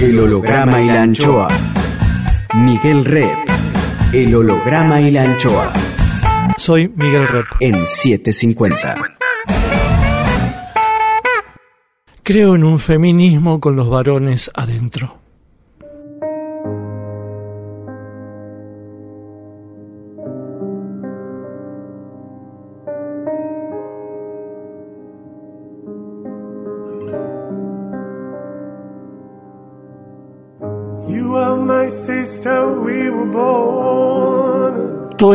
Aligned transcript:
El 0.00 0.18
holograma 0.18 0.80
y 0.80 0.86
la 0.86 1.02
anchoa. 1.02 1.48
Miguel 2.54 3.04
Red. 3.04 3.28
El 4.14 4.34
holograma 4.34 4.98
y 4.98 5.10
la 5.10 5.24
anchoa. 5.24 5.70
Soy 6.56 6.88
Miguel 6.96 7.28
Rep. 7.28 7.44
En 7.60 7.74
750. 7.74 8.94
Creo 12.22 12.54
en 12.54 12.64
un 12.64 12.78
feminismo 12.78 13.60
con 13.60 13.76
los 13.76 13.90
varones 13.90 14.50
adentro. 14.54 15.19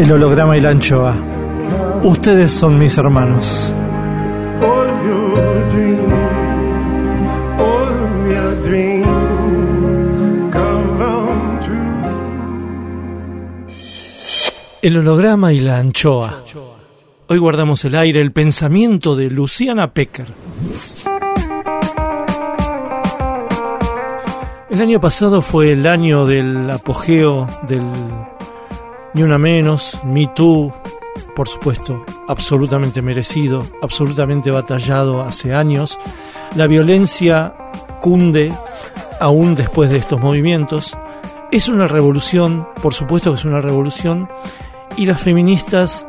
El 0.00 0.10
holograma 0.12 0.56
y 0.56 0.62
la 0.62 0.70
anchoa. 0.70 1.14
Ustedes 2.02 2.50
son 2.52 2.78
mis 2.78 2.96
hermanos. 2.96 3.70
El 14.80 14.96
holograma 14.96 15.52
y 15.52 15.60
la 15.60 15.76
anchoa. 15.76 16.44
Hoy 17.26 17.36
guardamos 17.36 17.84
el 17.84 17.94
aire, 17.94 18.22
el 18.22 18.32
pensamiento 18.32 19.14
de 19.14 19.28
Luciana 19.28 19.92
Pecker. 19.92 20.28
El 24.70 24.80
año 24.80 24.98
pasado 24.98 25.42
fue 25.42 25.72
el 25.72 25.86
año 25.86 26.24
del 26.24 26.70
apogeo 26.70 27.44
del 27.68 27.82
Ni 29.14 29.22
Una 29.22 29.38
Menos, 29.38 29.98
Me 30.04 30.28
Too, 30.28 30.72
por 31.34 31.48
supuesto, 31.48 32.04
absolutamente 32.28 33.02
merecido, 33.02 33.62
absolutamente 33.82 34.50
batallado 34.50 35.22
hace 35.22 35.54
años. 35.54 35.98
La 36.54 36.66
violencia 36.66 37.54
cunde 38.00 38.52
aún 39.20 39.54
después 39.54 39.90
de 39.90 39.98
estos 39.98 40.20
movimientos. 40.20 40.96
Es 41.52 41.68
una 41.68 41.86
revolución, 41.86 42.66
por 42.82 42.94
supuesto 42.94 43.32
que 43.32 43.38
es 43.38 43.44
una 43.44 43.60
revolución, 43.60 44.28
y 44.96 45.06
las 45.06 45.20
feministas, 45.20 46.06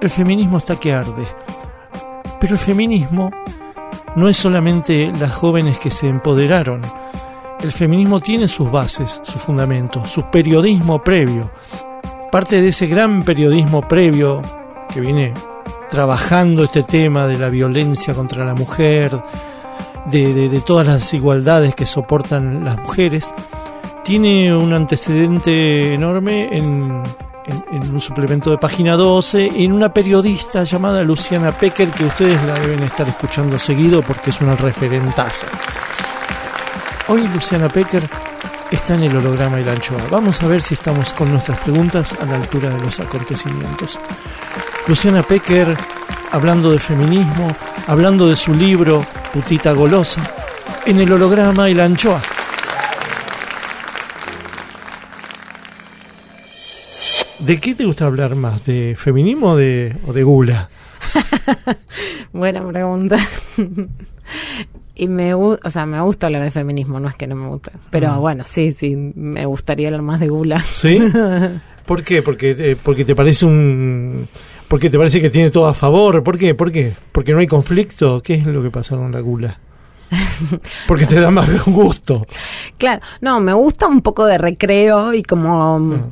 el 0.00 0.10
feminismo 0.10 0.58
está 0.58 0.76
que 0.76 0.92
arde. 0.92 1.26
Pero 2.40 2.54
el 2.54 2.58
feminismo 2.58 3.30
no 4.14 4.28
es 4.28 4.36
solamente 4.36 5.10
las 5.18 5.34
jóvenes 5.34 5.78
que 5.78 5.90
se 5.90 6.08
empoderaron. 6.08 6.80
El 7.60 7.72
feminismo 7.72 8.20
tiene 8.20 8.48
sus 8.48 8.70
bases, 8.70 9.20
sus 9.22 9.40
fundamentos, 9.40 10.10
su 10.10 10.22
periodismo 10.30 11.02
previo. 11.02 11.50
Parte 12.30 12.60
de 12.60 12.68
ese 12.68 12.86
gran 12.86 13.22
periodismo 13.22 13.82
previo 13.82 14.42
que 14.92 15.00
viene 15.00 15.32
trabajando 15.88 16.64
este 16.64 16.82
tema 16.82 17.26
de 17.26 17.38
la 17.38 17.48
violencia 17.48 18.14
contra 18.14 18.44
la 18.44 18.54
mujer, 18.54 19.18
de, 20.06 20.62
todas 20.66 20.86
las 20.86 21.00
desigualdades 21.00 21.74
que 21.74 21.86
soportan 21.86 22.64
las 22.64 22.76
mujeres, 22.78 23.32
tiene 24.04 24.54
un 24.54 24.72
antecedente 24.72 25.94
enorme 25.94 26.48
en, 26.56 27.02
en- 27.46 27.64
en 27.82 27.94
un 27.94 28.00
suplemento 28.00 28.50
de 28.50 28.58
página 28.58 28.96
12, 28.96 29.50
en 29.62 29.72
una 29.72 29.92
periodista 29.94 30.64
llamada 30.64 31.02
Luciana 31.02 31.52
Pecker, 31.52 31.88
que 31.90 32.04
ustedes 32.04 32.44
la 32.46 32.54
deben 32.58 32.82
estar 32.82 33.08
escuchando 33.08 33.58
seguido 33.58 34.02
porque 34.02 34.30
es 34.30 34.40
una 34.40 34.56
referentaza. 34.56 35.46
Hoy 37.08 37.26
Luciana 37.32 37.68
Pecker 37.68 38.02
está 38.70 38.94
en 38.94 39.04
el 39.04 39.16
holograma 39.16 39.60
y 39.60 39.64
la 39.64 39.72
anchoa. 39.72 40.00
Vamos 40.10 40.42
a 40.42 40.48
ver 40.48 40.62
si 40.62 40.74
estamos 40.74 41.12
con 41.12 41.30
nuestras 41.30 41.58
preguntas 41.60 42.14
a 42.20 42.26
la 42.26 42.36
altura 42.36 42.70
de 42.70 42.80
los 42.80 42.98
acontecimientos. 43.00 43.98
Luciana 44.86 45.22
Pecker 45.22 45.76
hablando 46.32 46.70
de 46.72 46.78
feminismo, 46.78 47.54
hablando 47.86 48.28
de 48.28 48.36
su 48.36 48.54
libro 48.54 49.04
Putita 49.32 49.72
Golosa, 49.72 50.22
en 50.84 51.00
el 51.00 51.12
holograma 51.12 51.70
y 51.70 51.74
la 51.74 51.84
anchoa. 51.84 52.20
¿De 57.38 57.60
qué 57.60 57.74
te 57.74 57.84
gusta 57.84 58.06
hablar 58.06 58.34
más? 58.34 58.64
¿De 58.64 58.96
feminismo 58.98 59.52
o 59.52 59.56
de, 59.56 59.96
o 60.06 60.12
de 60.12 60.22
gula? 60.24 60.68
Buena 62.32 62.66
pregunta. 62.66 63.16
Y 64.96 65.08
me, 65.08 65.34
o 65.34 65.58
sea, 65.68 65.86
me 65.86 66.00
gusta 66.00 66.26
hablar 66.26 66.42
de 66.42 66.50
feminismo, 66.50 66.98
no 66.98 67.08
es 67.08 67.14
que 67.14 67.26
no 67.26 67.36
me 67.36 67.48
guste. 67.48 67.70
Pero 67.90 68.10
Ah. 68.12 68.18
bueno, 68.18 68.44
sí, 68.44 68.72
sí, 68.72 68.96
me 68.96 69.44
gustaría 69.46 69.88
hablar 69.88 70.02
más 70.02 70.18
de 70.20 70.28
gula. 70.28 70.58
¿Sí? 70.60 70.98
¿Por 71.86 72.02
qué? 72.02 72.22
Porque, 72.22 72.56
eh, 72.58 72.76
porque 72.82 73.04
te 73.04 73.14
parece 73.14 73.46
un... 73.46 74.26
Porque 74.66 74.90
te 74.90 74.98
parece 74.98 75.20
que 75.20 75.30
tiene 75.30 75.50
todo 75.50 75.68
a 75.68 75.74
favor. 75.74 76.24
¿Por 76.24 76.36
qué? 76.38 76.54
¿Por 76.56 76.72
qué? 76.72 76.92
Porque 77.12 77.32
no 77.32 77.38
hay 77.38 77.46
conflicto. 77.46 78.20
¿Qué 78.22 78.34
es 78.34 78.46
lo 78.46 78.60
que 78.64 78.70
pasa 78.70 78.96
con 78.96 79.12
la 79.12 79.20
gula? 79.20 79.60
Porque 80.86 81.06
te 81.06 81.20
da 81.20 81.30
más 81.30 81.64
gusto. 81.66 82.26
Claro, 82.78 83.00
no, 83.20 83.40
me 83.40 83.52
gusta 83.52 83.86
un 83.86 84.00
poco 84.02 84.26
de 84.26 84.38
recreo 84.38 85.12
y 85.14 85.22
como, 85.22 85.78
mm, 85.78 86.02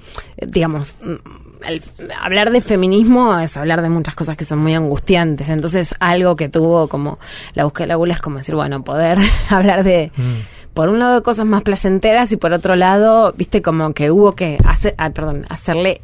digamos, 0.49 0.97
mm, 1.03 1.67
el- 1.69 1.83
hablar 2.23 2.51
de 2.51 2.61
feminismo 2.61 3.39
es 3.39 3.57
hablar 3.57 3.81
de 3.83 3.89
muchas 3.89 4.15
cosas 4.15 4.37
que 4.37 4.45
son 4.45 4.59
muy 4.59 4.75
angustiantes. 4.75 5.49
Entonces, 5.49 5.95
algo 6.01 6.37
que 6.37 6.49
tuvo 6.49 6.89
como 6.89 7.19
la 7.55 7.65
búsqueda 7.65 7.85
de 7.85 7.89
la 7.89 7.95
gula 7.97 8.15
es 8.15 8.21
como 8.21 8.39
decir, 8.39 8.55
bueno, 8.55 8.83
poder 8.85 9.19
hablar 9.49 9.85
de, 9.85 10.11
por 10.75 10.89
un 10.89 10.99
lado, 10.99 11.15
de 11.15 11.23
cosas 11.23 11.47
más 11.47 11.63
placenteras 11.63 12.33
y 12.33 12.37
por 12.37 12.53
otro 12.53 12.77
lado, 12.77 13.33
viste, 13.37 13.63
como 13.63 13.95
que 13.95 14.11
hubo 14.11 14.35
que 14.35 14.59
hacer, 14.65 14.95
ah, 14.99 15.11
perdón, 15.11 15.45
hacerle 15.49 16.01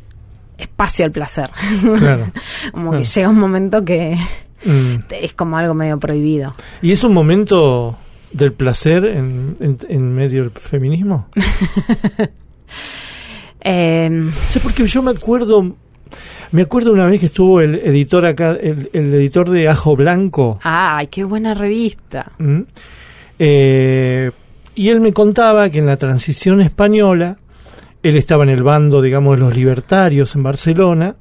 espacio 0.56 1.04
al 1.06 1.10
placer. 1.10 1.50
Claro. 1.98 2.30
como 2.72 2.90
Claro. 2.90 2.98
que 3.02 3.04
llega 3.08 3.28
un 3.28 3.38
momento 3.38 3.84
que 3.84 4.16
Mm. 4.64 4.96
es 5.10 5.32
como 5.34 5.56
algo 5.56 5.74
medio 5.74 5.98
prohibido. 5.98 6.54
¿Y 6.82 6.92
es 6.92 7.02
un 7.04 7.12
momento 7.14 7.96
del 8.32 8.52
placer 8.52 9.04
en, 9.04 9.56
en- 9.60 9.78
en 9.88 10.14
medio 10.14 10.42
del 10.42 10.50
feminismo? 10.52 11.28
Eh, 13.62 14.30
Sí, 14.48 14.58
porque 14.60 14.86
yo 14.86 15.02
me 15.02 15.10
acuerdo... 15.12 15.76
Me 16.52 16.62
acuerdo 16.62 16.92
una 16.92 17.06
vez 17.06 17.20
que 17.20 17.26
estuvo 17.26 17.60
el 17.60 17.76
editor 17.76 18.26
acá, 18.26 18.56
el, 18.60 18.90
el 18.92 19.14
editor 19.14 19.48
de 19.50 19.68
Ajo 19.68 19.94
Blanco, 19.94 20.58
ay, 20.64 21.06
qué 21.06 21.22
buena 21.22 21.54
revista. 21.54 22.32
¿Mm? 22.38 22.62
Eh, 23.38 24.32
y 24.74 24.88
él 24.88 25.00
me 25.00 25.12
contaba 25.12 25.70
que 25.70 25.78
en 25.78 25.86
la 25.86 25.96
transición 25.96 26.60
española, 26.60 27.36
él 28.02 28.16
estaba 28.16 28.42
en 28.42 28.48
el 28.50 28.64
bando, 28.64 29.00
digamos, 29.00 29.36
de 29.36 29.44
los 29.44 29.54
libertarios 29.54 30.34
en 30.34 30.42
Barcelona, 30.42 31.14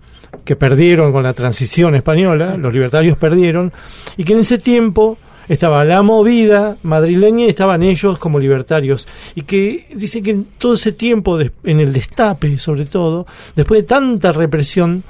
que 0.44 0.56
perdieron 0.56 1.12
con 1.12 1.24
la 1.24 1.33
transición 1.33 1.95
española, 1.95 2.57
los 2.57 2.74
libertarios 2.74 3.18
perdieron, 3.18 3.71
y 4.18 4.24
que 4.24 4.33
en 4.33 4.39
ese 4.39 4.57
tiempo 4.57 5.18
estaba 5.50 5.83
la 5.83 6.03
movida 6.03 6.77
madrileña 6.83 7.45
y 7.45 7.50
estaban 7.50 7.81
ellos 7.81 8.19
como 8.19 8.39
libertarios. 8.39 9.07
Y 9.36 9.41
que 9.41 9.88
dice 9.95 10.21
que 10.21 10.31
en 10.31 10.45
todo 10.57 10.75
ese 10.75 10.91
tiempo, 10.91 11.39
en 11.39 11.80
el 11.80 11.91
destape 11.91 12.57
sobre 12.59 12.86
todo, 12.86 13.25
después 13.56 13.81
de 13.81 13.88
tanta 13.88 14.31
represión, 14.31 15.03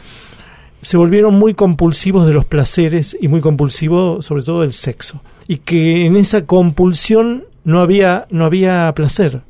se 0.81 0.95
volvieron 0.95 1.33
muy 1.33 1.53
compulsivos 1.53 2.25
de 2.25 2.33
los 2.33 2.45
placeres 2.45 3.17
y 3.19 3.27
muy 3.27 3.41
compulsivos 3.41 4.25
sobre 4.25 4.43
todo 4.43 4.61
del 4.61 4.73
sexo. 4.73 5.21
Y 5.47 5.57
que 5.57 6.05
en 6.05 6.15
esa 6.15 6.45
compulsión 6.45 7.43
no 7.65 7.81
había, 7.81 8.25
no 8.29 8.45
había 8.45 8.91
placer. 8.95 9.41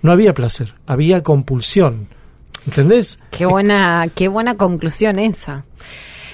No 0.00 0.10
había 0.10 0.32
placer, 0.32 0.74
había 0.86 1.22
compulsión. 1.22 2.08
¿Entendés? 2.66 3.18
Qué 3.30 3.46
buena, 3.46 4.08
qué 4.14 4.28
buena 4.28 4.56
conclusión 4.56 5.18
esa. 5.18 5.64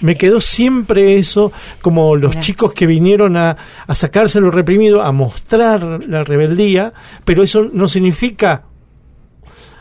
Me 0.00 0.16
quedó 0.16 0.40
siempre 0.40 1.18
eso, 1.18 1.50
como 1.80 2.14
los 2.14 2.38
chicos 2.38 2.72
que 2.72 2.86
vinieron 2.86 3.36
a, 3.36 3.56
a 3.86 3.94
sacarse 3.96 4.40
lo 4.40 4.50
reprimido, 4.50 5.02
a 5.02 5.10
mostrar 5.10 5.82
la 6.06 6.22
rebeldía, 6.22 6.92
pero 7.24 7.42
eso 7.42 7.68
no 7.72 7.88
significa 7.88 8.62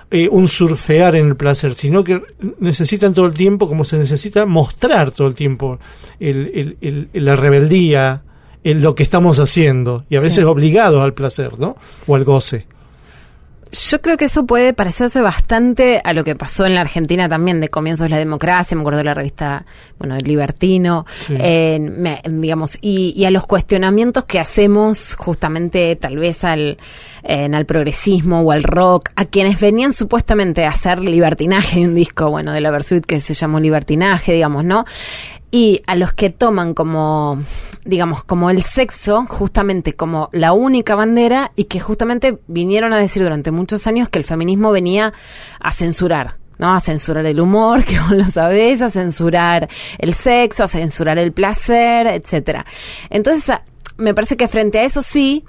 eh, 0.10 0.30
un 0.32 0.48
surfear 0.48 1.16
en 1.18 1.28
el 1.28 1.36
placer, 1.36 1.74
sino 1.76 2.04
que 2.04 2.22
necesitan 2.60 3.14
todo 3.14 3.26
el 3.26 3.34
tiempo, 3.34 3.68
como 3.68 3.84
se 3.86 3.98
necesita, 3.98 4.46
mostrar 4.46 5.12
todo 5.12 5.28
el 5.28 5.36
tiempo 5.36 5.78
el- 6.20 6.78
el- 6.82 7.10
el- 7.14 7.26
la 7.26 7.36
rebeldía, 7.36 8.24
el- 8.64 8.82
lo 8.82 8.96
que 8.96 9.04
estamos 9.04 9.38
haciendo, 9.40 10.06
y 10.10 10.16
a 10.16 10.20
veces 10.22 10.36
Sí. 10.36 10.44
obligados 10.44 11.02
al 11.04 11.14
placer, 11.14 11.60
¿no? 11.60 11.76
O 12.08 12.16
al 12.16 12.24
goce. 12.24 12.66
Yo 13.72 14.02
creo 14.02 14.18
que 14.18 14.26
eso 14.26 14.46
puede 14.46 14.74
parecerse 14.74 15.22
bastante 15.22 16.02
a 16.04 16.14
lo 16.14 16.24
que 16.24 16.36
pasó 16.36 16.66
en 16.66 16.74
la 16.76 16.82
Argentina 16.82 17.28
también 17.28 17.60
de 17.60 17.70
comienzos 17.70 18.06
de 18.06 18.10
la 18.10 18.18
democracia, 18.18 18.76
me 18.76 18.82
acuerdo 18.82 19.00
de 19.00 19.04
la 19.04 19.14
revista, 19.14 19.66
bueno, 20.00 20.16
El 20.16 20.24
Libertino, 20.24 21.06
Sí. 21.26 21.36
eh, 21.38 21.80
me- 21.80 22.22
digamos, 22.30 22.78
y, 22.82 23.14
y 23.16 23.26
a 23.26 23.32
los 23.32 23.46
cuestionamientos 23.46 24.26
que 24.26 24.40
hacemos 24.40 25.16
justamente 25.16 25.96
tal 25.96 26.18
vez 26.18 26.44
al, 26.44 26.78
en 27.24 27.56
al 27.56 27.66
progresismo 27.66 28.42
o 28.42 28.52
al 28.52 28.64
rock, 28.64 29.10
a 29.16 29.26
quienes 29.26 29.60
venían 29.60 29.92
supuestamente 29.94 30.66
a 30.66 30.70
hacer 30.70 31.00
libertinaje 31.00 31.82
un 31.86 31.94
disco, 31.96 32.30
bueno, 32.30 32.54
de 32.54 32.62
la 32.62 32.72
Versuit 32.72 33.06
que 33.06 33.20
se 33.20 33.34
llamó 33.34 33.60
Libertinaje, 33.60 34.34
digamos, 34.34 34.64
¿no? 34.64 34.86
Y 35.52 35.82
a 35.88 35.96
los 35.96 36.14
que 36.14 36.30
toman 36.30 36.74
como, 36.74 37.42
digamos, 37.86 38.24
como 38.24 38.50
el 38.50 38.62
sexo, 38.62 39.26
justamente 39.28 39.94
como 39.94 40.30
la 40.34 40.54
única 40.54 40.96
bandera, 40.96 41.52
y 41.56 41.66
que 41.66 41.80
justamente 41.80 42.40
vinieron 42.48 42.94
a 42.94 42.98
decir 42.98 43.24
durante 43.24 43.52
muchos 43.52 43.88
años 43.88 44.10
que 44.10 44.20
el 44.20 44.26
feminismo 44.26 44.72
venía 44.72 45.14
a 45.60 45.72
censurar. 45.72 46.36
¿no? 46.58 46.74
A 46.74 46.80
censurar 46.80 47.26
el 47.26 47.40
humor, 47.40 47.86
que 47.86 48.00
vos 48.00 48.12
lo 48.12 48.26
sabés, 48.26 48.82
a 48.82 48.90
censurar 48.90 49.68
el 50.00 50.14
sexo, 50.14 50.64
a 50.64 50.68
censurar 50.68 51.18
el 51.18 51.32
placer, 51.32 52.08
etcétera. 52.08 52.66
Entonces, 53.10 53.56
me 53.98 54.14
parece 54.14 54.38
que 54.38 54.48
frente 54.48 54.80
a 54.80 54.84
eso 54.84 55.02
sí, 55.02 55.46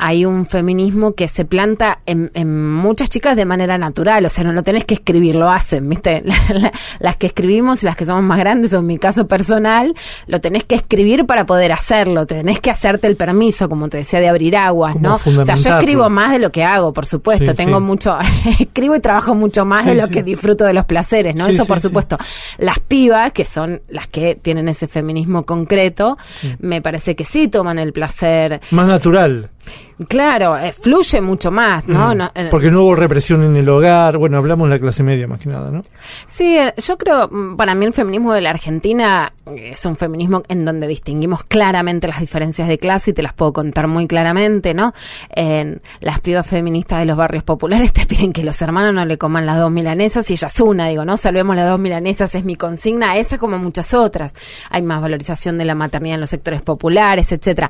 hay 0.00 0.24
un 0.24 0.46
feminismo 0.46 1.12
que 1.14 1.28
se 1.28 1.44
planta 1.44 2.00
en, 2.06 2.30
en 2.34 2.72
muchas 2.72 3.10
chicas 3.10 3.36
de 3.36 3.44
manera 3.44 3.78
natural, 3.78 4.24
o 4.24 4.28
sea, 4.28 4.44
no 4.44 4.52
lo 4.52 4.62
tenés 4.62 4.84
que 4.84 4.94
escribir, 4.94 5.34
lo 5.34 5.50
hacen, 5.50 5.88
¿viste? 5.88 6.22
La- 6.50 6.58
la- 6.58 6.72
las 6.98 7.16
que 7.16 7.26
escribimos 7.26 7.82
y 7.82 7.86
las 7.86 7.96
que 7.96 8.04
somos 8.04 8.22
más 8.22 8.38
grandes, 8.38 8.72
o 8.74 8.78
en 8.78 8.86
mi 8.86 8.98
caso 8.98 9.26
personal, 9.28 9.94
lo 10.26 10.40
tenés 10.40 10.64
que 10.64 10.74
escribir 10.74 11.26
para 11.26 11.46
poder 11.46 11.72
hacerlo, 11.72 12.26
tenés 12.26 12.60
que 12.60 12.70
hacerte 12.70 13.06
el 13.06 13.16
permiso, 13.16 13.68
como 13.68 13.88
te 13.88 13.98
decía, 13.98 14.20
de 14.20 14.28
abrir 14.28 14.56
aguas, 14.56 14.94
Como 14.94 15.08
¿no? 15.08 15.14
O 15.14 15.42
sea, 15.42 15.54
yo 15.56 15.76
escribo 15.76 16.08
más 16.10 16.32
de 16.32 16.38
lo 16.38 16.50
que 16.50 16.64
hago, 16.64 16.92
por 16.92 17.06
supuesto, 17.06 17.50
Sí, 17.50 17.56
tengo 17.56 17.78
sí. 17.78 17.84
mucho, 17.84 18.16
escribo 18.58 18.94
y 18.96 19.00
trabajo 19.00 19.34
mucho 19.34 19.64
más 19.64 19.86
de 19.86 19.94
lo 19.94 20.08
que 20.08 20.22
disfruto 20.22 20.64
de 20.64 20.72
los 20.72 20.84
placeres, 20.86 21.34
¿no? 21.36 21.46
Eso 21.46 21.66
por 21.66 21.80
supuesto. 21.80 22.16
Las 22.58 22.78
pibas, 22.80 23.32
que 23.32 23.44
son 23.44 23.82
las 23.88 24.06
que 24.08 24.34
tienen 24.34 24.68
ese 24.68 24.86
feminismo 24.88 25.44
concreto, 25.44 26.16
me 26.58 26.80
parece 26.82 27.14
que 27.16 27.24
sí 27.24 27.48
toman 27.48 27.78
el 27.78 27.92
placer 27.92 28.60
Más 28.70 28.86
natural. 28.88 29.50
Claro, 30.08 30.56
eh, 30.56 30.72
fluye 30.72 31.20
mucho 31.20 31.50
más, 31.50 31.86
¿no? 31.86 32.14
Mm. 32.14 32.18
No, 32.18 32.30
eh, 32.34 32.48
Porque 32.50 32.70
no 32.70 32.84
hubo 32.84 32.94
represión 32.94 33.42
en 33.42 33.56
el 33.56 33.68
hogar. 33.68 34.16
Bueno, 34.16 34.38
hablamos 34.38 34.68
de 34.68 34.76
la 34.76 34.80
clase 34.80 35.02
media 35.02 35.26
más 35.26 35.40
que 35.40 35.48
nada, 35.50 35.70
¿no? 35.70 35.82
Sí, 36.24 36.56
eh, 36.56 36.72
yo 36.78 36.96
creo, 36.96 37.28
mm, 37.28 37.56
para 37.56 37.74
mí 37.74 37.84
el 37.84 37.92
feminismo 37.92 38.32
de 38.32 38.40
la 38.40 38.50
Argentina 38.50 39.32
es 39.54 39.84
un 39.84 39.96
feminismo 39.96 40.42
en 40.48 40.64
donde 40.64 40.86
distinguimos 40.86 41.44
claramente 41.44 42.08
las 42.08 42.20
diferencias 42.20 42.66
de 42.68 42.78
clase 42.78 43.10
y 43.10 43.14
te 43.14 43.22
las 43.22 43.34
puedo 43.34 43.52
contar 43.52 43.88
muy 43.88 44.06
claramente, 44.06 44.72
¿no? 44.72 44.94
En 45.28 45.82
las 46.00 46.20
pibas 46.20 46.46
feministas 46.46 47.00
de 47.00 47.04
los 47.04 47.16
barrios 47.16 47.42
populares 47.42 47.92
te 47.92 48.06
piden 48.06 48.32
que 48.32 48.42
los 48.42 48.60
hermanos 48.62 48.94
no 48.94 49.04
le 49.04 49.18
coman 49.18 49.44
las 49.44 49.58
dos 49.58 49.70
milanesas 49.70 50.30
y 50.30 50.34
ella 50.34 50.46
es 50.46 50.60
una, 50.60 50.88
digo, 50.88 51.04
¿no? 51.04 51.18
Salvemos 51.18 51.54
las 51.56 51.68
dos 51.68 51.78
milanesas, 51.78 52.34
es 52.34 52.44
mi 52.44 52.56
consigna, 52.56 53.18
esa 53.18 53.36
como 53.36 53.58
muchas 53.58 53.92
otras. 53.92 54.34
Hay 54.70 54.80
más 54.80 55.02
valorización 55.02 55.58
de 55.58 55.66
la 55.66 55.74
maternidad 55.74 56.14
en 56.14 56.20
los 56.20 56.30
sectores 56.30 56.62
populares, 56.62 57.32
etcétera. 57.32 57.68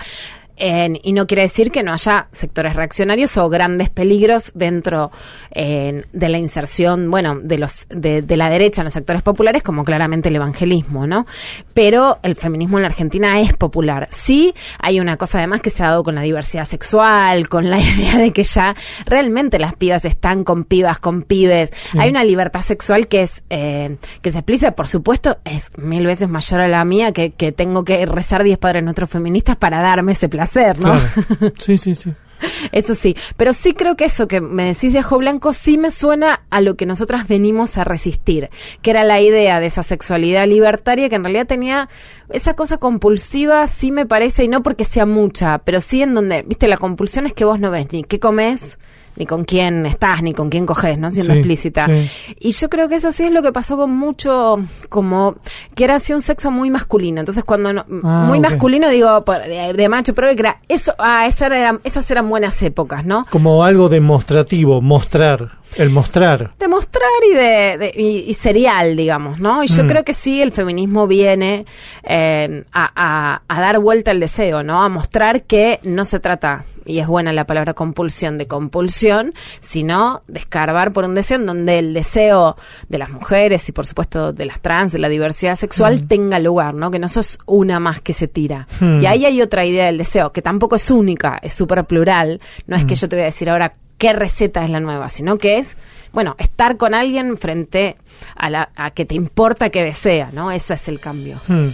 En- 0.60 0.98
y 1.02 1.12
no 1.12 1.26
quiere 1.26 1.42
decir 1.42 1.70
que 1.72 1.82
no 1.82 1.92
haya 1.92 2.28
sectores 2.32 2.76
reaccionarios 2.76 3.36
o 3.38 3.48
grandes 3.48 3.88
peligros 3.90 4.52
dentro 4.54 5.10
en, 5.50 6.06
de 6.12 6.28
la 6.28 6.38
inserción, 6.38 7.10
bueno, 7.10 7.38
de 7.42 7.58
los 7.58 7.86
de, 7.88 8.22
de 8.22 8.36
la 8.36 8.50
derecha 8.50 8.82
en 8.82 8.84
los 8.84 8.92
sectores 8.94 9.22
populares, 9.22 9.62
como 9.62 9.84
claramente 9.84 10.28
el 10.28 10.36
evangelismo, 10.36 11.06
¿no? 11.06 11.26
Pero 11.74 12.18
el 12.22 12.36
feminismo 12.36 12.78
en 12.78 12.82
la 12.82 12.88
Argentina 12.88 13.40
es 13.40 13.54
popular. 13.54 14.06
Sí, 14.10 14.52
hay 14.78 15.00
una 15.00 15.16
cosa 15.16 15.38
además 15.38 15.60
que 15.62 15.70
se 15.70 15.82
ha 15.82 15.88
dado 15.88 16.02
con 16.02 16.14
la 16.14 16.20
diversidad 16.22 16.64
sexual, 16.66 17.48
con 17.48 17.70
la 17.70 17.78
idea 17.80 18.18
de 18.18 18.32
que 18.32 18.44
ya 18.44 18.74
realmente 19.06 19.58
las 19.58 19.74
pibas 19.74 20.04
están 20.04 20.44
con 20.44 20.64
pibas, 20.64 20.98
con 20.98 21.22
pibes. 21.22 21.72
Hay 21.98 22.10
una 22.10 22.22
libertad 22.24 22.60
sexual 22.60 23.08
que 23.08 23.22
es 23.22 23.42
eh, 23.50 23.96
que 24.22 24.30
se 24.30 24.38
explica, 24.38 24.72
por 24.72 24.88
supuesto, 24.88 25.38
es 25.44 25.70
mil 25.78 26.04
veces 26.06 26.28
mayor 26.28 26.60
a 26.60 26.68
la 26.68 26.84
mía, 26.84 27.12
que, 27.12 27.30
que 27.32 27.50
tengo 27.52 27.82
que 27.84 28.04
rezar 28.04 28.42
10 28.44 28.58
padres 28.58 28.84
nuestros 28.84 29.08
feministas 29.08 29.56
para 29.56 29.80
darme 29.80 30.12
ese 30.12 30.28
placer, 30.28 30.49
¿no? 30.78 30.92
Claro. 30.92 31.52
Sí, 31.58 31.78
sí, 31.78 31.94
sí. 31.94 32.12
Eso 32.72 32.94
sí, 32.94 33.16
pero 33.36 33.52
sí 33.52 33.74
creo 33.74 33.96
que 33.96 34.04
eso 34.04 34.28
que 34.28 34.40
me 34.40 34.64
decís 34.64 34.92
de 34.92 35.00
Ajo 35.00 35.18
Blanco 35.18 35.52
sí 35.52 35.78
me 35.78 35.90
suena 35.90 36.42
a 36.50 36.60
lo 36.60 36.74
que 36.74 36.86
nosotras 36.86 37.28
venimos 37.28 37.78
a 37.78 37.84
resistir, 37.84 38.50
que 38.82 38.90
era 38.90 39.04
la 39.04 39.20
idea 39.20 39.60
de 39.60 39.66
esa 39.66 39.82
sexualidad 39.82 40.46
libertaria 40.46 41.08
que 41.08 41.16
en 41.16 41.24
realidad 41.24 41.46
tenía 41.46 41.88
esa 42.30 42.54
cosa 42.54 42.78
compulsiva, 42.78 43.66
sí 43.66 43.92
me 43.92 44.06
parece, 44.06 44.44
y 44.44 44.48
no 44.48 44.62
porque 44.62 44.84
sea 44.84 45.06
mucha, 45.06 45.58
pero 45.58 45.80
sí 45.80 46.02
en 46.02 46.14
donde, 46.14 46.42
viste, 46.42 46.68
la 46.68 46.76
compulsión 46.76 47.26
es 47.26 47.32
que 47.32 47.44
vos 47.44 47.60
no 47.60 47.70
ves 47.70 47.88
ni 47.92 48.04
qué 48.04 48.20
comes, 48.20 48.78
ni 49.20 49.26
con 49.26 49.44
quién 49.44 49.84
estás, 49.84 50.22
ni 50.22 50.32
con 50.32 50.48
quién 50.48 50.64
coges, 50.64 50.96
¿no? 50.98 51.12
Siendo 51.12 51.34
Sí, 51.34 51.38
explícita. 51.38 51.86
sí. 51.86 52.10
Y 52.40 52.52
yo 52.52 52.70
creo 52.70 52.88
que 52.88 52.94
eso 52.94 53.12
sí 53.12 53.24
es 53.24 53.32
lo 53.32 53.42
que 53.42 53.52
pasó 53.52 53.76
con 53.76 53.90
mucho, 53.94 54.56
como 54.88 55.36
que 55.74 55.84
era 55.84 55.96
así 55.96 56.14
un 56.14 56.22
sexo 56.22 56.50
muy 56.50 56.70
masculino. 56.70 57.20
Entonces, 57.20 57.44
cuando 57.44 57.72
no, 57.72 57.84
Ah, 58.02 58.24
muy 58.26 58.40
masculino, 58.40 58.88
digo, 58.88 59.22
de, 59.46 59.74
de 59.74 59.88
macho, 59.90 60.14
pero 60.14 60.28
era 60.28 60.56
eso, 60.68 60.94
ah, 60.98 61.26
esa 61.26 61.46
esas 61.84 62.10
eran 62.10 62.28
buenas 62.30 62.62
épocas, 62.62 63.04
¿no? 63.04 63.26
Como 63.30 63.62
algo 63.62 63.90
demostrativo, 63.90 64.80
mostrar. 64.80 65.59
El 65.76 65.90
mostrar. 65.90 66.52
De 66.58 66.68
mostrar 66.68 67.08
y 67.30 67.34
de, 67.34 67.78
de- 67.78 67.92
y, 67.96 68.24
y 68.30 68.34
serial, 68.34 68.96
digamos, 68.96 69.38
¿no? 69.38 69.62
Y 69.62 69.66
yo 69.68 69.84
Mm. 69.84 69.86
creo 69.86 70.04
que 70.04 70.12
sí, 70.12 70.42
el 70.42 70.52
feminismo 70.52 71.06
viene 71.06 71.64
eh, 72.02 72.64
a, 72.72 72.90
a- 72.94 73.42
a 73.48 73.60
dar 73.60 73.78
vuelta 73.78 74.10
al 74.10 74.20
deseo, 74.20 74.62
¿no? 74.62 74.82
A 74.82 74.88
mostrar 74.88 75.44
que 75.44 75.78
no 75.84 76.04
se 76.04 76.18
trata, 76.20 76.64
y 76.86 76.98
es 76.98 77.06
buena 77.06 77.32
la 77.32 77.46
palabra 77.46 77.72
compulsión, 77.74 78.36
de 78.36 78.46
compulsión, 78.48 79.32
sino 79.60 80.22
de 80.26 80.40
escarbar 80.40 80.92
por 80.92 81.04
un 81.04 81.14
deseo 81.14 81.38
en 81.38 81.46
donde 81.46 81.78
el 81.78 81.94
deseo 81.94 82.56
de 82.88 82.98
las 82.98 83.10
mujeres 83.10 83.68
y 83.68 83.72
por 83.72 83.86
supuesto 83.86 84.32
de 84.32 84.46
las 84.46 84.60
trans, 84.60 84.90
de 84.92 84.98
la 84.98 85.08
diversidad 85.08 85.54
sexual, 85.54 86.08
tenga 86.08 86.38
lugar, 86.40 86.74
¿no? 86.74 86.90
Que 86.90 86.98
no 86.98 87.08
sos 87.08 87.38
una 87.46 87.78
más 87.78 88.00
que 88.00 88.12
se 88.12 88.26
tira. 88.28 88.66
Mm. 88.80 89.02
Y 89.02 89.06
ahí 89.06 89.24
hay 89.24 89.40
otra 89.40 89.64
idea 89.64 89.86
del 89.86 89.98
deseo, 89.98 90.32
que 90.32 90.42
tampoco 90.42 90.74
es 90.76 90.90
única, 90.90 91.38
es 91.42 91.52
súper 91.52 91.84
plural. 91.84 92.40
No 92.66 92.74
es 92.76 92.84
que 92.84 92.94
yo 92.96 93.08
te 93.08 93.14
voy 93.16 93.22
a 93.22 93.26
decir 93.26 93.48
ahora 93.50 93.74
qué 94.00 94.14
receta 94.14 94.64
es 94.64 94.70
la 94.70 94.80
nueva, 94.80 95.10
sino 95.10 95.36
que 95.36 95.58
es, 95.58 95.76
bueno, 96.12 96.34
estar 96.38 96.78
con 96.78 96.94
alguien 96.94 97.36
frente 97.36 97.96
a, 98.34 98.48
la, 98.48 98.70
a 98.74 98.92
que 98.92 99.04
te 99.04 99.14
importa 99.14 99.68
que 99.68 99.84
desea, 99.84 100.30
¿no? 100.32 100.50
Ese 100.50 100.74
es 100.74 100.88
el 100.88 100.98
cambio. 100.98 101.38
Hmm. 101.46 101.68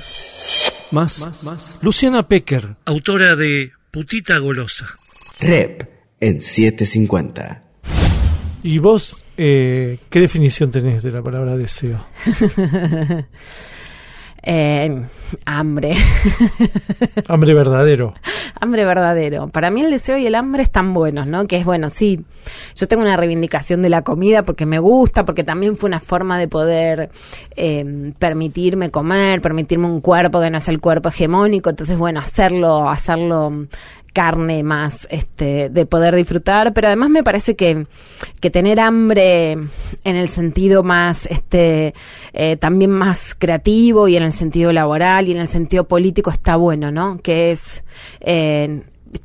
Más. 0.91 1.79
Luciana 1.83 2.25
Pecker, 2.25 2.77
autora 2.85 3.37
de 3.37 3.71
Putita 3.93 4.39
Golosa. 4.39 4.87
Rep 5.41 5.89
en 6.19 6.41
750. 6.41 7.63
¿Y 8.65 8.79
vos 8.79 9.25
eh, 9.37 9.99
qué 10.11 10.21
definición 10.21 10.73
tenés 10.73 11.05
de 11.05 11.13
la 11.13 11.23
palabra 11.23 11.57
deseo? 11.57 12.05
Eh, 14.49 15.03
hambre. 15.45 15.95
Hambre 17.29 17.53
verdadero. 17.53 18.15
hambre 18.61 18.85
verdadero. 18.85 19.49
Para 19.49 19.73
mí 19.73 19.83
el 19.83 19.91
deseo 19.91 20.17
y 20.19 20.27
el 20.27 20.37
hambre 20.37 20.63
están 20.63 20.95
buenos, 20.95 21.27
¿no? 21.27 21.49
Que 21.49 21.57
es 21.57 21.65
bueno, 21.65 21.91
sí, 21.91 22.25
yo 22.77 22.87
tengo 22.87 23.03
una 23.03 23.17
reivindicación 23.17 23.83
de 23.83 23.89
la 23.89 24.03
comida 24.03 24.45
porque 24.45 24.65
me 24.65 24.79
gusta, 24.79 25.25
porque 25.25 25.43
también 25.43 25.77
fue 25.77 25.89
una 25.89 25.99
forma 25.99 26.39
de 26.39 26.47
poder 26.47 27.11
eh, 27.57 28.13
permitirme 28.21 28.93
comer, 28.93 29.41
permitirme 29.41 29.87
un 29.87 30.01
cuerpo 30.01 30.41
que 30.41 30.49
no 30.49 30.59
es 30.59 30.69
el 30.69 30.81
cuerpo 30.81 31.09
hegemónico, 31.09 31.71
entonces 31.71 31.99
bueno, 31.99 32.21
hacerlo, 32.21 32.89
hacerlo 32.89 33.67
carne 34.17 34.63
más 34.63 35.07
este 35.11 35.69
de 35.69 35.85
poder 35.85 36.15
disfrutar 36.17 36.73
pero 36.73 36.87
además 36.87 37.11
me 37.11 37.23
parece 37.23 37.55
que, 37.55 37.87
que 38.41 38.49
tener 38.49 38.81
hambre 38.81 39.53
en 39.53 40.17
el 40.17 40.31
sentido 40.31 40.83
más 40.83 41.27
este 41.27 41.93
eh, 42.33 42.57
también 42.57 42.93
más 42.93 43.35
creativo 43.39 44.09
y 44.09 44.17
en 44.17 44.23
el 44.23 44.33
sentido 44.33 44.73
laboral 44.73 45.29
y 45.29 45.33
en 45.33 45.41
el 45.41 45.49
sentido 45.49 45.85
político 45.85 46.31
está 46.31 46.57
bueno 46.57 46.91
no 46.91 47.19
que 47.23 47.51
es 47.51 47.85
eh, 48.21 48.85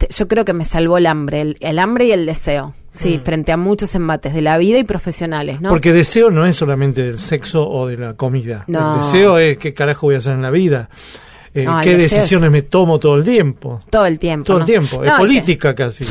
yo 0.09 0.27
creo 0.27 0.43
que 0.43 0.51
me 0.51 0.65
salvó 0.65 0.97
el 0.97 1.07
hambre 1.07 1.39
el, 1.39 1.57
el 1.61 1.79
hambre 1.79 2.07
y 2.07 2.11
el 2.11 2.25
deseo 2.25 2.75
sí 2.91 3.17
frente 3.23 3.53
a 3.53 3.57
muchos 3.57 3.95
embates 3.95 4.33
de 4.33 4.41
la 4.41 4.57
vida 4.57 4.77
y 4.77 4.83
profesionales 4.83 5.61
no 5.61 5.69
Porque 5.69 5.93
deseo 5.93 6.31
no 6.31 6.45
es 6.45 6.57
solamente 6.57 7.01
del 7.01 7.17
sexo 7.17 7.65
o 7.65 7.87
de 7.87 7.97
la 7.97 8.15
comida. 8.15 8.65
No. 8.67 8.95
El 8.95 9.01
deseo 9.01 9.37
es 9.37 9.57
qué 9.57 9.73
carajo 9.73 10.07
voy 10.07 10.15
a 10.15 10.17
hacer 10.17 10.33
en 10.33 10.41
la 10.41 10.51
vida. 10.51 10.89
Eh, 11.53 11.65
qué 11.83 11.95
decisiones 11.97 12.49
me 12.51 12.61
tomo 12.61 12.99
todo 12.99 13.15
el 13.15 13.23
tiempo. 13.23 13.79
Todo 13.89 14.05
el 14.05 14.17
tiempo. 14.19 14.45
Todo 14.45 14.57
¿no? 14.57 14.61
el 14.63 14.65
tiempo, 14.65 15.03
es 15.03 15.11
que- 15.11 15.17
política 15.17 15.75
casi. 15.75 16.05
No, 16.05 16.09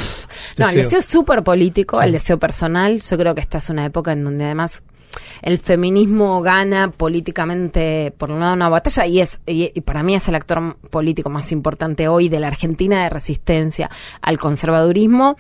el 0.69 0.75
Deseo. 0.75 0.83
deseo 0.83 0.99
es 0.99 1.05
súper 1.07 1.43
político, 1.43 1.99
Sí. 1.99 2.05
el 2.05 2.13
deseo 2.13 2.39
personal. 2.39 3.01
Yo 3.01 3.17
creo 3.19 3.35
que 3.35 3.41
esta 3.41 3.59
es 3.59 3.71
una 3.71 3.85
época 3.87 4.13
en 4.13 4.25
donde 4.25 4.45
además 4.45 4.83
el 5.43 5.59
feminismo 5.59 6.43
gana 6.43 6.91
políticamente 6.91 8.13
por 8.17 8.31
un 8.31 8.41
lado 8.41 8.55
una 8.55 8.69
batalla 8.69 9.07
y 9.07 9.21
es 9.21 9.41
y, 9.47 9.81
para 9.81 10.03
mí 10.03 10.15
es 10.15 10.29
el 10.29 10.35
actor 10.35 10.77
político 10.91 11.31
más 11.31 11.53
importante 11.53 12.09
hoy 12.09 12.29
de 12.29 12.41
la 12.41 12.49
Argentina 12.49 13.03
de 13.03 13.11
resistencia 13.11 13.91
al 14.21 14.39
conservadurismo 14.39 15.37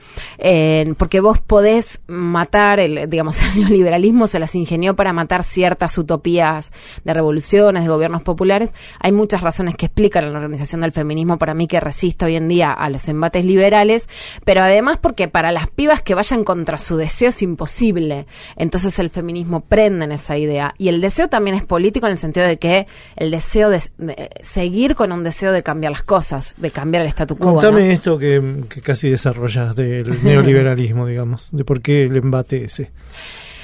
porque 0.96 1.20
vos 1.20 1.40
podés 1.40 2.00
matar 2.06 2.80
el 2.80 3.08
digamos 3.08 3.40
el 3.54 3.60
neoliberalismo 3.60 4.26
se 4.26 4.38
las 4.38 4.54
ingenió 4.54 4.96
para 4.96 5.12
matar 5.12 5.42
ciertas 5.42 5.96
utopías 5.98 6.72
de 7.04 7.14
revoluciones 7.14 7.84
de 7.84 7.88
gobiernos 7.88 8.22
populares. 8.22 8.72
Hay 9.00 9.12
muchas 9.12 9.40
razones 9.40 9.76
que 9.76 9.86
explican 9.86 10.32
la 10.32 10.38
organización 10.38 10.80
del 10.80 10.92
feminismo 10.92 11.38
para 11.38 11.54
mí 11.54 11.66
que 11.66 11.80
resiste 11.80 12.24
hoy 12.24 12.36
en 12.36 12.48
día 12.48 12.72
a 12.72 12.88
los 12.88 13.08
embates 13.08 13.44
liberales 13.44 14.08
pero 14.44 14.62
además 14.62 14.98
porque 14.98 15.28
para 15.28 15.52
las 15.52 15.68
pibas 15.68 16.02
que 16.02 16.14
vayan 16.14 16.44
contra 16.44 16.78
su 16.78 16.96
deseo 16.96 17.28
es 17.28 17.42
imposible. 17.42 18.26
Entonces 18.56 18.98
el 18.98 19.10
feminismo 19.10 19.59
prende 19.60 20.04
en 20.04 20.12
esa 20.12 20.36
idea 20.36 20.74
y 20.78 20.88
el 20.88 21.00
deseo 21.00 21.28
también 21.28 21.56
es 21.56 21.64
político 21.64 22.06
en 22.06 22.12
el 22.12 22.18
sentido 22.18 22.46
de 22.46 22.56
que 22.56 22.86
el 23.16 23.30
deseo 23.30 23.70
de, 23.70 23.82
de 23.98 24.30
seguir 24.40 24.94
con 24.94 25.12
un 25.12 25.24
deseo 25.24 25.52
de 25.52 25.62
cambiar 25.62 25.92
las 25.92 26.02
cosas 26.02 26.54
de 26.56 26.70
cambiar 26.70 27.02
el 27.02 27.08
statu 27.08 27.36
quo 27.36 27.54
Contame 27.54 27.86
¿no? 27.86 27.92
esto 27.92 28.18
que, 28.18 28.64
que 28.68 28.80
casi 28.80 29.10
desarrollas 29.10 29.74
del 29.76 30.06
neoliberalismo, 30.24 31.06
digamos, 31.06 31.50
de 31.52 31.64
por 31.64 31.80
qué 31.80 32.04
el 32.04 32.16
embate 32.16 32.64
ese. 32.64 32.90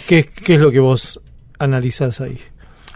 ¿Qué, 0.06 0.24
qué 0.24 0.54
es 0.54 0.60
lo 0.60 0.70
que 0.70 0.80
vos 0.80 1.20
analizás 1.58 2.20
ahí? 2.20 2.38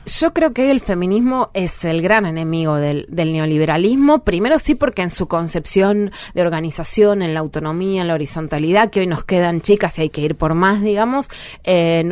Yo 0.06 0.32
creo 0.32 0.52
que 0.52 0.70
el 0.70 0.80
feminismo 0.80 1.48
es 1.54 1.84
el 1.84 2.02
gran 2.02 2.26
enemigo 2.26 2.76
del, 2.76 3.06
del 3.08 3.32
neoliberalismo. 3.32 4.24
Primero 4.24 4.58
sí 4.58 4.74
porque 4.74 5.02
en 5.02 5.10
su 5.10 5.28
concepción 5.28 6.10
de 6.34 6.42
organización, 6.42 7.22
en 7.22 7.34
la 7.34 7.40
autonomía, 7.40 8.00
en 8.00 8.08
la 8.08 8.14
horizontalidad, 8.14 8.90
que 8.90 9.00
hoy 9.00 9.06
nos 9.06 9.24
quedan 9.24 9.60
chicas 9.60 9.98
y 9.98 10.02
hay 10.02 10.10
que 10.10 10.22
ir 10.22 10.36
por 10.36 10.54
más, 10.54 10.80
digamos, 10.82 11.28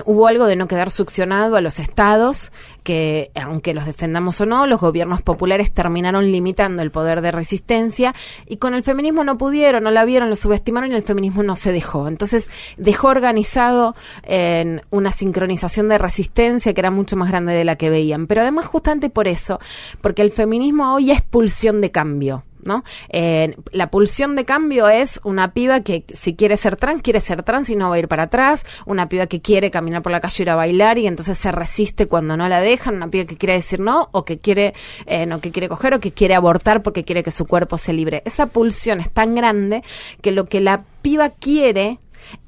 hubo 0.05 0.27
algo 0.27 0.47
de 0.47 0.57
no 0.57 0.69
quedar 0.69 0.91
succionado 0.91 1.57
a 1.57 1.61
los 1.61 1.79
estados, 1.79 2.53
que 2.89 3.31
aunque 3.35 3.75
los 3.75 3.85
defendamos 3.85 4.41
o 4.41 4.47
no, 4.47 4.67
los 4.67 4.81
gobiernos 4.81 5.21
populares 5.21 5.71
terminaron 5.71 6.33
limitando 6.33 6.81
el 6.81 6.91
poder 6.91 7.21
de 7.21 7.31
resistencia 7.31 8.15
y 8.47 8.57
con 8.57 8.73
el 8.73 8.83
feminismo 8.83 9.25
no 9.25 9.37
pudieron, 9.37 9.85
no 9.85 9.91
la 9.91 10.07
vieron, 10.07 10.31
lo 10.31 10.37
subestimaron 10.37 10.91
y 10.91 10.95
el 10.95 11.03
feminismo 11.03 11.43
no 11.43 11.55
se 11.55 11.71
dejó. 11.71 12.09
Entonces 12.09 12.51
dejó 12.79 13.09
organizado 13.09 13.95
en 14.23 14.81
una 14.89 15.13
sincronización 15.13 15.91
de 15.91 15.99
resistencia 15.99 16.73
que 16.73 16.81
era 16.81 16.91
mucho 16.91 17.15
más 17.17 17.29
grande 17.29 17.53
de 17.53 17.67
la 17.67 17.77
que 17.77 17.91
veían. 17.91 18.27
Pero 18.27 18.41
además 18.41 18.65
justamente 18.65 19.11
por 19.11 19.29
eso, 19.29 19.59
porque 20.01 20.23
el 20.23 20.31
feminismo 20.31 20.95
hoy 20.95 21.11
es 21.11 21.21
pulsión 21.21 21.83
de 21.83 21.91
cambio. 21.91 22.45
¿No? 22.65 22.85
Eh, 23.09 23.57
la 23.73 23.91
pulsión 23.91 24.37
de 24.37 24.45
cambio 24.45 24.89
es 24.89 25.21
una 25.25 25.53
piba 25.53 25.81
que 25.81 26.05
si 26.13 26.35
quiere 26.35 26.57
ser 26.57 26.77
trans, 26.77 27.03
quiere 27.03 27.21
ser 27.21 27.43
trans 27.43 27.71
y 27.71 27.77
no 27.77 27.91
va 27.91 27.97
a 27.97 27.99
ir 27.99 28.09
para 28.09 28.25
atrás, 28.25 28.67
una 28.85 29.09
piba 29.09 29.27
que 29.27 29.41
quiere 29.41 29.71
caminar 29.71 30.03
por 30.03 30.13
la 30.13 30.21
calle 30.21 30.37
y 30.41 30.43
ir 30.43 30.51
a 30.51 30.57
bailar 30.57 30.99
y 30.99 31.07
entonces 31.07 31.39
se 31.39 31.53
resiste 31.53 32.07
cuando 32.07 32.37
no 32.37 32.49
la 32.49 32.61
dejan, 32.61 32.97
una 32.97 33.09
piba 33.09 33.25
que 33.25 33.37
quiere 33.37 33.55
decir 33.55 33.81
no 33.81 34.09
o 34.13 34.25
que 34.25 34.39
quiere 34.39 34.75
eh, 35.07 35.27
no 35.27 35.41
que 35.41 35.53
quiere 35.53 35.69
coger 35.69 35.95
o 35.95 36.01
que 36.01 36.13
quiere 36.13 36.35
abortar 36.35 36.83
porque 36.83 37.05
quiere 37.05 37.23
que 37.23 37.31
su 37.31 37.47
cuerpo 37.47 37.79
se 37.79 37.93
libre. 37.93 38.23
Esa 38.25 38.47
pulsión 38.47 39.01
es 39.01 39.11
tan 39.11 39.35
grande 39.35 39.83
que 40.21 40.33
lo 40.33 40.45
que 40.47 40.61
la 40.61 40.85
piba 41.03 41.31
quiere 41.31 41.99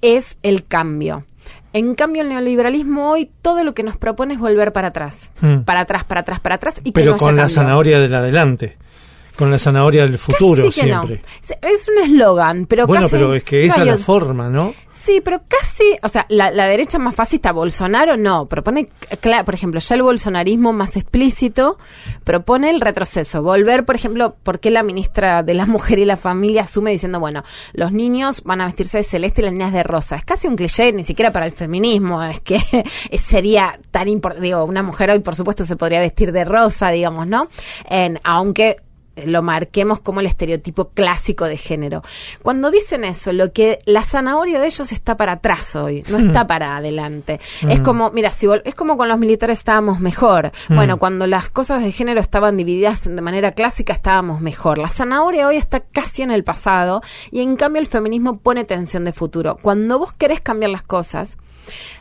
es 0.02 0.38
el 0.42 0.66
cambio. 0.66 1.24
En 1.72 1.94
cambio, 1.94 2.22
el 2.22 2.28
neoliberalismo 2.28 3.10
hoy 3.10 3.30
todo 3.42 3.62
lo 3.62 3.74
que 3.74 3.82
nos 3.82 3.96
propone 3.96 4.34
es 4.34 4.40
volver 4.40 4.72
para 4.72 4.88
atrás. 4.88 5.32
Hmm. 5.40 5.60
Para 5.60 5.80
atrás, 5.80 6.04
para 6.04 6.22
atrás, 6.22 6.40
para 6.40 6.56
atrás 6.56 6.80
y 6.80 6.90
que 6.90 6.92
Pero 6.92 7.12
no 7.12 7.16
haya 7.16 7.24
con 7.24 7.36
la 7.36 7.48
zanahoria 7.48 8.00
del 8.00 8.14
adelante. 8.14 8.76
Con 9.36 9.50
la 9.50 9.58
zanahoria 9.58 10.02
del 10.02 10.18
futuro 10.18 10.66
Casi 10.66 10.80
que 10.80 10.86
siempre. 10.86 11.22
no. 11.62 11.68
Es 11.68 11.88
un 11.88 12.02
eslogan, 12.04 12.66
pero 12.66 12.86
bueno, 12.86 13.02
casi 13.04 13.14
pero 13.16 13.34
es 13.34 13.42
que 13.44 13.66
esa 13.66 13.80
es 13.82 13.86
la 13.86 13.98
forma, 13.98 14.48
¿no? 14.48 14.74
Sí, 14.90 15.20
pero 15.24 15.40
casi, 15.48 15.84
o 16.02 16.08
sea, 16.08 16.26
la, 16.28 16.50
la 16.50 16.66
derecha 16.66 16.98
más 16.98 17.14
fascista, 17.14 17.52
Bolsonaro, 17.52 18.16
no, 18.16 18.46
propone, 18.46 18.88
cla- 19.22 19.44
por 19.44 19.54
ejemplo, 19.54 19.80
ya 19.80 19.94
el 19.94 20.02
bolsonarismo 20.02 20.72
más 20.72 20.96
explícito 20.96 21.78
propone 22.24 22.70
el 22.70 22.80
retroceso, 22.80 23.42
volver, 23.42 23.84
por 23.84 23.94
ejemplo, 23.94 24.34
¿por 24.42 24.58
qué 24.60 24.70
la 24.70 24.82
ministra 24.82 25.42
de 25.42 25.54
la 25.54 25.64
Mujer 25.66 25.98
y 26.00 26.04
la 26.04 26.16
Familia 26.16 26.62
asume 26.62 26.90
diciendo, 26.90 27.20
bueno, 27.20 27.44
los 27.72 27.92
niños 27.92 28.42
van 28.44 28.60
a 28.60 28.66
vestirse 28.66 28.98
de 28.98 29.04
celeste 29.04 29.40
y 29.40 29.44
las 29.44 29.52
niñas 29.52 29.72
de 29.72 29.82
rosa? 29.82 30.16
Es 30.16 30.24
casi 30.24 30.48
un 30.48 30.56
cliché, 30.56 30.92
ni 30.92 31.04
siquiera 31.04 31.32
para 31.32 31.46
el 31.46 31.52
feminismo, 31.52 32.22
es 32.22 32.40
que 32.40 32.58
sería 33.14 33.78
tan 33.90 34.08
importante, 34.08 34.44
digo, 34.46 34.64
una 34.64 34.82
mujer 34.82 35.10
hoy, 35.10 35.20
por 35.20 35.34
supuesto, 35.36 35.64
se 35.64 35.76
podría 35.76 36.00
vestir 36.00 36.32
de 36.32 36.44
rosa, 36.44 36.90
digamos, 36.90 37.26
¿no? 37.26 37.46
En, 37.88 38.18
aunque 38.24 38.76
lo 39.16 39.42
marquemos 39.42 40.00
como 40.00 40.20
el 40.20 40.26
estereotipo 40.26 40.90
clásico 40.90 41.46
de 41.46 41.56
género. 41.56 42.02
Cuando 42.42 42.70
dicen 42.70 43.04
eso, 43.04 43.32
lo 43.32 43.52
que 43.52 43.78
la 43.84 44.02
zanahoria 44.02 44.60
de 44.60 44.66
ellos 44.66 44.92
está 44.92 45.16
para 45.16 45.32
atrás 45.32 45.76
hoy, 45.76 46.04
no 46.08 46.18
está 46.18 46.46
para 46.46 46.76
adelante. 46.76 47.40
Es 47.68 47.80
como, 47.80 48.10
mira, 48.10 48.30
si 48.30 48.46
es 48.64 48.74
como 48.74 48.96
con 48.96 49.08
los 49.08 49.18
militares 49.18 49.58
estábamos 49.58 50.00
mejor. 50.00 50.52
Bueno, 50.68 50.98
cuando 50.98 51.26
las 51.26 51.50
cosas 51.50 51.82
de 51.82 51.92
género 51.92 52.20
estaban 52.20 52.56
divididas 52.56 53.04
de 53.04 53.20
manera 53.20 53.52
clásica 53.52 53.92
estábamos 53.92 54.40
mejor. 54.40 54.78
La 54.78 54.88
zanahoria 54.88 55.48
hoy 55.48 55.56
está 55.56 55.80
casi 55.80 56.22
en 56.22 56.30
el 56.30 56.44
pasado 56.44 57.02
y 57.30 57.40
en 57.40 57.56
cambio 57.56 57.80
el 57.80 57.86
feminismo 57.86 58.38
pone 58.38 58.64
tensión 58.64 59.04
de 59.04 59.12
futuro. 59.12 59.56
Cuando 59.60 59.98
vos 59.98 60.12
querés 60.12 60.40
cambiar 60.40 60.70
las 60.70 60.82
cosas, 60.82 61.38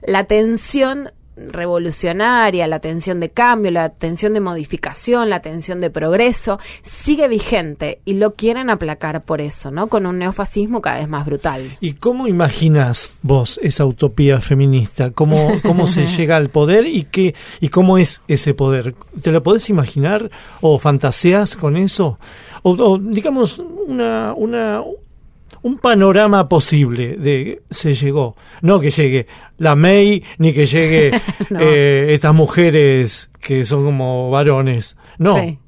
la 0.02 0.24
tensión 0.26 1.12
revolucionaria, 1.52 2.68
la 2.68 2.80
tensión 2.80 3.20
de 3.20 3.30
cambio, 3.30 3.72
la 3.72 3.90
tensión 3.90 4.34
de 4.34 4.40
modificación, 4.40 5.30
la 5.30 5.42
tensión 5.42 5.82
de 5.82 5.90
progreso, 5.90 6.60
sigue 6.82 7.28
vigente 7.28 8.00
y 8.06 8.16
lo 8.16 8.36
quieren 8.36 8.70
aplacar 8.70 9.24
por 9.24 9.42
eso, 9.42 9.72
¿no? 9.72 9.88
Con 9.88 10.06
un 10.06 10.20
neofascismo 10.20 10.82
cada 10.82 11.00
vez 11.00 11.08
más 11.08 11.26
brutal. 11.26 11.78
¿Y 11.80 11.94
cómo 11.94 12.28
imaginas 12.28 13.16
vos 13.22 13.60
esa 13.64 13.86
utopía 13.86 14.40
feminista? 14.40 15.12
¿Cómo, 15.12 15.52
cómo 15.64 15.88
se 15.88 16.06
llega 16.18 16.38
al 16.38 16.50
poder 16.50 16.86
y 16.86 17.04
qué 17.04 17.36
y 17.60 17.70
cómo 17.70 17.98
es 17.98 18.22
ese 18.28 18.54
poder? 18.54 18.96
¿Te 19.22 19.32
lo 19.32 19.44
podés 19.44 19.70
imaginar 19.70 20.30
o 20.62 20.80
fantaseas 20.80 21.56
con 21.56 21.78
eso? 21.78 22.20
O, 22.64 22.72
o, 22.72 22.98
digamos 22.98 23.60
una 23.60 24.34
una 24.34 24.82
un 25.62 25.78
panorama 25.78 26.48
posible 26.48 27.16
de 27.18 27.62
se 27.70 27.94
llegó, 27.94 28.36
no 28.62 28.80
que 28.80 28.92
llegue 28.92 29.28
la 29.58 29.76
May 29.76 30.24
ni 30.38 30.54
que 30.54 30.66
llegue 30.66 31.12
No. 31.50 31.60
eh, 31.62 32.08
estas 32.14 32.34
mujeres 32.36 33.30
que 33.40 33.66
son 33.66 33.84
como 33.86 34.30
varones, 34.30 34.96
no. 35.18 35.36
Sí. 35.42 35.60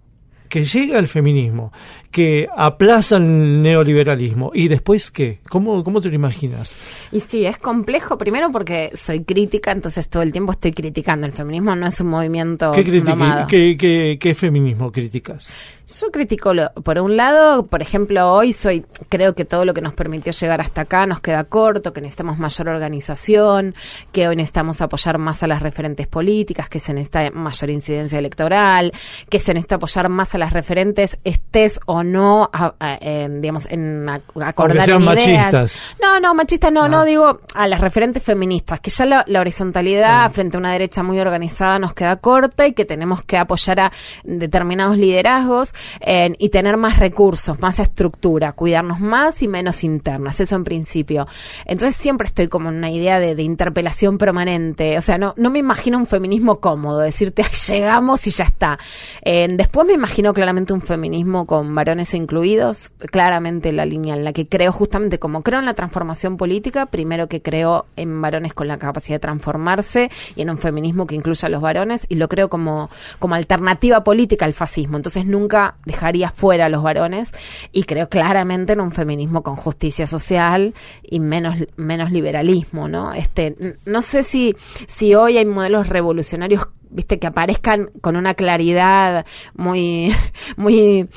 Que 0.49 0.65
llega 0.65 0.99
el 0.99 1.07
feminismo, 1.07 1.71
que 2.11 2.45
aplaza 2.53 3.15
el 3.15 3.61
neoliberalismo. 3.63 4.51
¿Y 4.53 4.67
después 4.67 5.09
qué? 5.09 5.39
¿Cómo, 5.49 5.81
cómo 5.81 6.01
te 6.01 6.09
lo 6.09 6.15
imaginas? 6.15 6.75
Y 7.13 7.21
sí, 7.21 7.45
es 7.45 7.57
complejo, 7.57 8.17
primero 8.17 8.51
porque 8.51 8.91
soy 8.93 9.23
crítica, 9.23 9.71
entonces 9.71 10.09
todo 10.09 10.21
el 10.21 10.33
tiempo 10.33 10.51
estoy 10.51 10.73
criticando. 10.73 11.25
El 11.25 11.31
feminismo 11.31 11.73
no 11.73 11.87
es 11.87 12.01
un 12.01 12.07
movimiento 12.07 12.73
¿Qué, 12.73 12.83
critiqui- 12.85 13.03
domado. 13.05 13.47
qué, 13.47 13.77
qué- 13.77 14.17
qué 14.19 14.33
feminismo 14.35 14.91
criticas? 14.91 15.53
Yo 15.99 16.11
critico, 16.11 16.53
lo- 16.53 16.71
por 16.73 16.99
un 16.99 17.17
lado, 17.17 17.65
por 17.65 17.81
ejemplo, 17.81 18.31
hoy 18.33 18.53
soy, 18.53 18.85
creo 19.09 19.35
que 19.35 19.45
todo 19.45 19.65
lo 19.65 19.73
que 19.73 19.81
nos 19.81 19.93
permitió 19.93 20.31
llegar 20.31 20.61
hasta 20.61 20.81
acá 20.81 21.05
nos 21.05 21.19
queda 21.19 21.43
corto, 21.43 21.91
que 21.91 22.01
necesitamos 22.01 22.37
mayor 22.37 22.69
organización, 22.69 23.75
que 24.11 24.27
hoy 24.27 24.35
necesitamos 24.35 24.81
apoyar 24.81 25.17
más 25.17 25.43
a 25.43 25.47
las 25.47 25.61
referentes 25.61 26.07
políticas, 26.07 26.69
que 26.69 26.79
se 26.79 26.93
necesita 26.93 27.29
mayor 27.31 27.69
incidencia 27.69 28.19
electoral, 28.19 28.91
que 29.29 29.39
se 29.39 29.53
necesita 29.53 29.75
apoyar 29.75 30.07
más 30.09 30.33
a 30.35 30.37
las 30.37 30.53
referentes, 30.53 31.19
estés 31.23 31.79
o 31.85 32.03
no, 32.03 32.49
a- 32.53 32.73
a- 32.79 32.97
en, 33.01 33.41
digamos, 33.41 33.65
en 33.69 34.07
ac- 34.07 34.21
acordar 34.45 34.85
sean 34.85 35.03
en 35.03 35.09
ideas. 35.09 35.51
machistas. 35.53 35.79
No, 36.01 36.19
no, 36.19 36.33
machistas 36.35 36.71
no, 36.71 36.83
Ah. 36.83 36.89
no, 36.89 37.05
digo 37.05 37.39
a 37.53 37.67
las 37.67 37.81
referentes 37.81 38.23
feministas, 38.23 38.79
que 38.79 38.89
ya 38.89 39.05
la, 39.05 39.23
la 39.27 39.41
horizontalidad 39.41 40.29
frente 40.31 40.57
a 40.57 40.59
una 40.59 40.71
derecha 40.71 41.03
muy 41.03 41.19
organizada 41.19 41.79
nos 41.79 41.93
queda 41.93 42.15
corta 42.17 42.65
y 42.67 42.73
que 42.73 42.85
tenemos 42.85 43.23
que 43.23 43.37
apoyar 43.37 43.79
a 43.79 43.91
determinados 44.23 44.97
liderazgos 44.97 45.73
eh, 45.99 46.35
y 46.37 46.49
tener 46.49 46.77
más 46.77 46.99
recursos, 46.99 47.59
más 47.59 47.79
estructura, 47.79 48.53
cuidarnos 48.53 48.99
más 48.99 49.41
y 49.43 49.47
menos 49.47 49.83
internas, 49.83 50.39
eso 50.39 50.55
en 50.55 50.63
principio. 50.63 51.27
Entonces 51.65 51.95
siempre 51.95 52.25
estoy 52.25 52.47
como 52.47 52.69
en 52.69 52.75
una 52.75 52.91
idea 52.91 53.19
de, 53.19 53.41
interpelación 53.41 54.17
permanente, 54.19 54.97
o 54.97 55.01
sea, 55.01 55.17
no, 55.17 55.33
no 55.35 55.49
me 55.49 55.59
imagino 55.59 55.97
un 55.97 56.05
feminismo 56.05 56.59
cómodo, 56.59 56.99
decirte, 56.99 57.43
"Ay, 57.45 57.75
llegamos 57.75 58.27
y 58.27 58.31
ya 58.31 58.43
está. 58.43 58.77
Eh, 59.23 59.47
después 59.49 59.87
me 59.87 59.93
imagino 59.93 60.33
claramente 60.33 60.73
un 60.73 60.81
feminismo 60.81 61.45
con 61.47 61.73
varones 61.73 62.13
incluidos, 62.13 62.91
claramente 63.11 63.71
la 63.71 63.85
línea 63.85 64.15
en 64.15 64.23
la 64.23 64.33
que 64.33 64.47
creo 64.47 64.71
justamente 64.71 65.19
como 65.19 65.41
creo 65.41 65.59
en 65.59 65.65
la 65.65 65.73
transformación 65.73 66.37
política, 66.37 66.85
primero 66.85 67.27
que 67.27 67.41
creo 67.41 67.85
en 67.95 68.21
varones 68.21 68.53
con 68.53 68.67
la 68.67 68.77
capacidad 68.77 69.15
de 69.15 69.19
transformarse 69.19 70.09
y 70.35 70.41
en 70.41 70.49
un 70.49 70.57
feminismo 70.57 71.07
que 71.07 71.15
incluya 71.15 71.47
a 71.47 71.49
los 71.49 71.61
varones 71.61 72.05
y 72.09 72.15
lo 72.15 72.27
creo 72.27 72.49
como, 72.49 72.89
como 73.19 73.35
alternativa 73.35 74.03
política 74.03 74.45
al 74.45 74.53
fascismo. 74.53 74.97
Entonces 74.97 75.25
nunca 75.25 75.70
dejaría 75.85 76.29
fuera 76.29 76.65
a 76.65 76.69
los 76.69 76.83
varones 76.83 77.33
y 77.71 77.83
creo 77.83 78.09
claramente 78.09 78.73
en 78.73 78.81
un 78.81 78.91
feminismo 78.91 79.43
con 79.43 79.55
justicia 79.55 80.07
social 80.07 80.73
y 81.03 81.19
menos, 81.19 81.55
menos 81.75 82.11
liberalismo, 82.11 82.87
¿no? 82.87 83.13
Este, 83.13 83.55
no 83.85 84.01
sé 84.01 84.23
si, 84.23 84.55
si 84.87 85.15
hoy 85.15 85.37
hay 85.37 85.45
modelos 85.45 85.89
revolucionarios 85.89 86.67
viste 86.91 87.19
que 87.19 87.27
aparezcan 87.27 87.89
con 88.01 88.17
una 88.17 88.33
claridad 88.33 89.25
muy 89.55 90.13
muy 90.57 91.07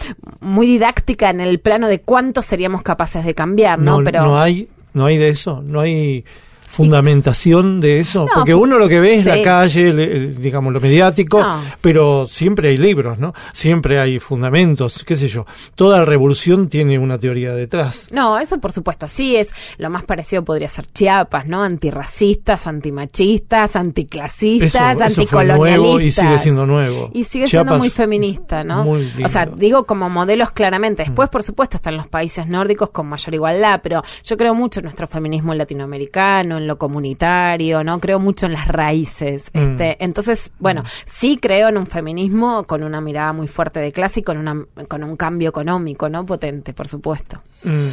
muy 0.41 0.67
didáctica 0.67 1.31
en 1.31 1.41
el 1.41 1.59
plano 1.59 1.89
de 1.89 2.01
cuánto 2.01 2.43
seríamos 2.43 2.83
capaces 2.83 3.25
de 3.25 3.35
cambiar 3.35 3.79
no, 3.79 3.99
no 3.99 4.05
pero 4.05 4.23
no 4.23 4.41
hay 4.41 4.69
no 4.93 5.07
hay 5.07 5.19
de 5.19 5.31
eso 5.31 5.63
no 5.67 5.81
hay 5.81 6.25
fundamentación 6.75 7.81
de 7.81 8.01
eso? 8.01 8.27
Porque 8.35 8.55
uno 8.55 8.79
lo 8.79 8.89
que 8.89 9.01
ve 9.01 9.15
es 9.15 9.27
la 9.27 9.41
calle, 9.43 9.93
le, 9.93 10.27
digamos, 10.35 10.73
lo 10.73 10.81
mediático, 10.81 11.45
pero 11.81 12.27
siempre 12.27 12.71
hay 12.71 12.77
libros, 12.77 13.19
¿no? 13.19 13.33
Siempre 13.53 13.99
hay 14.01 14.19
fundamentos, 14.19 15.05
qué 15.05 15.17
sé 15.17 15.29
yo. 15.29 15.47
Toda 15.75 16.05
revolución 16.05 16.69
tiene 16.69 16.99
una 16.99 17.19
teoría 17.19 17.53
detrás. 17.55 18.09
No, 18.11 18.39
eso 18.39 18.59
por 18.59 18.73
supuesto, 18.73 19.07
sí 19.07 19.37
es. 19.37 19.51
Lo 19.79 19.91
más 19.91 20.05
parecido 20.05 20.45
podría 20.45 20.69
ser 20.69 20.87
Chiapas, 20.87 21.47
¿no? 21.47 21.63
Antirracistas, 21.63 22.67
antimachistas, 22.67 23.77
anticlasistas, 23.77 24.97
eso, 24.97 25.05
anticolonialistas. 25.05 26.25
Y 26.25 26.27
sigue 26.27 26.39
siendo 26.39 26.67
nuevo. 26.67 27.11
Y 27.13 27.25
sigue 27.25 27.49
siendo 27.49 27.77
muy 27.77 27.91
feminista, 27.91 28.65
¿no? 28.65 28.85
Muy 28.85 29.09
o 29.23 29.29
sea, 29.29 29.47
digo 29.47 29.85
como 29.85 30.09
modelos 30.11 30.51
claramente. 30.51 31.03
Mm. 31.03 31.07
Después, 31.07 31.29
por 31.29 31.43
supuesto, 31.43 31.77
están 31.77 31.97
los 31.97 32.09
países 32.09 32.47
nórdicos 32.47 32.91
con 32.91 33.07
mayor 33.07 33.35
igualdad, 33.35 33.81
pero 33.83 34.03
yo 34.23 34.37
creo 34.37 34.55
mucho 34.55 34.81
en 34.81 34.85
nuestro 34.85 35.07
feminismo 35.07 35.55
latinoamericano, 35.55 36.61
lo 36.67 36.79
comunitario, 36.79 37.85
¿no? 37.85 38.01
Creo 38.01 38.19
mucho 38.19 38.47
en 38.47 38.53
las 38.53 38.69
raíces. 38.69 39.51
Mm. 39.53 39.59
Este, 39.59 40.05
entonces, 40.05 40.53
bueno, 40.59 40.83
mm. 40.83 40.87
sí 41.05 41.39
creo 41.41 41.69
en 41.69 41.77
un 41.77 41.87
feminismo 41.87 42.65
con 42.65 42.83
una 42.83 43.01
mirada 43.01 43.33
muy 43.33 43.49
fuerte 43.49 43.81
de 43.81 43.93
clase 43.93 44.21
y 44.21 44.23
con, 44.23 44.39
una, 44.39 44.65
con 44.89 45.05
un 45.05 45.17
cambio 45.17 45.49
económico, 45.49 46.09
¿no? 46.09 46.25
Potente, 46.27 46.73
por 46.73 46.89
supuesto. 46.89 47.43
Mm. 47.65 47.89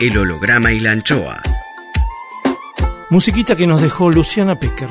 El 0.00 0.18
holograma 0.18 0.72
y 0.72 0.80
la 0.80 0.92
anchoa. 0.92 1.40
Musiquita 3.10 3.56
que 3.56 3.66
nos 3.66 3.80
dejó 3.80 4.10
Luciana 4.10 4.58
Pecker. 4.58 4.90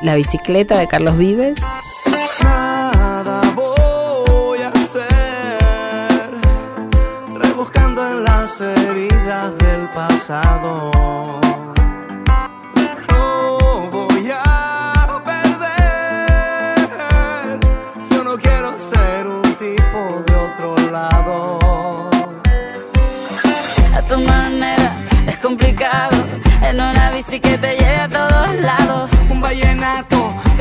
La 0.00 0.14
bicicleta 0.14 0.78
de 0.78 0.86
Carlos 0.86 1.18
Vives. 1.18 1.58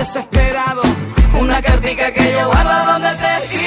desesperado. 0.01 0.81
Una 1.39 1.61
cartica 1.61 2.11
que 2.11 2.31
yo 2.31 2.47
guardo 2.47 2.93
donde 2.93 3.09
te 3.21 3.60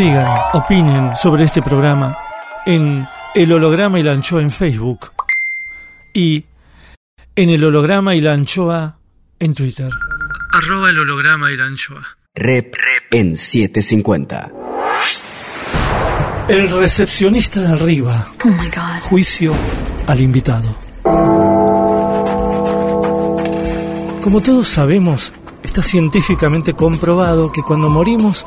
Sigan, 0.00 0.26
opinen 0.54 1.14
sobre 1.14 1.44
este 1.44 1.60
programa 1.60 2.16
en 2.64 3.06
El 3.34 3.52
Holograma 3.52 4.00
y 4.00 4.02
la 4.02 4.12
Anchoa 4.12 4.40
en 4.40 4.50
Facebook 4.50 5.12
y 6.14 6.42
en 7.36 7.50
El 7.50 7.62
Holograma 7.62 8.14
y 8.14 8.22
la 8.22 8.32
Anchoa 8.32 8.96
en 9.38 9.52
Twitter. 9.52 9.90
Arroba 10.54 10.88
el 10.88 10.98
holograma 11.00 11.52
y 11.52 11.56
la 11.58 11.66
anchoa. 11.66 12.00
Rep, 12.34 12.74
rep 12.76 13.12
en 13.12 13.36
750. 13.36 14.50
El 16.48 16.70
recepcionista 16.70 17.60
de 17.60 17.68
arriba. 17.68 18.26
Oh 18.42 18.48
my 18.48 18.68
God. 18.68 19.02
Juicio 19.02 19.52
al 20.06 20.18
invitado. 20.18 20.74
Como 24.22 24.40
todos 24.40 24.66
sabemos, 24.66 25.34
está 25.62 25.82
científicamente 25.82 26.72
comprobado 26.72 27.52
que 27.52 27.60
cuando 27.60 27.90
morimos 27.90 28.46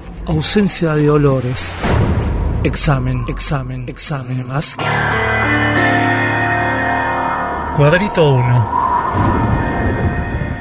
ausencia 0.25 0.95
de 0.95 1.09
olores. 1.09 1.73
Examen, 2.63 3.25
examen, 3.27 3.85
examen 3.87 4.47
más. 4.47 4.75
Cuadrito 7.75 8.33
1. 8.33 8.81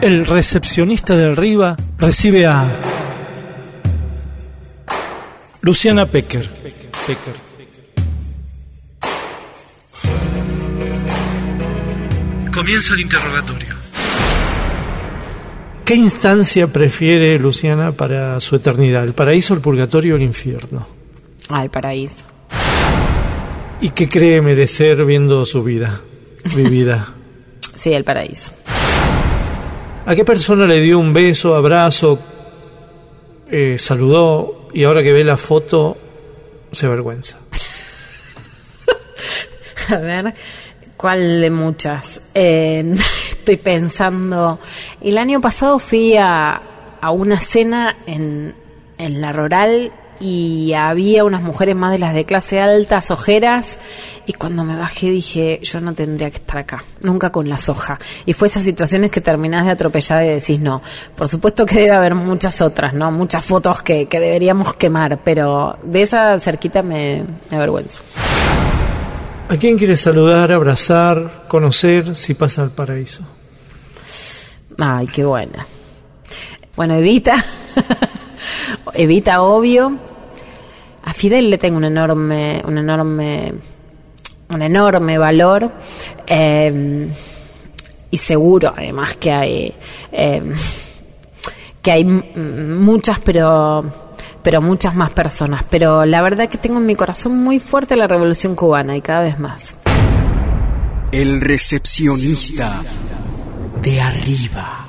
El 0.03 0.27
recepcionista 0.27 1.17
de 1.17 1.33
arriba 1.33 1.77
recibe 1.99 2.47
a 2.47 2.65
Luciana 5.63 6.07
Pecker. 6.07 6.49
Pecker. 7.07 7.35
Comienza 12.53 12.95
el 12.95 13.01
interrogatorio. 13.01 13.60
¿Qué 15.91 15.97
instancia 15.97 16.69
prefiere 16.69 17.37
Luciana 17.41 17.91
para 17.91 18.39
su 18.39 18.55
eternidad? 18.55 19.03
¿El 19.03 19.13
paraíso, 19.13 19.55
el 19.55 19.61
purgatorio 19.61 20.15
o 20.15 20.17
el 20.19 20.23
infierno? 20.23 20.87
Ay, 21.49 21.69
paraíso. 21.69 22.27
¿Y 23.81 23.91
qué 23.91 24.09
cree 24.09 24.41
merecer 24.41 25.05
viendo 25.05 25.45
su 25.45 25.65
vida 25.65 26.01
vivida? 26.55 27.13
Sí, 27.75 27.93
el 27.93 28.05
paraíso. 28.05 28.53
¿A 30.07 30.15
qué 30.15 30.25
persona 30.25 30.65
le 30.65 30.79
dio 30.79 30.97
un 30.97 31.13
beso, 31.13 31.57
abrazo, 31.57 32.21
eh, 33.51 33.75
saludó 33.77 34.69
y 34.73 34.85
ahora 34.85 35.03
que 35.03 35.13
ve 35.13 35.25
la 35.25 35.39
foto 35.39 35.99
se 36.71 36.87
avergüenza? 36.87 37.41
A 39.89 39.97
ver, 39.97 40.35
¿cuál 40.97 41.41
de 41.41 41.51
muchas? 41.51 42.21
Eh, 42.33 42.95
estoy 43.41 43.57
pensando. 43.57 44.59
El 45.01 45.19
año 45.19 45.41
pasado 45.41 45.79
fui 45.79 46.17
a, 46.17 46.61
a 47.01 47.11
una 47.11 47.39
cena 47.39 47.97
en, 48.07 48.55
en 48.99 49.21
la 49.21 49.33
rural 49.33 49.93
y 50.21 50.75
había 50.75 51.25
unas 51.25 51.43
mujeres 51.43 51.75
más 51.75 51.93
de 51.93 51.99
las 51.99 52.13
de 52.13 52.25
clase 52.25 52.61
alta, 52.61 53.01
ojeras, 53.09 53.79
y 54.27 54.35
cuando 54.35 54.65
me 54.65 54.77
bajé 54.77 55.11
dije, 55.11 55.59
yo 55.63 55.81
no 55.81 55.95
tendría 55.95 56.31
que 56.31 56.37
estar 56.37 56.59
acá, 56.59 56.85
nunca 57.01 57.33
con 57.33 57.49
la 57.49 57.57
soja. 57.57 57.99
Y 58.27 58.35
fue 58.35 58.49
esas 58.49 58.63
situaciones 58.63 59.11
que 59.11 59.23
terminás 59.23 59.65
de 59.65 59.73
atropellar 59.73 60.23
y 60.25 60.29
decís, 60.29 60.61
no, 60.61 60.83
por 61.17 61.27
supuesto 61.27 61.65
que 61.65 61.77
debe 61.77 61.93
haber 61.93 62.15
muchas 62.15 62.61
otras, 62.61 62.93
¿no? 62.93 63.11
Muchas 63.11 63.45
fotos 63.45 63.83
que, 63.83 64.07
que 64.07 64.21
deberíamos 64.21 64.75
quemar, 64.75 65.19
pero 65.25 65.79
de 65.83 66.03
esa 66.03 66.39
cerquita 66.39 66.83
me, 66.83 67.25
me 67.51 67.57
avergüenzo. 67.57 68.01
¿A 69.51 69.57
quién 69.57 69.77
quieres 69.77 70.01
saludar, 70.01 70.53
abrazar, 70.53 71.43
conocer 71.49 72.15
si 72.15 72.35
pasa 72.35 72.63
al 72.63 72.71
paraíso? 72.71 73.23
Ay, 74.79 75.09
qué 75.09 75.25
buena. 75.25 75.67
Bueno, 76.77 76.95
Evita, 76.95 77.35
Evita, 78.95 79.43
obvio. 79.43 79.99
A 81.03 81.13
Fidel 81.13 81.51
le 81.51 81.59
tengo 81.59 81.79
un 81.79 81.85
enorme, 81.85 82.63
un 82.65 82.79
enorme, 82.79 83.53
un 84.55 84.63
enorme 84.63 85.19
valor. 85.19 85.73
eh, 86.27 87.09
y 88.13 88.17
seguro, 88.17 88.73
además, 88.77 89.15
que 89.17 89.31
hay, 89.33 89.75
eh, 90.13 90.53
que 91.81 91.93
hay 91.93 92.05
muchas, 92.05 93.21
pero, 93.21 93.85
pero 94.43 94.61
muchas 94.61 94.95
más 94.95 95.11
personas. 95.11 95.65
Pero 95.71 96.05
la 96.05 96.23
verdad 96.23 96.49
que 96.49 96.59
tengo 96.59 96.79
en 96.79 96.87
mi 96.87 96.95
corazón 96.95 97.43
muy 97.43 97.61
fuerte 97.61 97.97
la 97.97 98.07
revolución 98.07 98.55
cubana 98.55 98.97
y 98.97 99.01
cada 99.01 99.23
vez 99.23 99.39
más. 99.39 99.77
El 101.13 101.41
recepcionista 101.41 102.71
de 103.83 104.01
arriba. 104.01 104.87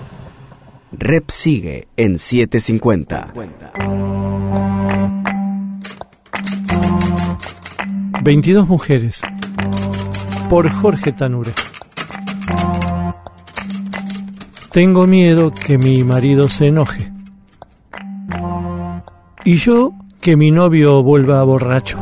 Rep 0.91 1.29
sigue 1.31 1.87
en 1.97 2.19
750. 2.19 3.31
22 8.23 8.67
mujeres. 8.67 9.21
Por 10.49 10.69
Jorge 10.69 11.11
Tanure. 11.11 11.53
Tengo 14.71 15.07
miedo 15.07 15.51
que 15.51 15.77
mi 15.77 16.03
marido 16.03 16.47
se 16.49 16.67
enoje. 16.67 17.11
Y 19.43 19.56
yo 19.56 19.93
que 20.19 20.38
mi 20.38 20.51
novio 20.51 21.01
vuelva 21.01 21.43
borracho. 21.43 21.99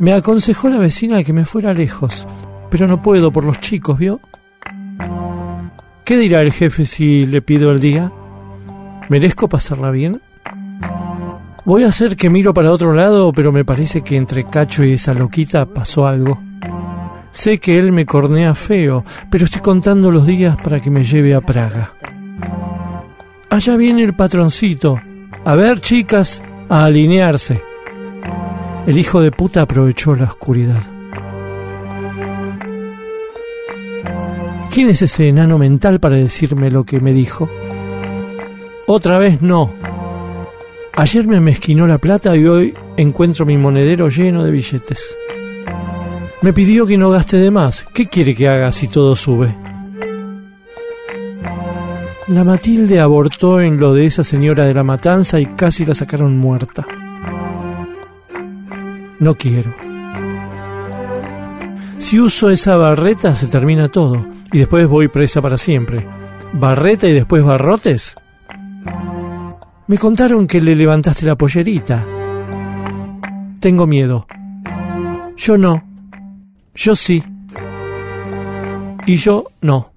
Me 0.00 0.12
aconsejó 0.12 0.68
la 0.68 0.78
vecina 0.78 1.22
que 1.22 1.32
me 1.32 1.44
fuera 1.44 1.72
lejos, 1.72 2.26
pero 2.70 2.86
no 2.86 3.02
puedo 3.02 3.30
por 3.30 3.44
los 3.44 3.60
chicos, 3.60 3.98
¿vio? 3.98 4.18
¿Qué 6.04 6.16
dirá 6.18 6.40
el 6.40 6.52
jefe 6.52 6.86
si 6.86 7.24
le 7.24 7.42
pido 7.42 7.70
el 7.70 7.78
día? 7.78 8.10
¿Merezco 9.08 9.48
pasarla 9.48 9.90
bien? 9.90 10.20
Voy 11.64 11.84
a 11.84 11.88
hacer 11.88 12.16
que 12.16 12.30
miro 12.30 12.52
para 12.52 12.72
otro 12.72 12.94
lado, 12.94 13.32
pero 13.32 13.52
me 13.52 13.64
parece 13.64 14.02
que 14.02 14.16
entre 14.16 14.44
Cacho 14.44 14.82
y 14.82 14.94
esa 14.94 15.14
loquita 15.14 15.66
pasó 15.66 16.06
algo. 16.06 16.40
Sé 17.32 17.58
que 17.58 17.78
él 17.78 17.92
me 17.92 18.06
cornea 18.06 18.54
feo, 18.54 19.04
pero 19.30 19.44
estoy 19.44 19.60
contando 19.60 20.10
los 20.10 20.26
días 20.26 20.56
para 20.56 20.80
que 20.80 20.90
me 20.90 21.04
lleve 21.04 21.34
a 21.34 21.40
Praga. 21.40 21.92
Allá 23.50 23.76
viene 23.76 24.04
el 24.04 24.14
patroncito. 24.14 25.00
A 25.44 25.56
ver, 25.56 25.80
chicas, 25.80 26.40
a 26.68 26.84
alinearse. 26.84 27.60
El 28.86 28.96
hijo 28.96 29.20
de 29.20 29.32
puta 29.32 29.62
aprovechó 29.62 30.14
la 30.14 30.26
oscuridad. 30.26 30.80
¿Quién 34.72 34.88
es 34.88 35.02
ese 35.02 35.28
enano 35.28 35.58
mental 35.58 35.98
para 35.98 36.16
decirme 36.16 36.70
lo 36.70 36.84
que 36.84 37.00
me 37.00 37.12
dijo? 37.12 37.50
Otra 38.86 39.18
vez 39.18 39.42
no. 39.42 39.72
Ayer 40.96 41.26
me 41.26 41.40
mezquinó 41.40 41.88
la 41.88 41.98
plata 41.98 42.36
y 42.36 42.46
hoy 42.46 42.74
encuentro 42.96 43.44
mi 43.44 43.56
monedero 43.56 44.08
lleno 44.10 44.44
de 44.44 44.52
billetes. 44.52 45.16
Me 46.42 46.52
pidió 46.52 46.86
que 46.86 46.96
no 46.96 47.10
gaste 47.10 47.36
de 47.36 47.50
más. 47.50 47.84
¿Qué 47.92 48.06
quiere 48.06 48.32
que 48.34 48.48
haga 48.48 48.70
si 48.70 48.86
todo 48.86 49.16
sube? 49.16 49.52
La 52.30 52.44
Matilde 52.44 53.00
abortó 53.00 53.60
en 53.60 53.76
lo 53.76 53.92
de 53.92 54.06
esa 54.06 54.22
señora 54.22 54.64
de 54.64 54.72
la 54.72 54.84
matanza 54.84 55.40
y 55.40 55.46
casi 55.46 55.84
la 55.84 55.96
sacaron 55.96 56.38
muerta. 56.38 56.86
No 59.18 59.34
quiero. 59.34 59.74
Si 61.98 62.20
uso 62.20 62.50
esa 62.50 62.76
barreta 62.76 63.34
se 63.34 63.48
termina 63.48 63.88
todo 63.88 64.24
y 64.52 64.60
después 64.60 64.86
voy 64.86 65.08
presa 65.08 65.42
para 65.42 65.58
siempre. 65.58 66.06
¿Barreta 66.52 67.08
y 67.08 67.14
después 67.14 67.42
barrotes? 67.42 68.14
Me 69.88 69.98
contaron 69.98 70.46
que 70.46 70.60
le 70.60 70.76
levantaste 70.76 71.26
la 71.26 71.34
pollerita. 71.34 72.04
Tengo 73.58 73.88
miedo. 73.88 74.28
Yo 75.36 75.58
no. 75.58 75.82
Yo 76.76 76.94
sí. 76.94 77.24
Y 79.04 79.16
yo 79.16 79.46
no. 79.62 79.90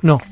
No. 0.00 0.22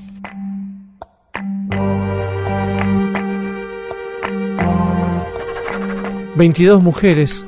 Veintidós 6.36 6.82
mujeres 6.82 7.46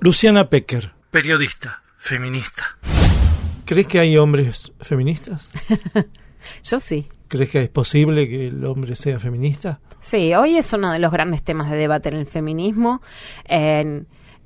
Luciana 0.00 0.50
Pecker, 0.50 0.92
periodista, 1.12 1.84
feminista. 1.98 2.76
¿Crees 3.64 3.86
que 3.86 4.00
hay 4.00 4.16
hombres 4.16 4.72
feministas? 4.80 5.52
Yo 6.64 6.80
sí. 6.80 7.08
¿Crees 7.32 7.48
que 7.48 7.62
es 7.62 7.70
posible 7.70 8.28
que 8.28 8.48
el 8.48 8.62
hombre 8.66 8.94
sea 8.94 9.18
feminista? 9.18 9.80
Sí, 10.00 10.34
hoy 10.34 10.58
es 10.58 10.70
uno 10.74 10.92
de 10.92 10.98
los 10.98 11.10
grandes 11.10 11.42
temas 11.42 11.70
de 11.70 11.78
debate 11.78 12.10
en 12.10 12.16
el 12.16 12.26
feminismo. 12.26 13.00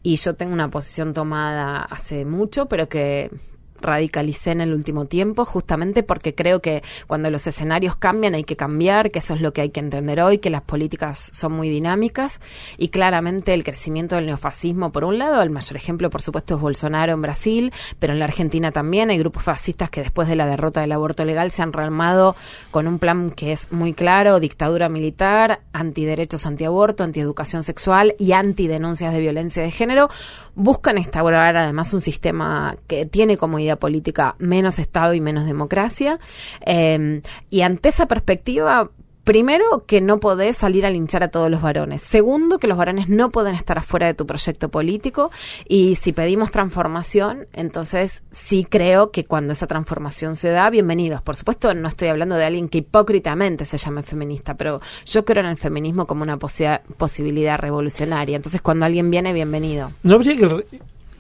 Y 0.05 0.15
yo 0.15 0.35
tengo 0.35 0.53
una 0.53 0.71
posición 0.71 1.13
tomada 1.13 1.83
hace 1.83 2.25
mucho, 2.25 2.67
pero 2.67 2.89
que 2.89 3.33
radicalicé 3.81 4.53
en 4.53 4.61
el 4.61 4.73
último 4.73 5.07
tiempo, 5.07 5.45
justamente 5.45 6.03
porque 6.03 6.35
creo 6.35 6.61
que 6.61 6.83
cuando 7.07 7.31
los 7.31 7.47
escenarios 7.47 7.97
cambian 7.97 8.35
hay 8.35 8.45
que 8.45 8.57
cambiar, 8.57 9.11
que 9.11 9.19
eso 9.19 9.35
es 9.35 9.41
lo 9.41 9.53
que 9.53 9.61
hay 9.61 9.71
que 9.71 9.81
entender 9.81 10.21
hoy, 10.21 10.39
que 10.39 10.51
las 10.51 10.63
políticas 10.63 11.31
son 11.33 11.53
muy 11.53 11.69
dinámicas 11.69 12.41
y 12.79 12.89
claramente 12.89 13.55
el 13.55 13.65
crecimiento 13.65 14.17
del 14.17 14.27
neofascismo, 14.27 14.93
por 14.93 15.05
un 15.05 15.19
lado, 15.19 15.43
el 15.43 15.51
mayor 15.51 15.77
ejemplo, 15.77 16.11
por 16.11 16.23
supuesto, 16.23 16.57
es 16.57 16.61
Bolsonaro 16.61 17.13
en 17.13 17.23
Brasil, 17.23 17.73
pero 17.99 18.13
en 18.13 18.19
la 18.19 18.25
Argentina 18.25 18.73
también 18.73 19.11
hay 19.11 19.19
grupos 19.19 19.43
fascistas 19.43 19.91
que 19.91 20.01
después 20.01 20.29
de 20.29 20.37
la 20.37 20.47
derrota 20.47 20.81
del 20.81 20.93
aborto 20.93 21.25
legal 21.25 21.51
se 21.51 21.63
han 21.63 21.73
realmado 21.73 22.37
con 22.71 22.87
un 22.87 22.99
plan 22.99 23.31
que 23.31 23.53
es 23.53 23.71
muy 23.73 23.95
claro, 23.95 24.41
dictadura 24.41 24.89
militar, 24.89 25.61
antiderechos 25.73 26.47
antiaborto, 26.47 27.05
antieducación 27.05 27.63
sexual 27.63 28.15
y 28.19 28.33
antidenuncias 28.33 29.13
de 29.13 29.21
violencia 29.21 29.63
de 29.63 29.71
género, 29.71 30.09
buscan 30.57 30.99
instaurar 30.99 31.57
además 31.57 31.95
un 31.95 32.01
sistema 32.01 32.77
que 32.89 33.07
tiene 33.07 33.37
como 33.37 33.59
idea 33.59 33.77
política 33.77 34.35
menos 34.39 34.79
Estado 34.79 35.15
y 35.15 35.21
menos 35.21 35.47
democracia. 35.47 36.19
Eh, 36.65 37.21
y 37.51 37.61
ante 37.61 37.91
esa 37.91 38.07
perspectiva, 38.07 38.91
Primero, 39.27 39.85
que 39.89 40.01
no 40.01 40.21
podés 40.21 40.57
salir 40.57 40.87
a 40.87 40.91
linchar 40.91 41.25
a 41.25 41.29
todos 41.33 41.51
los 41.51 41.61
varones. 41.61 42.01
Segundo, 42.01 42.59
que 42.59 42.69
los 42.69 42.79
varones 42.79 43.09
no 43.09 43.31
pueden 43.31 43.57
estar 43.57 43.77
afuera 43.77 44.07
de 44.07 44.15
tu 44.15 44.25
proyecto 44.25 44.69
político. 44.69 45.33
Y 45.69 45.97
si 45.97 46.13
pedimos 46.13 46.53
transformación, 46.53 47.49
entonces 47.53 48.23
sí 48.31 48.65
creo 48.71 49.11
que 49.11 49.25
cuando 49.25 49.53
esa 49.53 49.67
transformación 49.67 50.37
se 50.37 50.51
da, 50.51 50.71
bienvenidos. 50.71 51.23
Por 51.23 51.35
supuesto, 51.35 51.75
no 51.75 51.89
estoy 51.89 52.07
hablando 52.07 52.37
de 52.37 52.45
alguien 52.45 52.69
que 52.69 52.79
hipócritamente 52.79 53.65
se 53.65 53.79
llame 53.79 54.05
feminista, 54.05 54.55
pero 54.55 54.81
yo 55.05 55.25
creo 55.25 55.43
en 55.43 55.51
el 55.51 55.57
feminismo 55.57 56.07
como 56.07 56.23
una 56.23 56.39
posibilidad 56.39 57.59
revolucionaria. 57.59 58.37
Entonces, 58.37 58.63
cuando 58.63 58.87
alguien 58.87 59.11
viene, 59.11 59.33
bienvenido. 59.33 59.91
¿No 60.05 60.15
habría 60.15 60.37
que, 60.37 60.67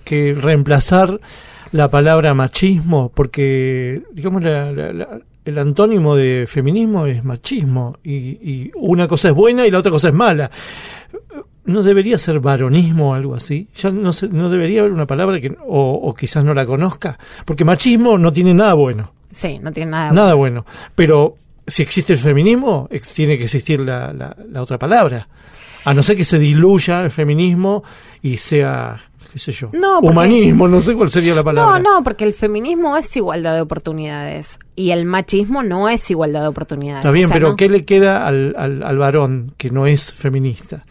que 0.04 0.34
reemplazar 0.34 1.20
la 1.72 1.88
palabra 1.88 2.34
machismo? 2.34 3.10
Porque, 3.12 4.04
digamos, 4.12 4.44
la, 4.44 4.70
la 4.70 5.20
el 5.46 5.58
antónimo 5.58 6.16
de 6.16 6.44
feminismo 6.48 7.06
es 7.06 7.24
machismo 7.24 7.98
y, 8.02 8.70
una 8.74 9.06
cosa 9.06 9.28
es 9.28 9.34
buena 9.34 9.64
y 9.64 9.70
la 9.70 9.78
otra 9.78 9.92
cosa 9.92 10.08
es 10.08 10.14
mala. 10.14 10.50
¿No 11.64 11.82
debería 11.82 12.18
ser 12.18 12.40
varonismo 12.40 13.10
o 13.10 13.14
algo 13.14 13.34
así? 13.34 13.68
Ya 13.76 13.90
no, 13.90 14.10
no 14.30 14.50
debería 14.50 14.80
haber 14.80 14.92
una 14.92 15.06
palabra 15.06 15.40
que 15.40 15.56
o, 15.64 16.14
quizás 16.18 16.44
no 16.44 16.52
la 16.52 16.66
conozca, 16.66 17.16
porque 17.44 17.64
machismo 17.64 18.18
no 18.18 18.32
tiene 18.32 18.54
nada 18.54 18.74
bueno. 18.74 19.12
Sí, 19.30 19.60
no 19.62 19.72
tiene 19.72 19.92
nada, 19.92 20.10
nada 20.10 20.34
bueno. 20.34 20.66
Pero 20.96 21.36
si 21.64 21.82
existe 21.82 22.12
el 22.12 22.18
feminismo, 22.18 22.88
tiene 23.14 23.38
que 23.38 23.44
existir 23.44 23.80
la, 23.80 24.12
la 24.12 24.62
otra 24.62 24.78
palabra. 24.78 25.28
A 25.84 25.94
no 25.94 26.02
ser 26.02 26.16
que 26.16 26.24
se 26.24 26.40
diluya 26.40 27.04
el 27.04 27.10
feminismo 27.12 27.84
y 28.20 28.36
sea 28.38 28.98
no, 29.72 30.00
humanismo, 30.00 30.68
no 30.68 30.80
sé 30.80 30.94
cuál 30.94 31.10
sería 31.10 31.34
la 31.34 31.42
palabra. 31.42 31.78
No, 31.78 31.96
no, 31.96 32.04
porque 32.04 32.24
el 32.24 32.32
feminismo 32.32 32.96
es 32.96 33.16
igualdad 33.16 33.54
de 33.54 33.60
oportunidades 33.60 34.58
y 34.74 34.90
el 34.90 35.04
machismo 35.04 35.62
no 35.62 35.88
es 35.88 36.10
igualdad 36.10 36.42
de 36.42 36.48
oportunidades. 36.48 37.04
Está 37.04 37.12
bien, 37.12 37.28
pero 37.30 37.56
¿qué 37.56 37.68
le 37.68 37.84
queda 37.84 38.26
al, 38.26 38.54
al, 38.56 38.82
al 38.82 38.98
varón 38.98 39.54
que 39.56 39.70
no 39.70 39.86
es 39.86 40.12
feminista? 40.12 40.82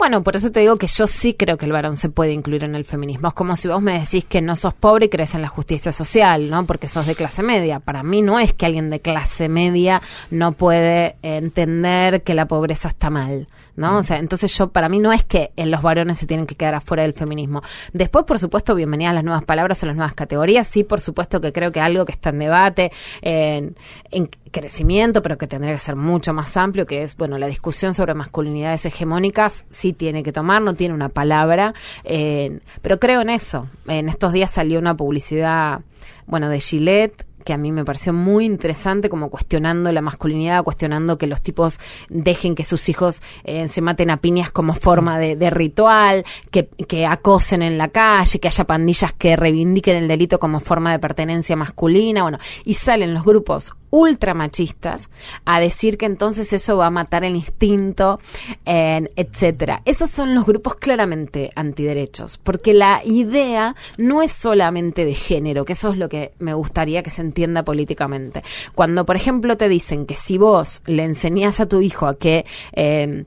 Bueno, 0.00 0.22
por 0.22 0.34
eso 0.34 0.50
te 0.50 0.60
digo 0.60 0.78
que 0.78 0.86
yo 0.86 1.06
sí 1.06 1.34
creo 1.34 1.58
que 1.58 1.66
el 1.66 1.72
varón 1.72 1.98
se 1.98 2.08
puede 2.08 2.32
incluir 2.32 2.64
en 2.64 2.74
el 2.74 2.86
feminismo. 2.86 3.28
Es 3.28 3.34
como 3.34 3.54
si 3.54 3.68
vos 3.68 3.82
me 3.82 4.00
decís 4.00 4.24
que 4.24 4.40
no 4.40 4.56
sos 4.56 4.72
pobre 4.72 5.04
y 5.04 5.08
crees 5.10 5.34
en 5.34 5.42
la 5.42 5.48
justicia 5.48 5.92
social, 5.92 6.48
¿no? 6.48 6.64
Porque 6.64 6.88
sos 6.88 7.06
de 7.06 7.14
clase 7.14 7.42
media. 7.42 7.80
Para 7.80 8.02
mí 8.02 8.22
no 8.22 8.40
es 8.40 8.54
que 8.54 8.64
alguien 8.64 8.88
de 8.88 9.00
clase 9.00 9.50
media 9.50 10.00
no 10.30 10.52
puede 10.52 11.16
entender 11.20 12.22
que 12.22 12.32
la 12.32 12.46
pobreza 12.46 12.88
está 12.88 13.10
mal. 13.10 13.46
¿No? 13.76 13.98
O 13.98 14.02
sea, 14.02 14.18
entonces 14.18 14.56
yo, 14.56 14.68
para 14.68 14.88
mí 14.88 14.98
no 14.98 15.12
es 15.12 15.24
que 15.24 15.52
los 15.56 15.82
varones 15.82 16.18
se 16.18 16.26
tienen 16.26 16.46
que 16.46 16.54
quedar 16.54 16.74
afuera 16.74 17.02
del 17.02 17.14
feminismo. 17.14 17.62
Después, 17.92 18.24
por 18.24 18.38
supuesto, 18.38 18.74
bienvenidas 18.74 19.14
las 19.14 19.24
nuevas 19.24 19.44
palabras 19.44 19.82
o 19.82 19.86
las 19.86 19.96
nuevas 19.96 20.14
categorías. 20.14 20.66
Sí, 20.66 20.84
por 20.84 21.00
supuesto 21.00 21.40
que 21.40 21.52
creo 21.52 21.72
que 21.72 21.80
algo 21.80 22.04
que 22.04 22.12
está 22.12 22.30
en 22.30 22.38
debate, 22.38 22.92
en, 23.22 23.74
crecimiento, 24.50 25.22
pero 25.22 25.38
que 25.38 25.46
tendría 25.46 25.72
que 25.74 25.78
ser 25.78 25.94
mucho 25.94 26.32
más 26.32 26.56
amplio, 26.56 26.84
que 26.84 27.02
es, 27.02 27.16
bueno, 27.16 27.38
la 27.38 27.46
discusión 27.46 27.94
sobre 27.94 28.14
masculinidades 28.14 28.84
hegemónicas, 28.84 29.64
sí 29.70 29.92
tiene 29.92 30.24
que 30.24 30.32
tomar, 30.32 30.60
no 30.60 30.74
tiene 30.74 30.92
una 30.92 31.08
palabra, 31.08 31.72
pero 32.02 32.98
creo 32.98 33.20
en 33.20 33.30
eso. 33.30 33.68
En 33.86 34.08
estos 34.08 34.32
días 34.32 34.50
salió 34.50 34.80
una 34.80 34.96
publicidad, 34.96 35.82
bueno, 36.26 36.48
de 36.48 36.58
Gillette, 36.58 37.24
que 37.44 37.52
a 37.52 37.56
mí 37.56 37.72
me 37.72 37.84
pareció 37.84 38.12
muy 38.12 38.44
interesante, 38.44 39.08
como 39.08 39.30
cuestionando 39.30 39.90
la 39.92 40.00
masculinidad, 40.00 40.64
cuestionando 40.64 41.18
que 41.18 41.26
los 41.26 41.40
tipos 41.40 41.78
dejen 42.08 42.54
que 42.54 42.64
sus 42.64 42.88
hijos 42.88 43.22
eh, 43.44 43.68
se 43.68 43.80
maten 43.80 44.10
a 44.10 44.18
piñas 44.18 44.50
como 44.50 44.74
forma 44.74 45.18
de, 45.18 45.50
ritual, 45.50 46.24
que, 46.50 46.66
que, 46.66 47.06
acosen 47.06 47.62
en 47.62 47.78
la 47.78 47.88
calle, 47.88 48.38
que 48.38 48.48
haya 48.48 48.64
pandillas 48.64 49.12
que 49.12 49.36
reivindiquen 49.36 49.96
el 49.96 50.08
delito 50.08 50.38
como 50.38 50.60
forma 50.60 50.92
de 50.92 50.98
pertenencia 50.98 51.56
masculina, 51.56 52.22
bueno, 52.22 52.38
y 52.64 52.74
salen 52.74 53.14
los 53.14 53.24
grupos 53.24 53.72
ultramachistas 53.90 55.10
a 55.44 55.60
decir 55.60 55.98
que 55.98 56.06
entonces 56.06 56.52
eso 56.52 56.76
va 56.76 56.86
a 56.86 56.90
matar 56.90 57.24
el 57.24 57.36
instinto, 57.36 58.18
etcétera. 58.64 59.82
Esos 59.84 60.10
son 60.10 60.34
los 60.34 60.46
grupos 60.46 60.76
claramente 60.76 61.50
antiderechos, 61.54 62.38
porque 62.38 62.74
la 62.74 63.00
idea 63.04 63.74
no 63.98 64.22
es 64.22 64.32
solamente 64.32 65.04
de 65.04 65.14
género, 65.14 65.64
que 65.64 65.72
eso 65.72 65.90
es 65.90 65.98
lo 65.98 66.08
que 66.08 66.32
me 66.38 66.54
gustaría 66.54 67.02
que 67.02 67.10
se 67.10 67.22
entienda 67.22 67.64
políticamente. 67.64 68.42
Cuando, 68.74 69.04
por 69.04 69.16
ejemplo, 69.16 69.56
te 69.56 69.68
dicen 69.68 70.06
que 70.06 70.14
si 70.14 70.38
vos 70.38 70.82
le 70.86 71.04
enseñás 71.04 71.60
a 71.60 71.66
tu 71.66 71.80
hijo 71.80 72.06
a 72.06 72.18
que 72.18 72.44
eh, 72.72 73.24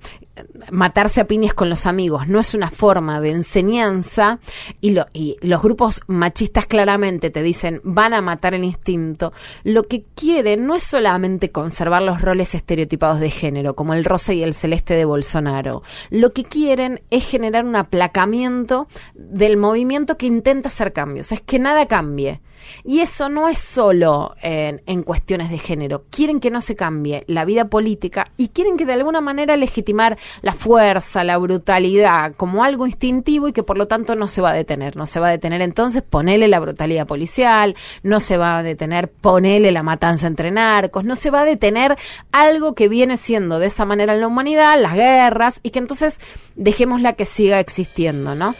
matarse 0.71 1.21
a 1.21 1.27
piñas 1.27 1.53
con 1.53 1.69
los 1.69 1.85
amigos 1.85 2.27
no 2.27 2.39
es 2.39 2.55
una 2.55 2.71
forma 2.71 3.21
de 3.21 3.31
enseñanza 3.31 4.39
y, 4.81 4.91
lo, 4.91 5.05
y 5.13 5.37
los 5.41 5.61
grupos 5.61 6.01
machistas 6.07 6.65
claramente 6.65 7.29
te 7.29 7.43
dicen 7.43 7.81
van 7.83 8.13
a 8.13 8.21
matar 8.21 8.55
el 8.55 8.63
instinto, 8.63 9.33
lo 9.63 9.83
que 9.83 10.05
quieren 10.15 10.65
no 10.65 10.75
es 10.75 10.83
solamente 10.83 11.51
conservar 11.51 12.01
los 12.01 12.21
roles 12.21 12.55
estereotipados 12.55 13.19
de 13.19 13.29
género, 13.29 13.75
como 13.75 13.93
el 13.93 14.05
rosa 14.05 14.33
y 14.33 14.43
el 14.43 14.53
celeste 14.53 14.95
de 14.95 15.05
Bolsonaro. 15.05 15.83
Lo 16.09 16.33
que 16.33 16.43
quieren 16.43 17.01
es 17.09 17.25
generar 17.25 17.65
un 17.65 17.75
aplacamiento 17.75 18.87
del 19.13 19.57
movimiento 19.57 20.17
que 20.17 20.25
intenta 20.25 20.69
hacer 20.69 20.93
cambios, 20.93 21.31
es 21.31 21.41
que 21.41 21.59
nada 21.59 21.87
cambie. 21.87 22.41
Y 22.83 22.99
eso 22.99 23.29
no 23.29 23.49
es 23.49 23.57
solo 23.57 24.35
en, 24.41 24.81
en, 24.85 25.03
cuestiones 25.03 25.49
de 25.49 25.57
género. 25.57 26.05
Quieren 26.09 26.39
que 26.39 26.49
no 26.49 26.61
se 26.61 26.75
cambie 26.75 27.23
la 27.27 27.45
vida 27.45 27.65
política 27.65 28.31
y 28.37 28.49
quieren 28.49 28.77
que 28.77 28.85
de 28.85 28.93
alguna 28.93 29.21
manera 29.21 29.57
legitimar 29.57 30.17
la 30.41 30.53
fuerza, 30.53 31.23
la 31.23 31.37
brutalidad 31.37 32.33
como 32.35 32.63
algo 32.63 32.85
instintivo 32.87 33.47
y 33.47 33.53
que 33.53 33.63
por 33.63 33.77
lo 33.77 33.87
tanto 33.87 34.15
no 34.15 34.27
se 34.27 34.41
va 34.41 34.51
a 34.51 34.53
detener. 34.53 34.95
No 34.95 35.05
se 35.05 35.19
va 35.19 35.27
a 35.27 35.31
detener 35.31 35.61
entonces 35.61 36.03
ponele 36.03 36.47
la 36.47 36.59
brutalidad 36.59 37.07
policial, 37.07 37.75
no 38.03 38.19
se 38.19 38.37
va 38.37 38.57
a 38.57 38.63
detener 38.63 39.11
ponele 39.11 39.71
la 39.71 39.83
matanza 39.83 40.27
entre 40.27 40.51
narcos, 40.51 41.03
no 41.03 41.15
se 41.15 41.29
va 41.29 41.41
a 41.41 41.45
detener 41.45 41.97
algo 42.31 42.75
que 42.75 42.87
viene 42.87 43.17
siendo 43.17 43.59
de 43.59 43.67
esa 43.67 43.85
manera 43.85 44.13
en 44.13 44.21
la 44.21 44.27
humanidad, 44.27 44.79
las 44.79 44.93
guerras, 44.93 45.59
y 45.63 45.71
que 45.71 45.79
entonces 45.79 46.19
dejémosla 46.55 47.13
que 47.13 47.25
siga 47.25 47.59
existiendo, 47.59 48.35
¿no? 48.35 48.55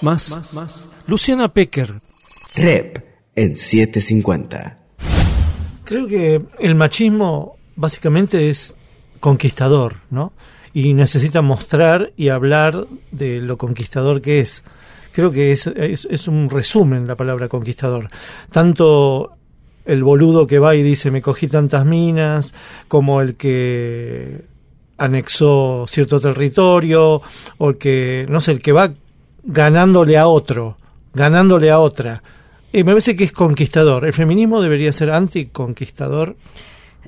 Más, 0.00 0.30
más, 0.30 0.54
más. 0.54 1.04
Luciana 1.08 1.48
Pecker. 1.48 2.05
Rep 2.56 2.98
en 3.36 3.56
750. 3.56 4.78
Creo 5.84 6.06
que 6.06 6.42
el 6.58 6.74
machismo 6.74 7.56
básicamente 7.76 8.50
es 8.50 8.74
conquistador, 9.20 9.96
¿no? 10.10 10.32
y 10.76 10.92
necesita 10.92 11.40
mostrar 11.40 12.12
y 12.18 12.28
hablar 12.28 12.86
de 13.10 13.40
lo 13.40 13.56
conquistador 13.56 14.20
que 14.20 14.40
es. 14.40 14.62
Creo 15.12 15.32
que 15.32 15.50
es, 15.52 15.66
es, 15.66 16.28
un 16.28 16.50
resumen 16.50 17.06
la 17.06 17.16
palabra 17.16 17.48
conquistador. 17.48 18.10
Tanto 18.50 19.32
el 19.86 20.04
boludo 20.04 20.46
que 20.46 20.58
va 20.58 20.74
y 20.74 20.82
dice 20.82 21.10
me 21.10 21.22
cogí 21.22 21.48
tantas 21.48 21.86
minas, 21.86 22.52
como 22.88 23.22
el 23.22 23.36
que 23.36 24.42
anexó 24.98 25.86
cierto 25.88 26.20
territorio, 26.20 27.22
o 27.56 27.70
el 27.70 27.78
que, 27.78 28.26
no 28.28 28.42
sé, 28.42 28.52
el 28.52 28.60
que 28.60 28.72
va 28.72 28.92
ganándole 29.44 30.18
a 30.18 30.26
otro, 30.26 30.76
ganándole 31.14 31.70
a 31.70 31.78
otra. 31.78 32.22
Y 32.76 32.84
me 32.84 32.92
parece 32.92 33.16
que 33.16 33.24
es 33.24 33.32
conquistador. 33.32 34.04
¿El 34.04 34.12
feminismo 34.12 34.60
debería 34.60 34.92
ser 34.92 35.10
anticonquistador? 35.10 36.36